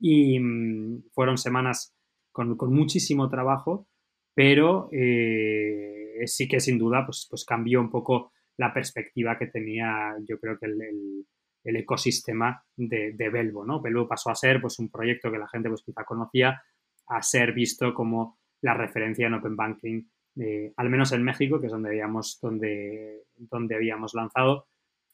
Y 0.00 0.38
mm, 0.40 1.04
fueron 1.12 1.38
semanas 1.38 1.94
con, 2.32 2.56
con, 2.56 2.72
muchísimo 2.74 3.30
trabajo, 3.30 3.86
pero 4.34 4.88
eh, 4.92 6.22
sí 6.26 6.48
que 6.48 6.60
sin 6.60 6.78
duda 6.78 7.04
pues, 7.06 7.26
pues 7.30 7.44
cambió 7.44 7.80
un 7.80 7.90
poco 7.90 8.32
la 8.56 8.74
perspectiva 8.74 9.38
que 9.38 9.46
tenía 9.46 10.16
yo 10.28 10.38
creo 10.40 10.58
que 10.58 10.66
el 10.66 11.24
ecosistema 11.64 12.64
de, 12.76 13.12
de, 13.12 13.28
Belvo, 13.28 13.64
¿no? 13.64 13.80
Belvo 13.80 14.08
pasó 14.08 14.30
a 14.30 14.34
ser 14.34 14.60
pues, 14.60 14.78
un 14.78 14.90
proyecto 14.90 15.30
que 15.30 15.38
la 15.38 15.48
gente 15.48 15.68
pues, 15.68 15.82
quizá 15.82 16.04
conocía, 16.04 16.62
a 17.08 17.22
ser 17.22 17.52
visto 17.52 17.94
como 17.94 18.38
la 18.60 18.74
referencia 18.74 19.26
en 19.26 19.34
Open 19.34 19.56
Banking, 19.56 20.02
eh, 20.40 20.72
al 20.76 20.90
menos 20.90 21.12
en 21.12 21.22
México, 21.22 21.60
que 21.60 21.66
es 21.66 21.72
donde 21.72 21.90
habíamos, 21.90 22.38
donde, 22.40 23.24
donde 23.36 23.74
habíamos 23.74 24.14
lanzado. 24.14 24.68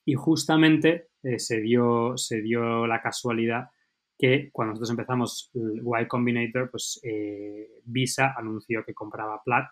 Y 0.05 0.15
justamente 0.15 1.09
eh, 1.23 1.39
se, 1.39 1.61
dio, 1.61 2.17
se 2.17 2.43
dio 2.43 2.87
la 2.87 3.01
casualidad 3.01 3.71
que 4.19 4.51
cuando 4.53 4.73
nosotros 4.73 4.91
empezamos 4.91 5.51
el 5.55 5.83
Y 5.83 6.07
Combinator, 6.07 6.71
pues 6.71 7.01
eh, 7.03 7.81
Visa 7.85 8.35
anunció 8.37 8.85
que 8.85 8.95
compraba 8.95 9.43
Plat, 9.43 9.67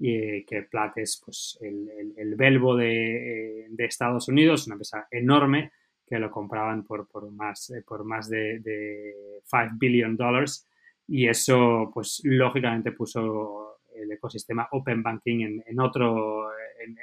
y 0.00 0.44
que 0.44 0.62
Plat 0.62 0.96
es 0.98 1.20
pues, 1.24 1.58
el, 1.60 1.88
el, 1.88 2.14
el 2.16 2.34
Belvo 2.36 2.76
de, 2.76 3.66
de, 3.68 3.84
Estados 3.84 4.28
Unidos, 4.28 4.66
una 4.66 4.74
empresa 4.74 5.08
enorme 5.10 5.72
que 6.08 6.18
lo 6.18 6.30
compraban 6.30 6.84
por, 6.84 7.08
por 7.08 7.30
más, 7.30 7.70
eh, 7.70 7.82
por 7.86 8.04
más 8.04 8.28
de, 8.28 8.60
de 8.60 9.40
5 9.44 9.76
billion 9.78 10.16
dollars 10.16 10.66
y 11.06 11.26
eso 11.26 11.90
pues 11.92 12.20
lógicamente 12.24 12.92
puso 12.92 13.78
el 13.94 14.12
ecosistema 14.12 14.68
Open 14.72 15.02
Banking 15.02 15.40
en, 15.40 15.64
en 15.66 15.80
otro, 15.80 16.50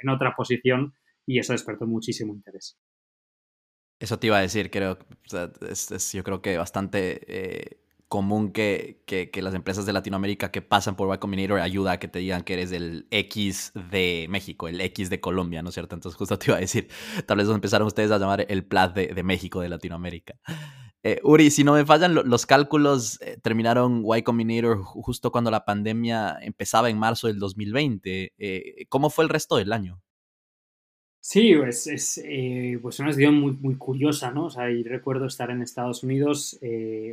en, 0.00 0.08
otra 0.08 0.34
posición 0.34 0.94
y 1.26 1.38
eso 1.38 1.52
despertó 1.52 1.86
muchísimo 1.86 2.32
interés. 2.32 2.78
Eso 3.98 4.18
te 4.18 4.28
iba 4.28 4.38
a 4.38 4.42
decir, 4.42 4.70
creo, 4.70 4.98
es, 5.68 6.12
yo 6.12 6.22
creo 6.22 6.42
que 6.42 6.56
bastante 6.56 7.20
eh, 7.26 7.80
común 8.08 8.52
que, 8.52 9.02
que, 9.06 9.42
las 9.42 9.54
empresas 9.54 9.86
de 9.86 9.92
Latinoamérica 9.92 10.50
que 10.50 10.62
pasan 10.62 10.96
por 10.96 11.12
Y 11.14 11.18
Combinator 11.18 11.58
ayuda 11.60 11.92
a 11.92 11.98
que 11.98 12.08
te 12.08 12.20
digan 12.20 12.42
que 12.42 12.54
eres 12.54 12.72
el 12.72 13.08
X 13.10 13.72
de 13.90 14.26
México, 14.28 14.68
el 14.68 14.80
X 14.80 15.10
de 15.10 15.20
Colombia, 15.20 15.62
¿no 15.62 15.70
es 15.70 15.74
cierto? 15.74 15.94
Entonces 15.94 16.16
justo 16.16 16.38
te 16.38 16.50
iba 16.50 16.56
a 16.56 16.60
decir, 16.60 16.88
tal 17.26 17.38
vez 17.38 17.48
empezaron 17.48 17.86
ustedes 17.86 18.10
a 18.10 18.18
llamar 18.18 18.46
el 18.48 18.64
Plat 18.64 18.94
de, 18.94 19.08
de 19.08 19.22
México, 19.22 19.60
de 19.60 19.68
Latinoamérica. 19.68 20.36
Eh, 21.08 21.20
Uri, 21.22 21.52
si 21.52 21.62
no 21.62 21.74
me 21.74 21.86
fallan 21.86 22.16
los 22.16 22.46
cálculos, 22.46 23.20
eh, 23.20 23.38
terminaron 23.40 24.02
Y 24.04 24.22
Combinator 24.22 24.82
justo 24.82 25.30
cuando 25.30 25.52
la 25.52 25.64
pandemia 25.64 26.36
empezaba 26.40 26.90
en 26.90 26.98
marzo 26.98 27.28
del 27.28 27.38
2020. 27.38 28.32
Eh, 28.36 28.86
¿Cómo 28.88 29.08
fue 29.08 29.22
el 29.22 29.30
resto 29.30 29.56
del 29.56 29.72
año? 29.72 30.02
Sí, 31.28 31.54
pues 31.56 31.88
es 31.88 32.22
pues 32.80 33.00
una 33.00 33.12
situación 33.12 33.40
muy, 33.40 33.52
muy 33.52 33.76
curiosa, 33.76 34.30
¿no? 34.30 34.46
O 34.46 34.50
sea, 34.50 34.70
y 34.70 34.84
recuerdo 34.84 35.26
estar 35.26 35.50
en 35.50 35.60
Estados 35.60 36.04
Unidos 36.04 36.58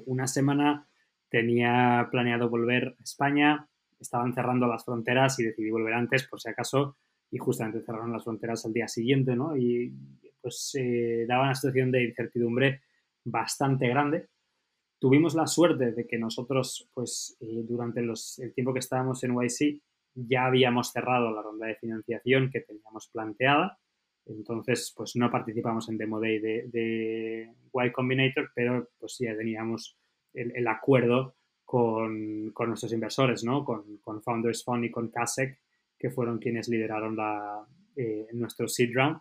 una 0.06 0.28
semana 0.28 0.88
tenía 1.30 2.10
planeado 2.12 2.48
volver 2.48 2.96
a 3.00 3.04
España, 3.04 3.68
estaban 4.00 4.36
cerrando 4.36 4.68
las 4.68 4.86
fronteras 4.86 5.40
y 5.40 5.46
decidí 5.46 5.72
volver 5.72 5.96
antes 5.96 6.28
por 6.28 6.40
si 6.40 6.48
acaso 6.48 6.96
y 7.32 7.40
justamente 7.40 7.82
cerraron 7.82 8.12
las 8.12 8.24
fronteras 8.24 8.64
al 8.68 8.74
día 8.74 8.88
siguiente, 8.88 9.36
¿no? 9.36 9.58
Y 9.58 9.92
pues 10.40 10.76
eh, 10.76 11.26
daba 11.28 11.46
una 11.46 11.56
situación 11.56 11.92
de 11.92 12.04
incertidumbre 12.04 12.82
bastante 13.24 13.88
grande. 13.88 14.28
Tuvimos 15.00 15.34
la 15.34 15.48
suerte 15.48 15.92
de 15.92 16.06
que 16.06 16.20
nosotros, 16.20 16.88
pues 16.94 17.36
eh, 17.40 17.64
durante 17.68 18.04
los, 18.04 18.38
el 18.38 18.54
tiempo 18.54 18.72
que 18.72 18.80
estábamos 18.80 19.24
en 19.24 19.34
YC, 19.34 19.82
ya 20.14 20.46
habíamos 20.46 20.92
cerrado 20.92 21.32
la 21.32 21.42
ronda 21.42 21.66
de 21.66 21.76
financiación 21.78 22.52
que 22.52 22.62
teníamos 22.62 23.08
planteada. 23.08 23.80
Entonces, 24.26 24.94
pues 24.96 25.16
no 25.16 25.30
participamos 25.30 25.90
en 25.90 25.98
Demo 25.98 26.20
Day 26.20 26.40
de, 26.40 26.68
de 26.68 27.50
Y 27.74 27.92
Combinator, 27.92 28.52
pero 28.56 28.90
pues 29.00 29.18
ya 29.20 29.36
teníamos 29.36 29.98
el, 30.34 30.68
acuerdo 30.68 31.36
con, 31.66 32.52
con, 32.52 32.70
nuestros 32.70 32.94
inversores, 32.94 33.44
¿no? 33.44 33.66
Con, 33.66 33.98
con, 33.98 34.22
Founders 34.22 34.64
Fund 34.64 34.86
y 34.86 34.92
con 34.92 35.10
CASEC, 35.10 35.60
que 35.98 36.10
fueron 36.10 36.40
quienes 36.40 36.70
lideraron 36.70 37.16
la, 37.16 37.66
eh, 37.96 38.28
nuestro 38.34 38.68
seed 38.68 38.92
round. 38.94 39.20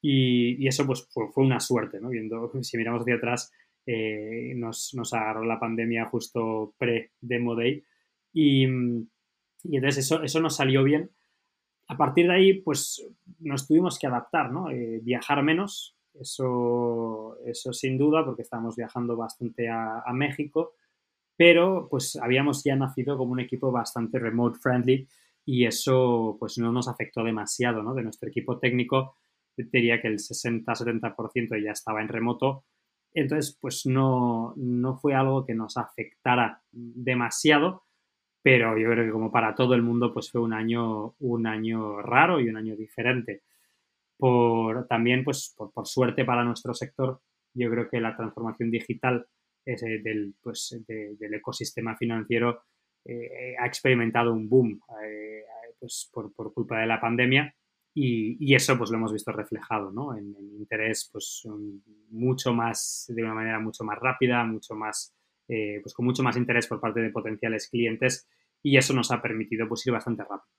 Y, 0.00 0.62
y 0.62 0.68
eso 0.68 0.86
pues 0.86 1.06
fue, 1.10 1.28
fue, 1.32 1.44
una 1.44 1.60
suerte, 1.60 2.00
¿no? 2.00 2.08
Viendo, 2.08 2.50
si 2.62 2.76
miramos 2.76 3.02
hacia 3.02 3.16
atrás, 3.16 3.52
eh, 3.86 4.52
nos, 4.56 4.94
nos, 4.94 5.12
agarró 5.12 5.44
la 5.44 5.60
pandemia 5.60 6.06
justo 6.06 6.74
pre-Demo 6.78 7.54
Day. 7.54 7.84
Y, 8.32 8.64
y 8.64 9.76
entonces 9.76 10.04
eso, 10.04 10.22
eso 10.22 10.40
nos 10.40 10.56
salió 10.56 10.84
bien. 10.84 11.10
A 11.88 11.96
partir 11.96 12.26
de 12.26 12.34
ahí, 12.34 12.60
pues 12.60 13.06
nos 13.38 13.66
tuvimos 13.66 13.98
que 13.98 14.06
adaptar, 14.06 14.50
¿no? 14.52 14.70
Eh, 14.70 15.00
viajar 15.02 15.42
menos, 15.42 15.96
eso, 16.20 17.38
eso 17.44 17.72
sin 17.72 17.98
duda, 17.98 18.24
porque 18.24 18.42
estábamos 18.42 18.76
viajando 18.76 19.16
bastante 19.16 19.68
a, 19.68 20.02
México, 20.12 20.74
pero 21.36 21.88
pues 21.90 22.16
habíamos 22.16 22.64
ya 22.64 22.76
nacido 22.76 23.16
como 23.18 23.32
un 23.32 23.40
equipo 23.40 23.70
bastante 23.70 24.18
remote 24.18 24.58
friendly 24.58 25.06
y 25.44 25.66
eso 25.66 26.36
pues 26.40 26.58
no 26.58 26.72
nos 26.72 26.88
afectó 26.88 27.22
demasiado, 27.22 27.82
¿no? 27.82 27.94
De 27.94 28.02
nuestro 28.02 28.28
equipo 28.28 28.58
técnico, 28.58 29.16
diría 29.56 30.00
que 30.00 30.08
el 30.08 30.18
60-70% 30.18 31.62
ya 31.62 31.72
estaba 31.72 32.00
en 32.02 32.08
remoto, 32.08 32.64
entonces 33.12 33.56
pues 33.60 33.86
no, 33.86 34.54
no 34.56 34.96
fue 34.96 35.14
algo 35.14 35.44
que 35.44 35.54
nos 35.54 35.76
afectara 35.76 36.62
demasiado, 36.72 37.85
pero 38.46 38.78
yo 38.78 38.88
creo 38.88 39.04
que 39.04 39.10
como 39.10 39.32
para 39.32 39.56
todo 39.56 39.74
el 39.74 39.82
mundo 39.82 40.14
pues 40.14 40.30
fue 40.30 40.40
un 40.40 40.52
año, 40.52 41.16
un 41.18 41.48
año 41.48 42.00
raro 42.00 42.38
y 42.38 42.48
un 42.48 42.56
año 42.56 42.76
diferente 42.76 43.42
por 44.16 44.86
también, 44.86 45.24
pues, 45.24 45.52
por, 45.56 45.84
suerte 45.84 46.24
para 46.24 46.44
nuestro 46.44 46.72
sector, 46.72 47.20
yo 47.54 47.68
creo 47.68 47.88
que 47.90 48.00
la 48.00 48.14
transformación 48.14 48.70
digital 48.70 49.26
del, 49.64 50.36
pues, 50.40 50.80
del 50.86 51.34
ecosistema 51.34 51.96
financiero 51.96 52.62
eh, 53.04 53.56
ha 53.58 53.66
experimentado 53.66 54.32
un 54.32 54.48
boom 54.48 54.80
eh, 55.04 55.42
pues, 55.80 56.08
por, 56.12 56.32
por, 56.32 56.54
culpa 56.54 56.78
de 56.78 56.86
la 56.86 57.00
pandemia 57.00 57.52
y, 57.92 58.36
y, 58.38 58.54
eso 58.54 58.78
pues 58.78 58.90
lo 58.90 58.98
hemos 58.98 59.12
visto 59.12 59.32
reflejado 59.32 59.90
¿no? 59.90 60.16
en, 60.16 60.36
interés 60.56 61.10
pues 61.12 61.42
mucho 62.10 62.54
más 62.54 63.06
de 63.08 63.24
una 63.24 63.34
manera 63.34 63.58
mucho 63.58 63.82
más 63.82 63.98
rápida 63.98 64.44
mucho 64.44 64.76
más 64.76 65.16
eh, 65.48 65.80
pues 65.82 65.94
con 65.94 66.04
mucho 66.06 66.22
más 66.22 66.36
interés 66.36 66.66
por 66.66 66.80
parte 66.80 67.00
de 67.00 67.10
potenciales 67.10 67.68
clientes 67.68 68.28
y 68.62 68.76
eso 68.76 68.92
nos 68.94 69.10
ha 69.10 69.22
permitido 69.22 69.68
pues 69.68 69.86
ir 69.86 69.92
bastante 69.92 70.22
rápido 70.22 70.56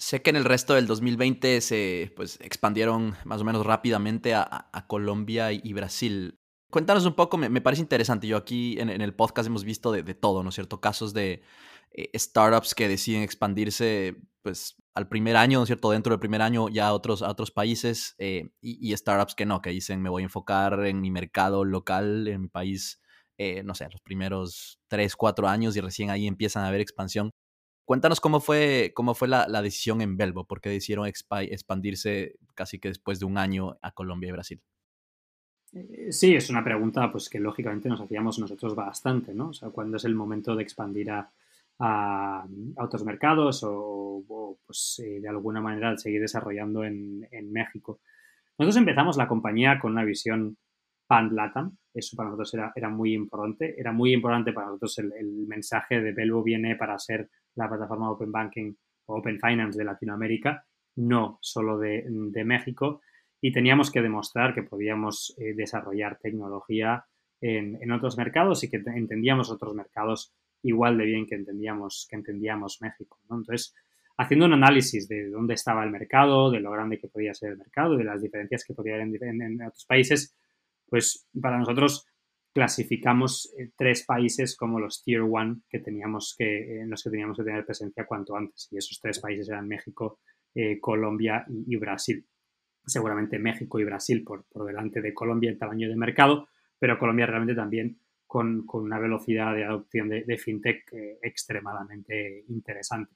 Sé 0.00 0.22
que 0.22 0.30
en 0.30 0.36
el 0.36 0.46
resto 0.46 0.72
del 0.72 0.86
2020 0.86 1.60
se 1.60 2.10
pues, 2.16 2.40
expandieron 2.40 3.16
más 3.26 3.42
o 3.42 3.44
menos 3.44 3.66
rápidamente 3.66 4.34
a, 4.34 4.70
Colombia 4.86 5.52
y, 5.52 5.72
Brasil. 5.74 6.40
Cuéntanos 6.70 7.04
un 7.04 7.12
poco, 7.12 7.36
me, 7.36 7.60
parece 7.60 7.82
interesante. 7.82 8.26
Yo 8.26 8.38
aquí 8.38 8.80
en, 8.80 8.88
el 8.88 9.14
podcast 9.14 9.48
hemos 9.48 9.62
visto 9.62 9.92
de, 9.92 10.02
todo, 10.14 10.42
¿no 10.42 10.48
es 10.48 10.54
cierto? 10.54 10.80
Casos 10.80 11.12
de 11.12 11.42
eh, 11.90 12.18
startups 12.18 12.74
que 12.74 12.88
deciden 12.88 13.20
expandirse 13.20 14.16
pues 14.40 14.76
al 14.94 15.06
primer 15.06 15.36
año, 15.36 15.58
¿no 15.58 15.64
es 15.64 15.68
cierto? 15.68 15.90
Dentro 15.90 16.12
del 16.14 16.20
primer 16.20 16.40
año 16.40 16.70
ya 16.70 16.88
a 16.88 16.94
otros, 16.94 17.20
otros 17.20 17.50
países 17.50 18.14
eh, 18.16 18.48
y, 18.62 18.96
startups 18.96 19.34
que 19.34 19.44
no, 19.44 19.60
que 19.60 19.68
dicen 19.68 20.00
me 20.00 20.08
voy 20.08 20.22
a 20.22 20.24
enfocar 20.24 20.86
en 20.86 21.02
mi 21.02 21.10
mercado 21.10 21.66
local, 21.66 22.26
en 22.26 22.40
mi 22.40 22.48
país, 22.48 22.99
eh, 23.42 23.62
no 23.62 23.74
sé, 23.74 23.88
los 23.90 24.02
primeros 24.02 24.78
tres, 24.86 25.16
cuatro 25.16 25.48
años 25.48 25.74
y 25.74 25.80
recién 25.80 26.10
ahí 26.10 26.26
empiezan 26.26 26.62
a 26.62 26.68
haber 26.68 26.82
expansión. 26.82 27.30
Cuéntanos 27.86 28.20
cómo 28.20 28.38
fue, 28.38 28.92
cómo 28.94 29.14
fue 29.14 29.28
la, 29.28 29.62
decisión 29.62 30.02
en 30.02 30.18
Belbo, 30.18 30.44
por 30.44 30.60
qué 30.60 30.68
decidieron 30.68 31.06
expandirse 31.06 32.36
casi 32.54 32.78
que 32.78 32.88
después 32.88 33.18
de 33.18 33.24
un 33.24 33.38
año 33.38 33.78
a 33.80 33.92
Colombia 33.92 34.28
y 34.28 34.32
Brasil. 34.32 34.60
Eh, 35.72 36.12
sí, 36.12 36.34
es 36.34 36.50
una 36.50 36.62
pregunta 36.62 37.10
pues, 37.10 37.30
que 37.30 37.40
lógicamente 37.40 37.88
nos 37.88 38.02
hacíamos 38.02 38.38
nosotros 38.38 38.74
bastante, 38.74 39.32
¿no? 39.32 39.48
O 39.48 39.54
sea, 39.54 39.70
¿cuándo 39.70 39.96
es 39.96 40.04
el 40.04 40.14
momento 40.14 40.54
de 40.54 40.62
expandir 40.62 41.10
a, 41.10 41.30
a, 41.78 42.46
otros 42.76 43.04
mercados 43.04 43.62
o, 43.64 44.58
pues, 44.66 45.00
eh, 45.02 45.18
de 45.18 45.28
alguna 45.30 45.62
manera 45.62 45.96
seguir 45.96 46.20
desarrollando 46.20 46.84
en, 46.84 47.26
en, 47.30 47.50
México? 47.50 48.00
Nosotros 48.58 48.76
empezamos 48.76 49.16
la 49.16 49.28
compañía 49.28 49.78
con 49.80 49.92
una 49.92 50.04
visión 50.04 50.58
pan-latam, 51.10 51.76
eso 51.92 52.16
para 52.16 52.30
nosotros 52.30 52.54
era, 52.76 52.88
muy 52.88 53.14
importante, 53.14 53.74
era 53.76 53.90
muy 53.90 54.12
importante 54.12 54.52
para 54.52 54.68
nosotros 54.68 54.96
el, 54.98 55.44
mensaje 55.48 56.00
de 56.00 56.12
Belbo 56.12 56.40
viene 56.40 56.76
para 56.76 56.96
ser 57.00 57.28
la 57.56 57.68
plataforma 57.68 58.12
Open 58.12 58.30
Banking 58.30 58.72
o 59.06 59.16
Open 59.16 59.40
Finance 59.40 59.76
de 59.76 59.84
Latinoamérica, 59.84 60.64
no 60.94 61.38
solo 61.40 61.78
de, 61.78 62.04
México, 62.44 63.00
y 63.40 63.50
teníamos 63.50 63.90
que 63.90 64.02
demostrar 64.02 64.54
que 64.54 64.62
podíamos 64.62 65.34
eh, 65.36 65.52
desarrollar 65.52 66.16
tecnología 66.22 67.04
en, 67.40 67.90
otros 67.90 68.16
mercados 68.16 68.62
y 68.62 68.70
que 68.70 68.76
entendíamos 68.76 69.50
otros 69.50 69.74
mercados 69.74 70.32
igual 70.62 70.96
de 70.96 71.06
bien 71.06 71.26
que 71.26 71.34
entendíamos, 71.34 72.06
que 72.08 72.14
entendíamos 72.14 72.80
México. 72.82 73.18
Entonces, 73.24 73.74
haciendo 74.16 74.46
un 74.46 74.52
análisis 74.52 75.08
de 75.08 75.28
dónde 75.28 75.54
estaba 75.54 75.82
el 75.82 75.90
mercado, 75.90 76.52
de 76.52 76.60
lo 76.60 76.70
grande 76.70 77.00
que 77.00 77.08
podía 77.08 77.34
ser 77.34 77.50
el 77.50 77.58
mercado, 77.58 77.96
de 77.96 78.04
las 78.04 78.22
diferencias 78.22 78.64
que 78.64 78.74
podía 78.74 78.94
haber 78.94 79.08
en 79.24 79.60
otros 79.62 79.86
países, 79.86 80.36
pues 80.90 81.28
para 81.40 81.58
nosotros 81.58 82.06
clasificamos 82.52 83.54
eh, 83.58 83.70
tres 83.76 84.04
países 84.04 84.56
como 84.56 84.80
los 84.80 85.02
Tier 85.02 85.22
1 85.22 85.62
que 85.68 85.78
teníamos 85.78 86.34
que, 86.36 86.80
en 86.80 86.90
los 86.90 87.02
que 87.02 87.10
teníamos 87.10 87.38
que 87.38 87.44
tener 87.44 87.64
presencia 87.64 88.06
cuanto 88.06 88.36
antes. 88.36 88.68
Y 88.70 88.76
esos 88.76 89.00
tres 89.00 89.20
países 89.20 89.48
eran 89.48 89.68
México, 89.68 90.20
eh, 90.54 90.80
Colombia 90.80 91.46
y, 91.48 91.76
Brasil. 91.76 92.26
Seguramente 92.84 93.38
México 93.38 93.78
y 93.78 93.84
Brasil 93.84 94.24
por, 94.24 94.44
por, 94.46 94.66
delante 94.66 95.00
de 95.00 95.14
Colombia 95.14 95.50
en 95.50 95.58
tamaño 95.58 95.88
de 95.88 95.96
mercado, 95.96 96.48
pero 96.78 96.98
Colombia 96.98 97.26
realmente 97.26 97.54
también 97.54 98.00
con, 98.26 98.66
con 98.66 98.82
una 98.84 98.98
velocidad 98.98 99.54
de 99.54 99.64
adopción 99.64 100.08
de, 100.08 100.38
fintech 100.38 100.92
eh, 100.92 101.18
extremadamente 101.22 102.44
interesante. 102.48 103.14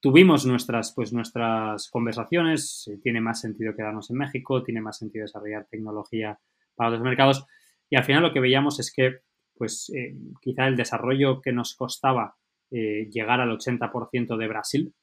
Tuvimos 0.00 0.44
nuestras, 0.44 0.92
pues, 0.94 1.14
nuestras 1.14 1.88
conversaciones, 1.88 2.90
tiene 3.02 3.22
más 3.22 3.40
sentido 3.40 3.74
quedarnos 3.74 4.10
en 4.10 4.18
México, 4.18 4.62
tiene 4.62 4.82
más 4.82 4.98
sentido 4.98 5.24
desarrollar 5.24 5.66
tecnología 5.70 6.38
para 6.74 6.90
otros 6.90 7.04
mercados, 7.04 7.46
y 7.90 7.96
al 7.96 8.04
final 8.04 8.22
lo 8.22 8.32
que 8.32 8.40
veíamos 8.40 8.80
es 8.80 8.92
que, 8.94 9.20
pues, 9.56 9.90
eh, 9.94 10.14
quizá 10.40 10.66
el 10.66 10.76
desarrollo 10.76 11.40
que 11.40 11.52
nos 11.52 11.74
costaba 11.76 12.36
eh, 12.70 13.08
llegar 13.10 13.40
al 13.40 13.50
80% 13.50 14.36
de 14.36 14.48
Brasil 14.48 14.94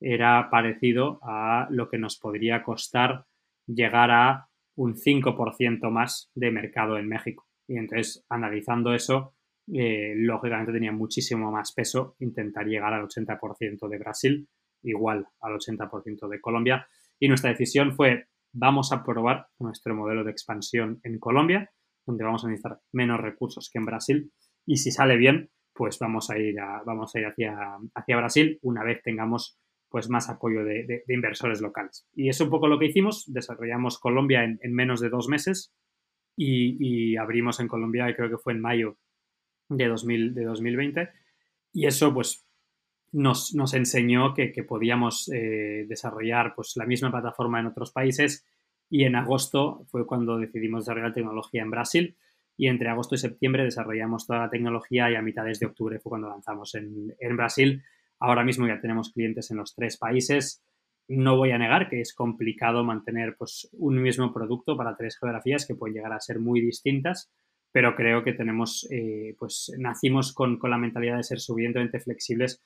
era 0.00 0.48
parecido 0.50 1.20
a 1.22 1.66
lo 1.70 1.88
que 1.88 1.98
nos 1.98 2.18
podría 2.18 2.62
costar 2.62 3.24
llegar 3.66 4.10
a 4.10 4.48
un 4.76 4.94
5% 4.96 5.90
más 5.90 6.30
de 6.34 6.50
mercado 6.50 6.98
en 6.98 7.08
México. 7.08 7.46
Y 7.66 7.78
entonces, 7.78 8.24
analizando 8.28 8.92
eso, 8.92 9.34
eh, 9.72 10.12
lógicamente 10.16 10.72
tenía 10.72 10.92
muchísimo 10.92 11.50
más 11.50 11.72
peso 11.72 12.16
intentar 12.18 12.66
llegar 12.66 12.92
al 12.92 13.04
80% 13.04 13.88
de 13.88 13.98
Brasil, 13.98 14.48
igual 14.82 15.26
al 15.40 15.54
80% 15.54 16.28
de 16.28 16.40
Colombia. 16.40 16.86
Y 17.18 17.28
nuestra 17.28 17.50
decisión 17.50 17.94
fue, 17.94 18.26
vamos 18.54 18.92
a 18.92 19.04
probar 19.04 19.48
nuestro 19.58 19.94
modelo 19.94 20.24
de 20.24 20.30
expansión 20.30 21.00
en 21.02 21.18
Colombia 21.18 21.70
donde 22.06 22.24
vamos 22.24 22.44
a 22.44 22.48
necesitar 22.48 22.80
menos 22.92 23.20
recursos 23.20 23.70
que 23.70 23.78
en 23.78 23.86
Brasil. 23.86 24.32
Y 24.66 24.76
si 24.76 24.90
sale 24.90 25.16
bien, 25.16 25.50
pues 25.72 25.98
vamos 25.98 26.30
a 26.30 26.38
ir, 26.38 26.56
vamos 26.84 27.14
a 27.14 27.18
ir 27.18 27.26
hacia, 27.26 27.56
hacia 27.94 28.16
Brasil 28.16 28.58
una 28.62 28.84
vez 28.84 29.02
tengamos 29.02 29.58
pues 29.88 30.10
más 30.10 30.28
apoyo 30.28 30.64
de, 30.64 31.04
inversores 31.08 31.60
locales. 31.60 32.06
Y 32.14 32.28
es 32.28 32.40
un 32.40 32.50
poco 32.50 32.66
lo 32.66 32.78
que 32.78 32.86
hicimos. 32.86 33.24
Desarrollamos 33.32 33.98
Colombia 33.98 34.44
en, 34.44 34.74
menos 34.74 35.00
de 35.00 35.08
dos 35.08 35.28
meses 35.28 35.72
y, 36.36 37.16
abrimos 37.16 37.60
en 37.60 37.68
Colombia, 37.68 38.14
creo 38.16 38.28
que 38.28 38.38
fue 38.38 38.54
en 38.54 38.60
mayo 38.60 38.98
de, 39.68 39.86
2000, 39.86 40.34
de 40.34 40.44
2020. 40.44 41.10
Y 41.72 41.86
eso 41.86 42.12
pues 42.12 42.44
nos, 43.14 43.74
enseñó 43.74 44.34
que, 44.34 44.52
podíamos 44.66 45.30
eh, 45.32 45.86
desarrollar 45.88 46.54
pues, 46.56 46.72
la 46.76 46.84
misma 46.84 47.12
plataforma 47.12 47.60
en 47.60 47.66
otros 47.66 47.92
países 47.92 48.44
y 48.90 49.04
en 49.04 49.14
agosto 49.14 49.86
fue 49.90 50.04
cuando 50.06 50.36
decidimos 50.36 50.84
desarrollar 50.84 51.14
tecnología 51.14 51.62
en 51.62 51.70
Brasil 51.70 52.16
y 52.56 52.66
entre 52.66 52.88
agosto 52.88 53.14
y 53.14 53.18
septiembre 53.18 53.64
desarrollamos 53.64 54.26
toda 54.26 54.40
la 54.40 54.50
tecnología 54.50 55.10
y 55.10 55.14
a 55.14 55.22
mitades 55.22 55.60
de 55.60 55.66
octubre 55.66 56.00
fue 56.00 56.10
cuando 56.10 56.28
lanzamos 56.28 56.74
en, 56.74 57.36
Brasil. 57.36 57.82
Ahora 58.18 58.44
mismo 58.44 58.66
ya 58.66 58.80
tenemos 58.80 59.12
clientes 59.12 59.50
en 59.50 59.58
los 59.58 59.74
tres 59.74 59.96
países. 59.96 60.62
No 61.06 61.36
voy 61.36 61.52
a 61.52 61.58
negar 61.58 61.88
que 61.88 62.00
es 62.00 62.14
complicado 62.14 62.84
mantener 62.84 63.36
pues, 63.36 63.68
un 63.72 64.02
mismo 64.02 64.32
producto 64.32 64.76
para 64.76 64.96
tres 64.96 65.18
geografías 65.18 65.66
que 65.66 65.74
pueden 65.74 65.94
llegar 65.94 66.12
a 66.12 66.20
ser 66.20 66.40
muy 66.40 66.60
distintas, 66.60 67.30
pero 67.70 67.94
creo 67.94 68.24
que 68.24 68.32
tenemos, 68.32 68.88
eh, 68.90 69.34
pues 69.38 69.72
nacimos 69.78 70.32
con, 70.32 70.58
la 70.62 70.78
mentalidad 70.78 71.16
de 71.16 71.24
ser 71.24 71.40
suficientemente 71.40 72.00
flexibles 72.00 72.62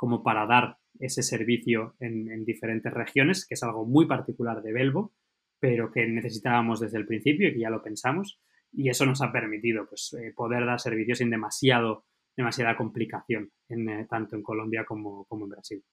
como 0.00 0.22
para 0.22 0.46
dar 0.46 0.78
ese 0.98 1.22
servicio 1.22 1.94
en, 2.00 2.42
diferentes 2.46 2.90
regiones, 2.90 3.44
que 3.46 3.52
es 3.52 3.62
algo 3.62 3.84
muy 3.84 4.06
particular 4.06 4.62
de 4.62 4.72
Belvo, 4.72 5.12
pero 5.58 5.92
que 5.92 6.06
necesitábamos 6.06 6.80
desde 6.80 6.96
el 6.96 7.06
principio 7.06 7.48
y 7.48 7.52
que 7.52 7.60
ya 7.60 7.68
lo 7.68 7.82
pensamos. 7.82 8.40
Y 8.72 8.88
eso 8.88 9.04
nos 9.04 9.20
ha 9.20 9.30
permitido 9.30 9.86
pues, 9.86 10.16
eh, 10.18 10.32
poder 10.34 10.64
dar 10.64 10.80
servicios 10.80 11.18
sin 11.18 11.28
demasiado, 11.28 12.06
demasiada 12.34 12.78
complicación, 12.78 13.52
en, 13.68 14.08
tanto 14.08 14.36
en 14.36 14.42
Colombia 14.42 14.86
como, 14.86 15.26
como 15.26 15.44
en 15.44 15.50
Brasil. 15.50 15.84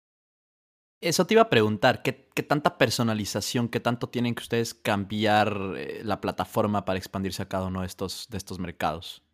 Eso 1.01 1.27
te 1.27 1.33
iba 1.33 1.41
a 1.41 1.49
preguntar, 1.49 2.01
¿qué, 2.01 2.13
tanta 2.43 2.77
personalización, 2.77 3.67
qué 3.67 3.81
tanto 3.81 4.07
tienen 4.07 4.35
que 4.35 4.43
ustedes 4.43 4.73
cambiar 4.73 5.73
eh, 5.75 5.99
la 6.05 6.21
plataforma 6.21 6.85
para 6.85 6.97
expandirse 6.97 7.43
a 7.43 7.49
cada 7.49 7.67
uno 7.67 7.81
de 7.81 7.87
estos, 7.87 8.29
de 8.29 8.37
estos 8.37 8.57
mercados? 8.57 9.26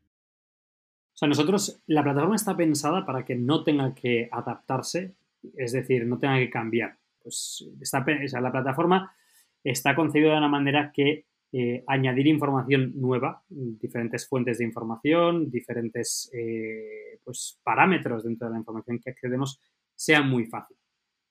Sea, 1.24 1.30
nosotros, 1.30 1.82
la 1.88 2.04
plataforma 2.04 2.36
está 2.36 2.58
pensada 2.58 3.06
para 3.06 3.24
que 3.24 3.34
no 3.34 3.64
tenga 3.64 3.96
que 3.96 4.28
adaptarse, 4.30 5.16
es 5.56 5.72
decir, 5.72 6.06
no 6.06 6.20
tenga 6.20 6.38
que 6.38 6.50
cambiar. 6.50 6.98
Pues 7.22 7.66
está, 7.80 8.00
o 8.00 8.42
la 8.42 8.52
plataforma 8.52 9.16
está 9.64 9.96
concebida 9.96 10.34
de 10.34 10.38
una 10.40 10.50
manera 10.50 10.92
que 10.94 11.26
eh, 11.54 11.82
añadir 11.88 12.28
información 12.28 12.92
nueva, 12.96 13.42
diferentes 13.48 14.28
fuentes 14.28 14.58
de 14.58 14.66
información, 14.66 15.50
diferentes 15.50 16.30
eh, 16.34 17.20
pues, 17.24 17.58
parámetros 17.64 18.26
dentro 18.26 18.50
de 18.50 18.56
la 18.56 18.60
información 18.60 19.00
que 19.00 19.12
accedemos, 19.12 19.62
sea 19.96 20.24
muy 20.24 20.46
fácil. 20.48 20.76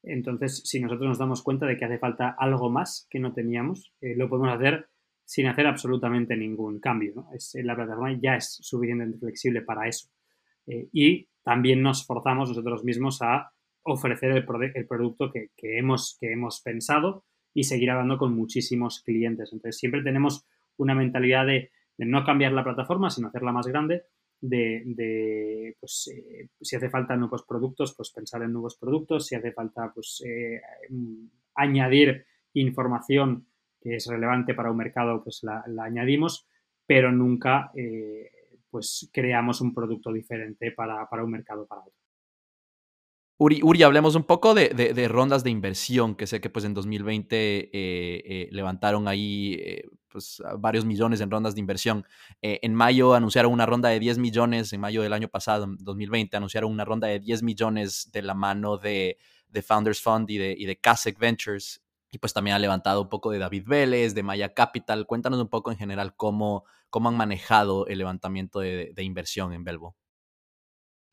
Entonces, 0.05 0.63
si 0.65 0.81
nosotros 0.81 1.07
nos 1.07 1.19
damos 1.19 1.43
cuenta 1.43 1.67
de 1.67 1.77
que 1.77 1.85
hace 1.85 1.99
falta 1.99 2.31
algo 2.39 2.71
más 2.71 3.07
que 3.11 3.19
no 3.19 3.35
teníamos, 3.35 3.93
eh, 4.01 4.15
lo 4.17 4.31
podemos 4.31 4.55
hacer 4.55 4.89
sin 5.33 5.47
hacer 5.47 5.67
absolutamente 5.67 6.37
ningún 6.37 6.79
cambio. 6.79 7.27
Es, 7.35 7.57
la 7.63 7.75
plataforma 7.75 8.19
ya 8.21 8.37
es 8.37 8.59
suficientemente 8.61 9.19
flexible 9.19 9.63
para 9.63 9.89
eso. 9.89 10.11
Eh, 10.67 10.91
y 10.93 11.27
también 11.43 11.81
nos 11.81 12.05
forzamos 12.05 12.51
nosotros 12.51 12.85
mismos 12.85 13.23
a 13.23 13.51
ofrecer 13.85 14.33
el, 14.33 14.45
producto 14.87 15.33
que, 15.33 15.49
hemos, 15.79 16.19
pensado 16.63 17.25
y 17.55 17.65
seguir 17.65 17.91
hablando 17.93 18.19
con 18.19 18.37
muchísimos 18.37 19.01
clientes. 19.03 19.55
Entonces, 19.55 19.79
siempre 19.79 20.03
tenemos 20.03 20.45
una 20.77 20.95
mentalidad 20.95 21.47
de 21.47 21.71
no 21.97 22.25
cambiar 22.25 22.53
la 22.53 22.63
plataforma, 22.63 23.09
sino 23.09 23.29
hacerla 23.29 23.53
más 23.53 23.67
grande 23.67 24.03
de, 24.43 25.75
pues, 25.81 26.11
eh, 26.13 26.51
si 26.61 26.77
hace 26.77 26.91
falta 26.91 27.17
nuevos 27.17 27.45
productos, 27.45 27.95
pues 27.97 28.13
pensar 28.13 28.43
en 28.43 28.53
nuevos 28.53 28.77
productos, 28.77 29.29
si 29.29 29.35
hace 29.35 29.53
falta, 29.53 29.93
pues, 29.95 30.23
eh, 30.27 30.61
añadir 31.55 32.27
información 32.53 33.47
que 33.83 33.97
es 33.97 34.07
relevante 34.07 34.55
para 34.55 34.71
un 34.71 34.77
mercado, 34.77 35.23
pues 35.23 35.43
la, 35.43 35.65
añadimos, 35.83 36.47
pero 36.87 37.11
nunca, 37.13 37.71
eh, 37.75 38.31
pues, 38.71 39.11
creamos 39.13 39.61
un 39.61 39.75
producto 39.75 40.13
diferente 40.13 40.73
para, 40.73 41.09
para 41.09 41.25
un 41.25 41.31
mercado 41.33 41.67
para 41.67 41.83
otro. 41.83 41.93
Uri, 43.39 43.83
hablemos 43.83 44.15
un 44.15 44.23
poco 44.23 44.55
de, 44.55 45.09
rondas 45.09 45.43
de 45.43 45.51
inversión, 45.51 46.15
que 46.15 46.29
sé 46.29 46.41
que 46.41 46.49
pues 46.49 46.65
en 46.65 46.75
2020 46.75 47.37
eh, 47.37 47.71
eh, 47.73 48.49
levantaron 48.53 49.09
ahí 49.09 49.61
pues, 50.07 50.41
varios 50.61 50.85
millones 50.85 51.21
en 51.21 51.29
rondas 51.29 51.55
de 51.55 51.61
inversión. 51.61 52.05
en 52.41 52.73
mayo 52.73 53.15
anunciaron 53.15 53.53
una 53.53 53.67
ronda 53.67 53.89
de 53.89 53.99
10 53.99 54.19
millones, 54.19 54.73
en 54.73 54.81
mayo 54.81 55.03
del 55.03 55.13
año 55.13 55.27
pasado, 55.27 55.67
2020, 55.77 56.37
anunciaron 56.37 56.71
una 56.71 56.85
ronda 56.85 57.09
de 57.09 57.19
10 57.19 57.43
millones 57.43 58.11
de 58.13 58.23
la 58.23 58.35
mano 58.35 58.77
de, 58.77 59.19
Founders 59.67 60.01
Fund 60.01 60.31
y 60.31 60.39
de, 60.39 60.55
y 60.57 60.67
de 60.67 60.77
Kasek 60.77 61.19
Ventures. 61.19 61.83
Y 62.13 62.19
pues 62.19 62.35
también 62.35 62.55
ha 62.55 62.59
levantado 62.59 63.01
un 63.01 63.09
poco 63.09 63.31
de 63.31 63.39
David 63.39 63.65
Vélez, 63.67 64.15
de 64.15 64.23
Maya 64.23 64.53
Capital. 64.53 65.07
Cuéntanos 65.07 65.41
un 65.41 65.49
poco 65.49 65.73
en 65.73 65.79
general 65.79 66.15
cómo, 66.15 66.65
cómo 66.91 67.09
han 67.09 67.17
manejado 67.17 67.87
el 67.87 67.97
levantamiento 67.99 68.61
de, 68.61 68.93
inversión 68.99 69.55
en 69.55 69.65
Belvo. 69.65 69.97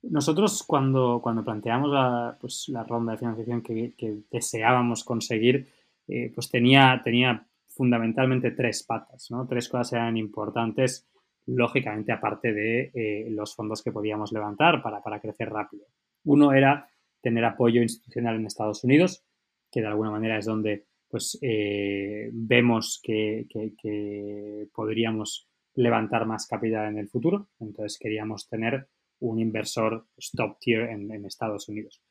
Nosotros 0.01 0.61
cuando, 0.67 1.21
cuando 1.23 1.43
planteamos 1.45 1.89
la, 1.89 2.37
pues, 2.39 2.65
la 2.67 2.83
ronda 2.83 3.13
de 3.13 3.17
financiación 3.17 3.61
que, 3.61 4.23
deseábamos 4.29 5.05
conseguir, 5.05 5.69
eh, 6.09 6.33
pues 6.35 6.49
tenía, 6.49 6.99
tenía 7.01 7.47
fundamentalmente 7.69 8.51
tres 8.51 8.83
patas, 8.83 9.31
¿no? 9.31 9.47
Tres 9.47 9.69
cosas 9.69 9.93
eran 9.93 10.17
importantes, 10.17 11.07
lógicamente, 11.45 12.11
aparte 12.11 12.51
de 12.51 12.91
eh, 12.93 13.27
los 13.29 13.55
fondos 13.55 13.81
que 13.81 13.93
podíamos 13.93 14.33
levantar 14.33 14.83
para, 14.83 15.01
para 15.01 15.21
crecer 15.21 15.49
rápido. 15.49 15.85
Uno 16.25 16.51
era 16.51 16.89
tener 17.21 17.45
apoyo 17.45 17.81
institucional 17.81 18.35
en 18.35 18.47
Estados 18.47 18.83
Unidos, 18.83 19.23
que 19.71 19.79
de 19.79 19.87
alguna 19.87 20.11
manera 20.11 20.37
es 20.37 20.45
donde 20.45 20.88
pues 21.09 21.37
eh, 21.41 22.29
vemos 22.31 22.99
que, 23.03 23.47
que, 23.49 24.67
podríamos 24.73 25.47
levantar 25.75 26.25
más 26.25 26.47
capital 26.47 26.89
en 26.89 26.99
el 26.99 27.09
futuro. 27.09 27.49
Entonces 27.59 27.97
queríamos 27.99 28.47
tener 28.47 28.87
un 29.19 29.39
inversor 29.39 30.05
top 30.35 30.57
tier 30.59 30.89
en, 30.89 31.25
Estados 31.25 31.67
Unidos. 31.67 32.01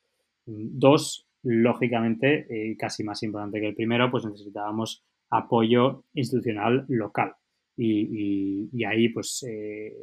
Dos, 0.45 1.27
lógicamente, 1.43 2.45
y 2.49 2.75
casi 2.75 3.03
más 3.03 3.23
importante 3.23 3.59
que 3.59 3.67
el 3.67 3.75
primero, 3.75 4.11
pues 4.11 4.25
necesitábamos 4.25 5.03
apoyo 5.29 6.05
institucional 6.13 6.85
local. 6.87 7.33
Y, 7.77 8.83
ahí, 8.83 9.09
pues, 9.09 9.45
eh, 9.49 9.93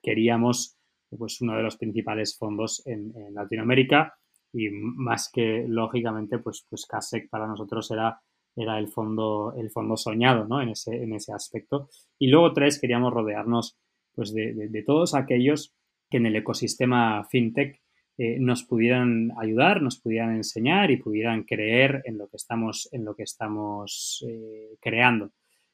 queríamos 0.00 0.76
pues, 1.16 1.40
uno 1.40 1.56
de 1.56 1.62
los 1.62 1.76
principales 1.76 2.36
fondos 2.38 2.86
en, 2.86 3.12
Latinoamérica 3.34 4.14
y 4.52 4.70
más 4.70 5.30
que, 5.32 5.64
lógicamente, 5.68 6.38
pues, 6.38 6.66
pues 6.68 6.86
CASEC 6.86 7.28
para 7.28 7.46
nosotros 7.46 7.90
era, 7.90 8.20
era 8.56 8.78
el, 8.78 8.88
fondo, 8.88 9.54
el 9.56 9.70
fondo 9.70 9.96
soñado, 9.96 10.46
¿no? 10.46 10.60
En 10.60 10.70
ese, 10.70 11.02
en 11.02 11.14
ese 11.14 11.32
aspecto. 11.32 11.88
Y 12.18 12.28
luego, 12.28 12.52
tres, 12.52 12.80
queríamos 12.80 13.12
rodearnos 13.12 13.78
pues, 14.14 14.32
de 14.34 14.82
todos 14.86 15.14
aquellos 15.14 15.74
que 16.10 16.18
en 16.18 16.26
el 16.26 16.36
ecosistema 16.36 17.24
fintech 17.24 17.80
eh, 18.22 18.38
nos 18.38 18.64
pudieran 18.64 19.32
ayudar, 19.38 19.80
nos 19.80 19.98
pudieran 19.98 20.36
enseñar 20.36 20.90
y 20.90 20.98
pudieran 20.98 21.44
creer 21.44 22.02
en 22.04 22.18
lo 22.18 22.28
que 22.28 22.36
estamos, 22.36 22.86
en 22.92 23.06
lo 23.06 23.14
que 23.14 23.22
estamos 23.22 24.22
eh, 24.28 24.76
creando. 24.78 25.32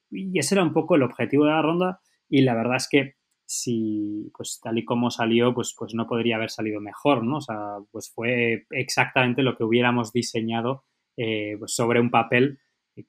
Y 0.09 0.39
ese 0.39 0.55
era 0.55 0.63
un 0.63 0.71
poco 0.71 0.95
el 0.95 1.03
objetivo 1.03 1.43
de 1.43 1.51
la 1.51 1.61
ronda 1.61 1.99
y 2.29 2.43
la 2.43 2.55
verdad 2.55 2.77
es 2.77 2.87
que 2.89 3.15
si, 3.47 4.31
pues 4.37 4.59
tal 4.61 4.77
y 4.77 4.85
como 4.85 5.09
salió, 5.09 5.53
pues, 5.53 5.75
pues 5.77 5.93
no 5.95 6.05
podría 6.05 6.35
haber 6.35 6.51
salido 6.51 6.79
mejor, 6.81 7.23
¿no? 7.23 7.37
O 7.37 7.41
sea, 7.41 7.77
pues 7.91 8.11
fue 8.13 8.67
exactamente 8.69 9.41
lo 9.41 9.57
que 9.57 9.63
hubiéramos 9.63 10.13
diseñado 10.13 10.83
eh, 11.17 11.55
pues 11.57 11.73
sobre 11.73 11.99
un 11.99 12.11
papel, 12.11 12.59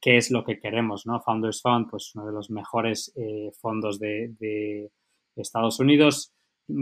qué 0.00 0.16
es 0.16 0.30
lo 0.30 0.44
que 0.44 0.58
queremos, 0.58 1.06
¿no? 1.06 1.20
Founders 1.20 1.60
Fund, 1.60 1.90
pues 1.90 2.14
uno 2.14 2.26
de 2.26 2.32
los 2.32 2.50
mejores 2.50 3.12
fondos 3.60 3.98
de, 3.98 4.34
de 4.38 4.90
Estados 5.42 5.80
Unidos, 5.80 6.34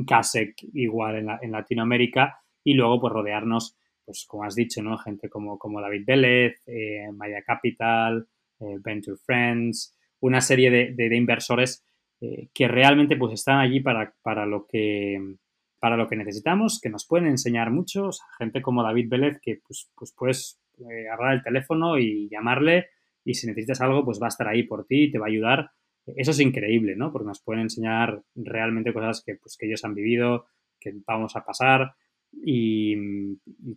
CASEC 0.07 0.55
igual 0.75 1.29
en, 1.41 1.53
Latinoamérica 1.53 2.41
y 2.65 2.75
luego 2.75 3.01
pues 3.01 3.13
rodearnos, 3.13 3.77
pues 4.05 4.25
como 4.27 4.45
has 4.45 4.55
dicho, 4.55 4.83
¿no? 4.83 4.99
Gente 4.99 5.29
como, 5.29 5.59
como 5.59 5.81
David 5.81 6.05
Vélez, 6.07 6.63
eh, 6.67 7.11
Maya 7.13 7.43
Capital, 7.43 8.27
eh, 8.61 8.79
Venture 8.81 9.17
Friends, 9.25 9.97
una 10.21 10.41
serie 10.41 10.71
de, 10.71 11.17
inversores 11.17 11.85
eh, 12.21 12.49
que 12.55 12.69
realmente 12.69 13.17
pues 13.17 13.35
están 13.35 13.59
allí 13.59 13.81
para, 13.81 14.15
para, 14.23 14.47
lo 14.47 14.67
que, 14.67 15.37
para 15.79 15.97
lo 15.97 16.09
que 16.09 16.17
necesitamos, 16.17 16.81
que 16.81 16.89
nos 16.89 17.07
pueden 17.07 17.29
enseñar 17.29 17.71
mucho, 17.71 18.11
gente 18.39 18.63
como 18.63 18.83
David 18.83 19.09
Vélez 19.09 19.39
que 19.41 19.61
pues, 19.67 19.91
pues 19.95 20.15
puedes 20.17 20.61
agarrar 21.11 21.35
el 21.35 21.43
teléfono 21.43 21.99
y 21.99 22.29
llamarle 22.29 22.87
y 23.25 23.35
si 23.35 23.47
necesitas 23.47 23.81
algo 23.81 24.05
pues 24.05 24.21
va 24.21 24.27
a 24.27 24.29
estar 24.29 24.49
ahí 24.49 24.63
por 24.63 24.87
ti 24.87 25.05
y 25.05 25.11
te 25.11 25.19
va 25.19 25.27
a 25.27 25.29
ayudar. 25.29 25.71
Eso 26.07 26.31
es 26.31 26.41
increíble, 26.41 26.95
¿no? 26.97 27.11
Porque 27.11 27.27
nos 27.27 27.43
pueden 27.43 27.63
enseñar 27.63 28.23
realmente 28.37 28.93
cosas 28.93 29.23
que, 29.25 29.35
pues, 29.35 29.57
que 29.57 29.67
ellos 29.67 29.85
han 29.85 29.95
vivido, 29.95 30.47
que 30.79 30.93
vamos 31.05 31.35
a 31.35 31.45
pasar. 31.45 31.95
Y, 32.33 32.95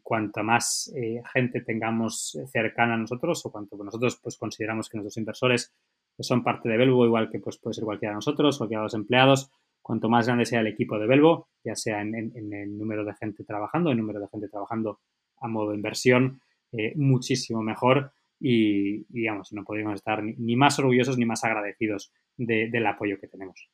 cuanto 0.04 0.44
más 0.44 0.92
eh, 0.96 1.22
gente 1.34 1.62
tengamos 1.62 2.38
cercana 2.52 2.96
a 2.96 2.98
nosotros 2.98 3.46
o 3.46 3.52
cuanto 3.52 3.82
nosotros 3.84 4.20
pues 4.22 4.38
consideramos 4.38 4.90
que 4.90 4.98
nuestros 4.98 5.18
inversores 5.18 5.74
son 6.20 6.44
parte 6.44 6.70
de 6.70 6.78
Belvo, 6.78 7.06
igual 7.06 7.30
que 7.30 7.40
pues 7.40 7.58
puede 7.58 7.74
ser 7.74 7.84
cualquiera 7.84 8.12
de 8.12 8.18
nosotros, 8.18 8.58
cualquiera 8.58 8.82
de 8.82 8.86
los 8.86 8.94
empleados, 8.94 9.52
cuanto 9.82 10.10
más 10.10 10.28
grande 10.28 10.46
sea 10.46 10.60
el 10.60 10.68
equipo 10.68 11.00
de 11.00 11.08
Belvo, 11.08 11.48
ya 11.64 11.76
sea 11.76 12.02
en, 12.02 12.14
el 12.16 12.78
número 12.78 13.04
de 13.04 13.14
gente 13.16 13.44
trabajando, 13.44 13.92
el 13.92 13.98
número 13.98 14.20
de 14.20 14.28
gente 14.28 14.50
trabajando 14.50 15.00
a 15.42 15.48
modo 15.48 15.72
de 15.72 15.78
inversión, 15.78 16.42
eh, 16.72 16.94
muchísimo 16.96 17.62
mejor 17.64 18.12
y, 18.40 19.04
digamos, 19.12 19.52
no 19.52 19.64
podríamos 19.64 19.96
estar 19.96 20.24
ni, 20.24 20.56
más 20.56 20.78
orgullosos 20.80 21.18
ni 21.18 21.26
más 21.26 21.44
agradecidos 21.44 22.12
del 22.38 22.86
apoyo 22.86 23.20
que 23.20 23.28
tenemos. 23.28 23.70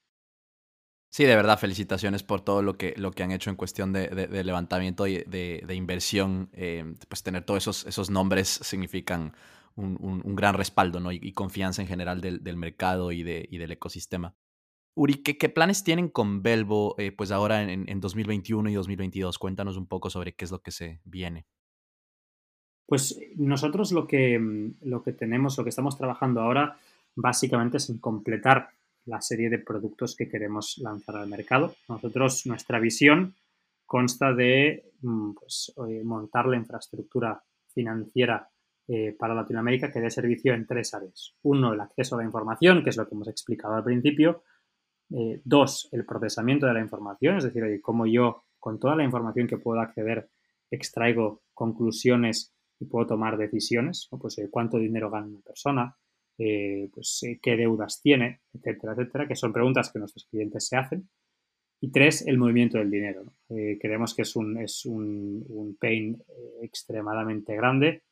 Sí, 1.09 1.23
de 1.23 1.35
verdad, 1.35 1.59
felicitaciones 1.59 2.23
por 2.23 2.41
todo 2.41 2.61
lo 2.61 2.77
que, 2.77 2.93
lo 2.97 3.11
que 3.11 3.23
han 3.23 3.31
hecho 3.31 3.49
en 3.49 3.55
cuestión 3.55 3.93
de, 3.93 4.09
levantamiento 4.43 5.07
y 5.07 5.23
de, 5.23 5.75
inversión. 5.75 6.49
Eh, 6.53 6.83
pues 7.07 7.23
tener 7.23 7.43
todos 7.43 7.63
esos, 7.63 7.85
esos 7.85 8.09
nombres 8.09 8.47
significan 8.47 9.33
un, 9.75 10.35
gran 10.35 10.55
respaldo 10.55 10.99
¿no? 10.99 11.11
y, 11.11 11.31
confianza 11.33 11.81
en 11.81 11.87
general 11.87 12.21
del, 12.21 12.57
mercado 12.57 13.11
y, 13.11 13.23
del 13.23 13.71
ecosistema. 13.71 14.35
Uri, 14.95 15.15
¿qué, 15.15 15.49
planes 15.49 15.83
tienen 15.83 16.07
con 16.07 16.41
Belvo 16.41 16.95
eh, 16.97 17.11
pues 17.11 17.31
ahora 17.31 17.61
en, 17.63 17.89
en 17.89 17.99
2021 17.99 18.69
y 18.69 18.73
2022? 18.75 19.37
Cuéntanos 19.37 19.75
un 19.75 19.87
poco 19.87 20.09
sobre 20.09 20.33
qué 20.33 20.45
es 20.45 20.51
lo 20.51 20.61
que 20.61 20.71
se 20.71 21.01
viene. 21.03 21.45
Pues 22.85 23.19
nosotros 23.35 23.91
lo 23.91 24.07
que, 24.07 24.39
lo 24.81 25.03
que 25.03 25.11
tenemos, 25.11 25.57
lo 25.57 25.63
que 25.63 25.71
estamos 25.71 25.97
trabajando 25.97 26.41
ahora, 26.41 26.77
básicamente 27.15 27.77
es 27.77 27.89
en 27.89 27.97
completar 27.97 28.69
la 29.05 29.21
serie 29.21 29.49
de 29.49 29.59
productos 29.59 30.15
que 30.15 30.29
queremos 30.29 30.77
lanzar 30.77 31.17
al 31.17 31.27
mercado. 31.27 31.75
Nosotros, 31.89 32.45
nuestra 32.45 32.79
visión 32.79 33.35
consta 33.85 34.33
de 34.33 34.91
mm, 35.01 35.31
pues, 35.33 35.73
montar 36.03 36.45
la 36.47 36.57
infraestructura 36.57 37.43
financiera 37.73 38.49
eh, 38.87 39.15
para 39.17 39.33
Latinoamérica 39.33 39.91
que 39.91 39.99
dé 39.99 40.11
servicio 40.11 40.53
en 40.53 40.67
tres 40.67 40.93
áreas. 40.93 41.35
Uno, 41.41 41.73
el 41.73 41.79
acceso 41.79 42.13
a 42.13 42.19
la 42.19 42.23
información, 42.23 42.83
que 42.83 42.91
es 42.91 42.97
lo 42.97 43.07
que 43.07 43.15
hemos 43.15 43.27
explicado 43.27 43.73
al 43.73 43.83
principio. 43.83 44.43
Eh, 45.09 45.41
dos, 45.43 45.89
el 45.91 46.05
procesamiento 46.05 46.67
de 46.67 46.73
la 46.75 46.81
información, 46.81 47.37
es 47.37 47.45
decir, 47.45 47.63
cómo 47.81 48.05
yo, 48.05 48.43
con 48.59 48.79
toda 48.79 48.95
la 48.95 49.03
información 49.03 49.47
que 49.47 49.57
puedo 49.57 49.79
acceder, 49.79 50.29
extraigo 50.69 51.41
conclusiones 51.55 52.53
y 52.79 52.85
puedo 52.85 53.07
tomar 53.07 53.37
decisiones, 53.37 54.07
pues 54.21 54.37
eh, 54.37 54.49
cuánto 54.51 54.77
dinero 54.77 55.09
gana 55.09 55.27
una 55.27 55.41
persona, 55.41 55.97
pues 56.37 57.21
qué 57.41 57.55
deudas 57.55 58.01
tiene, 58.01 58.41
etcétera, 58.53 58.93
etcétera, 58.93 59.27
que 59.27 59.35
son 59.35 59.51
preguntas 59.51 59.91
que 59.91 59.97
nuestros 59.97 60.25
clientes 60.25 60.67
se 60.67 60.77
hacen. 60.77 61.09
Y 61.81 61.91
tres, 61.91 62.27
el 62.27 62.37
movimiento 62.37 62.77
del 62.77 62.91
dinero. 62.91 63.23
creemos 63.47 64.13
que 64.13 64.23
es 64.23 64.35
un, 64.35 64.57
es 64.57 64.85
un 64.85 65.77
pain 65.79 66.21
extremadamente 66.61 67.55
grande 67.55 68.03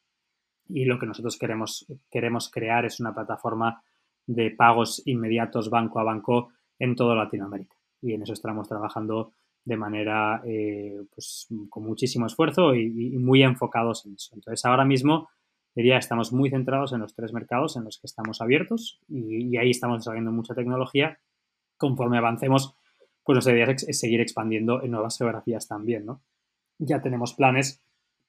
y 0.68 0.86
lo 0.86 0.99
que 0.99 1.05
nosotros 1.05 1.38
queremos, 1.38 1.86
queremos 2.09 2.49
crear 2.49 2.86
es 2.86 2.99
una 2.99 3.14
plataforma 3.14 3.84
de 4.26 4.51
pagos 4.51 5.01
inmediatos 5.05 5.70
banco 5.70 5.99
a 5.99 6.03
banco 6.03 6.49
en 6.80 6.95
toda 6.95 7.16
Latinoamérica. 7.16 7.76
Y 8.01 8.14
en 8.14 8.24
eso 8.24 8.34
estamos 8.34 8.68
trabajando 8.68 9.34
de 9.66 9.78
manera 9.78 10.41
eh, 10.45 11.01
pues, 11.14 11.47
con 11.70 11.86
muchísimo 11.86 12.26
esfuerzo 12.26 12.76
y, 12.76 13.18
muy 13.18 13.43
enfocados 13.43 14.05
en 14.05 14.14
eso. 14.16 14.36
Entonces, 14.36 14.66
ahora 14.66 14.86
mismo, 14.86 15.30
diría, 15.74 15.97
estamos 15.97 16.34
muy 16.34 16.49
centrados 16.49 16.93
en 16.93 16.99
los 16.99 17.16
tres 17.16 17.34
mercados 17.34 17.78
en 17.78 17.86
los 17.86 17.97
que 17.97 18.07
estamos 18.07 18.41
abiertos 18.41 18.99
y, 19.07 19.55
ahí 19.57 19.70
estamos 19.70 19.99
desarrollando 19.99 20.32
mucha 20.32 20.53
tecnología. 20.53 21.20
Conforme 21.78 22.18
avancemos, 22.18 22.76
pues 23.24 23.36
nuestra 23.36 23.53
idea 23.53 23.68
es, 23.72 23.99
seguir 23.99 24.22
expandiendo 24.22 24.84
en 24.84 24.91
nuevas 24.91 25.18
geografías 25.18 25.68
también, 25.68 26.05
¿no? 26.05 26.22
Ya 26.80 27.01
tenemos 27.01 27.34
planes 27.34 27.82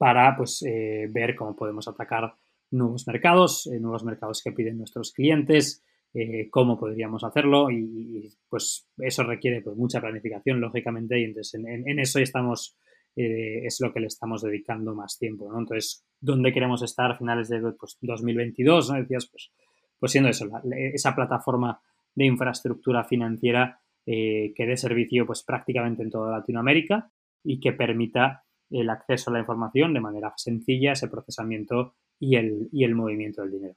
para 0.04 0.36
pues, 0.36 0.62
eh, 0.68 1.08
ver 1.10 1.34
cómo 1.34 1.56
podemos 1.56 1.88
atacar 1.88 2.34
nuevos 2.72 3.06
mercados, 3.06 3.66
eh, 3.68 3.80
nuevos 3.80 4.04
mercados 4.04 4.42
que 4.42 4.52
piden 4.52 4.76
nuestros 4.76 5.14
clientes, 5.14 5.82
eh, 6.12 6.50
cómo 6.50 6.78
podríamos 6.78 7.24
hacerlo 7.24 7.70
y, 7.70 8.30
pues 8.46 8.86
eso 8.98 9.22
requiere 9.22 9.62
pues, 9.62 9.78
mucha 9.78 10.02
planificación, 10.02 10.60
lógicamente, 10.60 11.18
y 11.18 11.24
entonces 11.24 11.54
en, 11.54 11.98
eso 11.98 12.18
estamos, 12.18 12.76
es 13.16 13.78
lo 13.80 13.94
que 13.94 14.00
le 14.00 14.08
estamos 14.08 14.42
dedicando 14.42 14.94
más 14.94 15.16
tiempo, 15.18 15.50
¿no? 15.50 15.58
Entonces, 15.58 16.04
¿dónde 16.20 16.52
queremos 16.52 16.82
estar 16.82 17.12
a 17.12 17.16
finales 17.16 17.48
de 17.48 17.62
pues, 17.72 17.96
2022? 18.02 18.90
¿no? 18.90 18.98
Decías, 18.98 19.26
pues, 19.30 19.52
pues 19.98 20.12
siendo 20.12 20.28
eso, 20.28 20.50
esa 20.92 21.14
plataforma 21.14 21.80
de 22.14 22.26
infraestructura 22.26 23.04
financiera 23.04 23.80
que 24.04 24.52
dé 24.54 24.76
servicio 24.76 25.24
pues 25.24 25.42
prácticamente 25.44 26.02
en 26.02 26.10
toda 26.10 26.30
Latinoamérica 26.30 27.10
y 27.42 27.58
que 27.58 27.72
permita 27.72 28.43
el 28.80 28.90
acceso 28.90 29.30
a 29.30 29.34
la 29.34 29.40
información 29.40 29.94
de 29.94 30.00
manera 30.00 30.32
sencilla, 30.36 30.92
ese 30.92 31.08
procesamiento 31.08 31.94
y 32.18 32.36
el, 32.36 32.68
y 32.72 32.84
el 32.84 32.94
movimiento 32.94 33.42
del 33.42 33.52
dinero. 33.52 33.74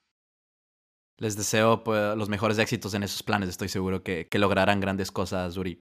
Les 1.20 1.36
deseo 1.36 1.84
pues, 1.84 2.16
los 2.16 2.30
mejores 2.30 2.60
éxitos 2.60 2.94
en 2.94 3.04
esos 3.04 3.24
planes. 3.24 3.50
Estoy 3.50 3.70
seguro 3.70 4.04
que, 4.04 4.28
lograrán 4.34 4.80
grandes 4.80 5.12
cosas, 5.12 5.58
Uri. 5.58 5.80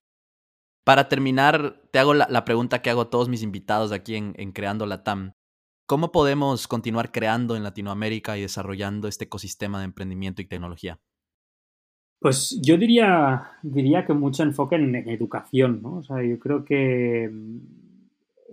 Para 0.83 1.09
terminar, 1.09 1.81
te 1.91 1.99
hago 1.99 2.13
la, 2.13 2.45
pregunta 2.45 2.81
que 2.81 2.89
hago 2.89 3.01
a 3.01 3.09
todos 3.09 3.29
mis 3.29 3.43
invitados 3.43 3.91
aquí 3.91 4.15
en, 4.15 4.33
en 4.37 4.51
Creando 4.51 4.85
la 4.85 5.03
TAM. 5.03 5.33
¿Cómo 5.85 6.11
podemos 6.11 6.67
continuar 6.67 7.11
creando 7.11 7.55
en 7.55 7.63
Latinoamérica 7.63 8.37
y 8.37 8.41
desarrollando 8.41 9.07
este 9.07 9.25
ecosistema 9.25 9.79
de 9.79 9.85
emprendimiento 9.85 10.41
y 10.41 10.45
tecnología? 10.45 10.99
Pues 12.19 12.59
yo 12.61 12.77
diría, 12.77 13.51
diría 13.61 14.05
que 14.05 14.13
mucho 14.13 14.43
enfoque 14.43 14.75
en, 14.75 14.95
en 14.95 15.09
educación, 15.09 15.81
¿no? 15.83 15.97
O 15.97 16.03
sea, 16.03 16.23
yo 16.23 16.39
creo 16.39 16.65
que 16.65 17.29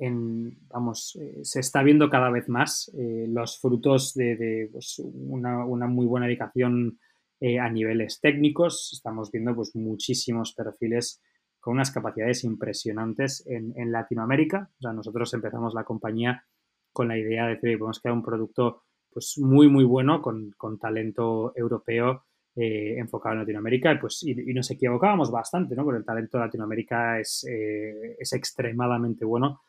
vamos, 0.01 1.17
eh, 1.21 1.41
se 1.43 1.61
está 1.61 1.83
viendo 1.83 2.11
cada 2.11 2.31
vez 2.31 2.49
más 2.49 2.91
eh, 2.99 3.27
los 3.29 3.61
frutos 3.61 4.15
de, 4.15 4.69
pues, 4.73 5.01
una, 5.05 5.87
muy 5.87 6.07
buena 6.07 6.27
dedicación 6.27 6.99
eh, 7.41 7.59
a 7.59 7.71
niveles 7.71 8.21
técnicos. 8.21 8.91
Estamos 8.93 9.31
viendo 9.31 9.55
pues, 9.55 9.75
muchísimos 9.75 10.55
perfiles 10.55 11.23
con 11.61 11.75
unas 11.75 11.91
capacidades 11.91 12.45
impresionantes 12.45 13.45
en, 13.47 13.91
Latinoamérica. 13.91 14.71
O 14.83 14.93
nosotros 14.93 15.33
empezamos 15.33 15.75
la 15.75 15.85
compañía 15.85 16.45
con 16.93 17.09
la 17.09 17.19
idea 17.19 17.47
de 17.47 17.59
que 17.59 17.79
podemos 17.79 18.01
crear 18.01 18.17
un 18.17 18.23
producto 18.23 18.83
pues, 19.11 19.39
muy, 19.39 19.69
muy 19.69 19.85
bueno 19.85 20.21
con, 20.21 20.55
talento 20.79 21.53
europeo 21.57 22.25
enfocado 22.57 23.33
en 23.33 23.41
Latinoamérica 23.41 23.93
y, 23.93 23.99
pues, 23.99 24.23
y, 24.23 24.35
nos 24.53 24.71
equivocábamos 24.71 25.31
bastante, 25.31 25.75
¿no? 25.75 25.85
Porque 25.85 25.99
el 25.99 26.05
talento 26.05 26.39
de 26.39 26.45
Latinoamérica 26.45 27.19
es, 27.19 27.45
es 27.49 28.33
extremadamente 28.33 29.25
bueno 29.25 29.61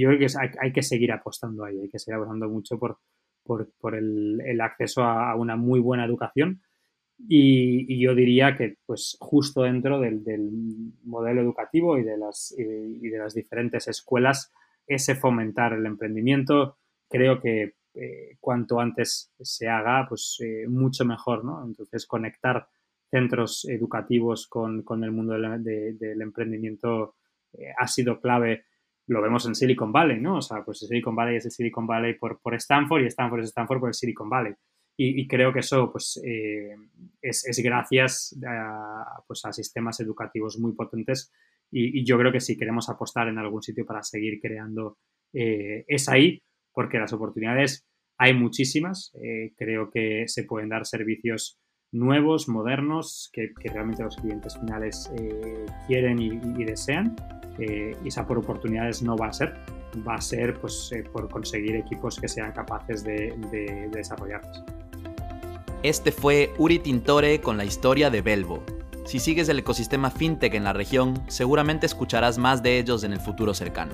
yo 0.00 0.08
creo 0.08 0.18
que 0.18 0.26
hay, 0.60 0.72
que 0.72 0.82
seguir 0.82 1.12
apostando 1.12 1.64
ahí, 1.64 1.80
hay 1.80 1.88
que 1.88 1.98
seguir 1.98 2.16
apostando 2.16 2.48
mucho 2.48 2.78
por, 2.78 2.98
por, 3.44 3.94
el, 3.94 4.60
acceso 4.60 5.02
a, 5.02 5.34
una 5.36 5.56
muy 5.56 5.80
buena 5.80 6.04
educación. 6.04 6.62
Y, 7.28 8.02
yo 8.02 8.14
diría 8.14 8.56
que, 8.56 8.76
pues, 8.86 9.16
justo 9.20 9.62
dentro 9.62 10.00
del, 10.00 10.22
modelo 11.04 11.40
educativo 11.42 11.98
y 11.98 12.02
de, 12.02 12.16
las, 12.16 12.54
y 12.58 13.08
las 13.10 13.34
diferentes 13.34 13.86
escuelas, 13.88 14.52
ese 14.86 15.14
fomentar 15.14 15.72
el 15.72 15.86
emprendimiento, 15.86 16.76
creo 17.08 17.40
que 17.40 17.74
eh, 17.94 18.36
cuanto 18.40 18.80
antes 18.80 19.32
se 19.40 19.68
haga, 19.68 20.06
pues 20.08 20.38
eh, 20.40 20.66
mucho 20.68 21.04
mejor, 21.04 21.44
¿no? 21.44 21.64
Entonces, 21.64 22.06
conectar 22.06 22.66
centros 23.08 23.64
educativos 23.66 24.48
con, 24.48 24.84
el 25.04 25.12
mundo 25.12 25.34
del 25.34 26.20
emprendimiento 26.20 27.14
eh, 27.52 27.72
ha 27.78 27.86
sido 27.86 28.20
clave 28.20 28.64
lo 29.06 29.22
vemos 29.22 29.46
en 29.46 29.54
Silicon 29.54 29.92
Valley, 29.92 30.20
¿no? 30.20 30.38
O 30.38 30.42
sea, 30.42 30.64
pues 30.64 30.78
Silicon 30.80 31.14
Valley 31.14 31.36
es 31.36 31.44
el 31.44 31.50
Silicon 31.50 31.86
Valley 31.86 32.14
por, 32.14 32.40
por 32.40 32.54
Stanford 32.54 33.02
y 33.02 33.06
Stanford 33.06 33.40
es 33.40 33.48
Stanford 33.48 33.80
por 33.80 33.88
el 33.88 33.94
Silicon 33.94 34.28
Valley. 34.28 34.54
Y, 34.96 35.26
creo 35.26 35.52
que 35.52 35.58
eso 35.58 35.90
pues, 35.90 36.22
eh, 36.24 36.76
es, 37.20 37.60
gracias 37.64 38.38
a, 38.46 39.24
pues, 39.26 39.44
a 39.44 39.52
sistemas 39.52 39.98
educativos 39.98 40.56
muy 40.60 40.72
potentes 40.72 41.32
y, 41.76 42.04
yo 42.04 42.16
creo 42.16 42.30
que 42.30 42.40
si 42.40 42.56
queremos 42.56 42.88
apostar 42.88 43.26
en 43.26 43.38
algún 43.38 43.60
sitio 43.60 43.84
para 43.84 44.04
seguir 44.04 44.40
creando 44.40 44.98
eh, 45.32 45.84
es 45.88 46.08
ahí, 46.08 46.40
porque 46.72 46.98
las 46.98 47.12
oportunidades 47.12 47.84
hay 48.16 48.32
muchísimas. 48.34 49.12
Eh, 49.20 49.52
creo 49.56 49.90
que 49.90 50.28
se 50.28 50.44
pueden 50.44 50.68
dar 50.68 50.86
servicios 50.86 51.58
nuevos, 51.94 52.48
modernos, 52.48 53.30
que, 53.32 53.52
realmente 53.64 54.02
los 54.02 54.16
clientes 54.16 54.58
finales 54.58 55.10
quieren 55.86 56.18
y 56.18 56.64
desean 56.64 57.16
eh, 57.58 57.96
y 58.02 58.08
esa 58.08 58.26
por 58.26 58.38
oportunidades 58.38 59.02
no 59.02 59.16
va 59.16 59.28
a 59.28 59.32
ser, 59.32 59.54
va 60.06 60.16
a 60.16 60.20
ser 60.20 60.58
pues, 60.60 60.90
eh, 60.92 61.04
por 61.12 61.28
conseguir 61.28 61.76
equipos 61.76 62.18
que 62.18 62.26
sean 62.26 62.52
capaces 62.52 63.04
de, 63.04 63.34
de, 63.50 63.88
desarrollarlos. 63.92 64.64
Este 65.82 66.10
fue 66.10 66.52
Uri 66.58 66.78
Tintore 66.78 67.40
con 67.40 67.56
la 67.56 67.64
historia 67.64 68.10
de 68.10 68.22
Belvo. 68.22 68.64
Si 69.04 69.20
sigues 69.20 69.48
el 69.48 69.58
ecosistema 69.58 70.10
fintech 70.10 70.54
en 70.54 70.64
la 70.64 70.72
región, 70.72 71.22
seguramente 71.28 71.86
escucharás 71.86 72.38
más 72.38 72.62
de 72.62 72.78
ellos 72.78 73.04
en 73.04 73.12
el 73.12 73.20
futuro 73.20 73.52
cercano. 73.54 73.92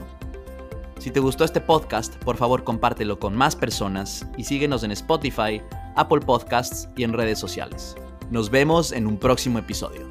Si 0.98 1.10
te 1.10 1.20
gustó 1.20 1.44
este 1.44 1.60
podcast, 1.60 2.14
por 2.22 2.36
favor 2.36 2.62
compártelo 2.62 3.18
con 3.18 3.34
más 3.34 3.56
personas 3.56 4.26
y 4.36 4.44
síguenos 4.44 4.84
en 4.84 4.92
Spotify, 4.92 5.60
Apple 5.96 6.20
Podcasts 6.20 6.88
y 6.96 7.04
en 7.04 7.12
redes 7.12 7.38
sociales. 7.38 7.94
Nos 8.30 8.50
vemos 8.50 8.92
en 8.92 9.06
un 9.06 9.16
próximo 9.18 9.58
episodio. 9.58 10.09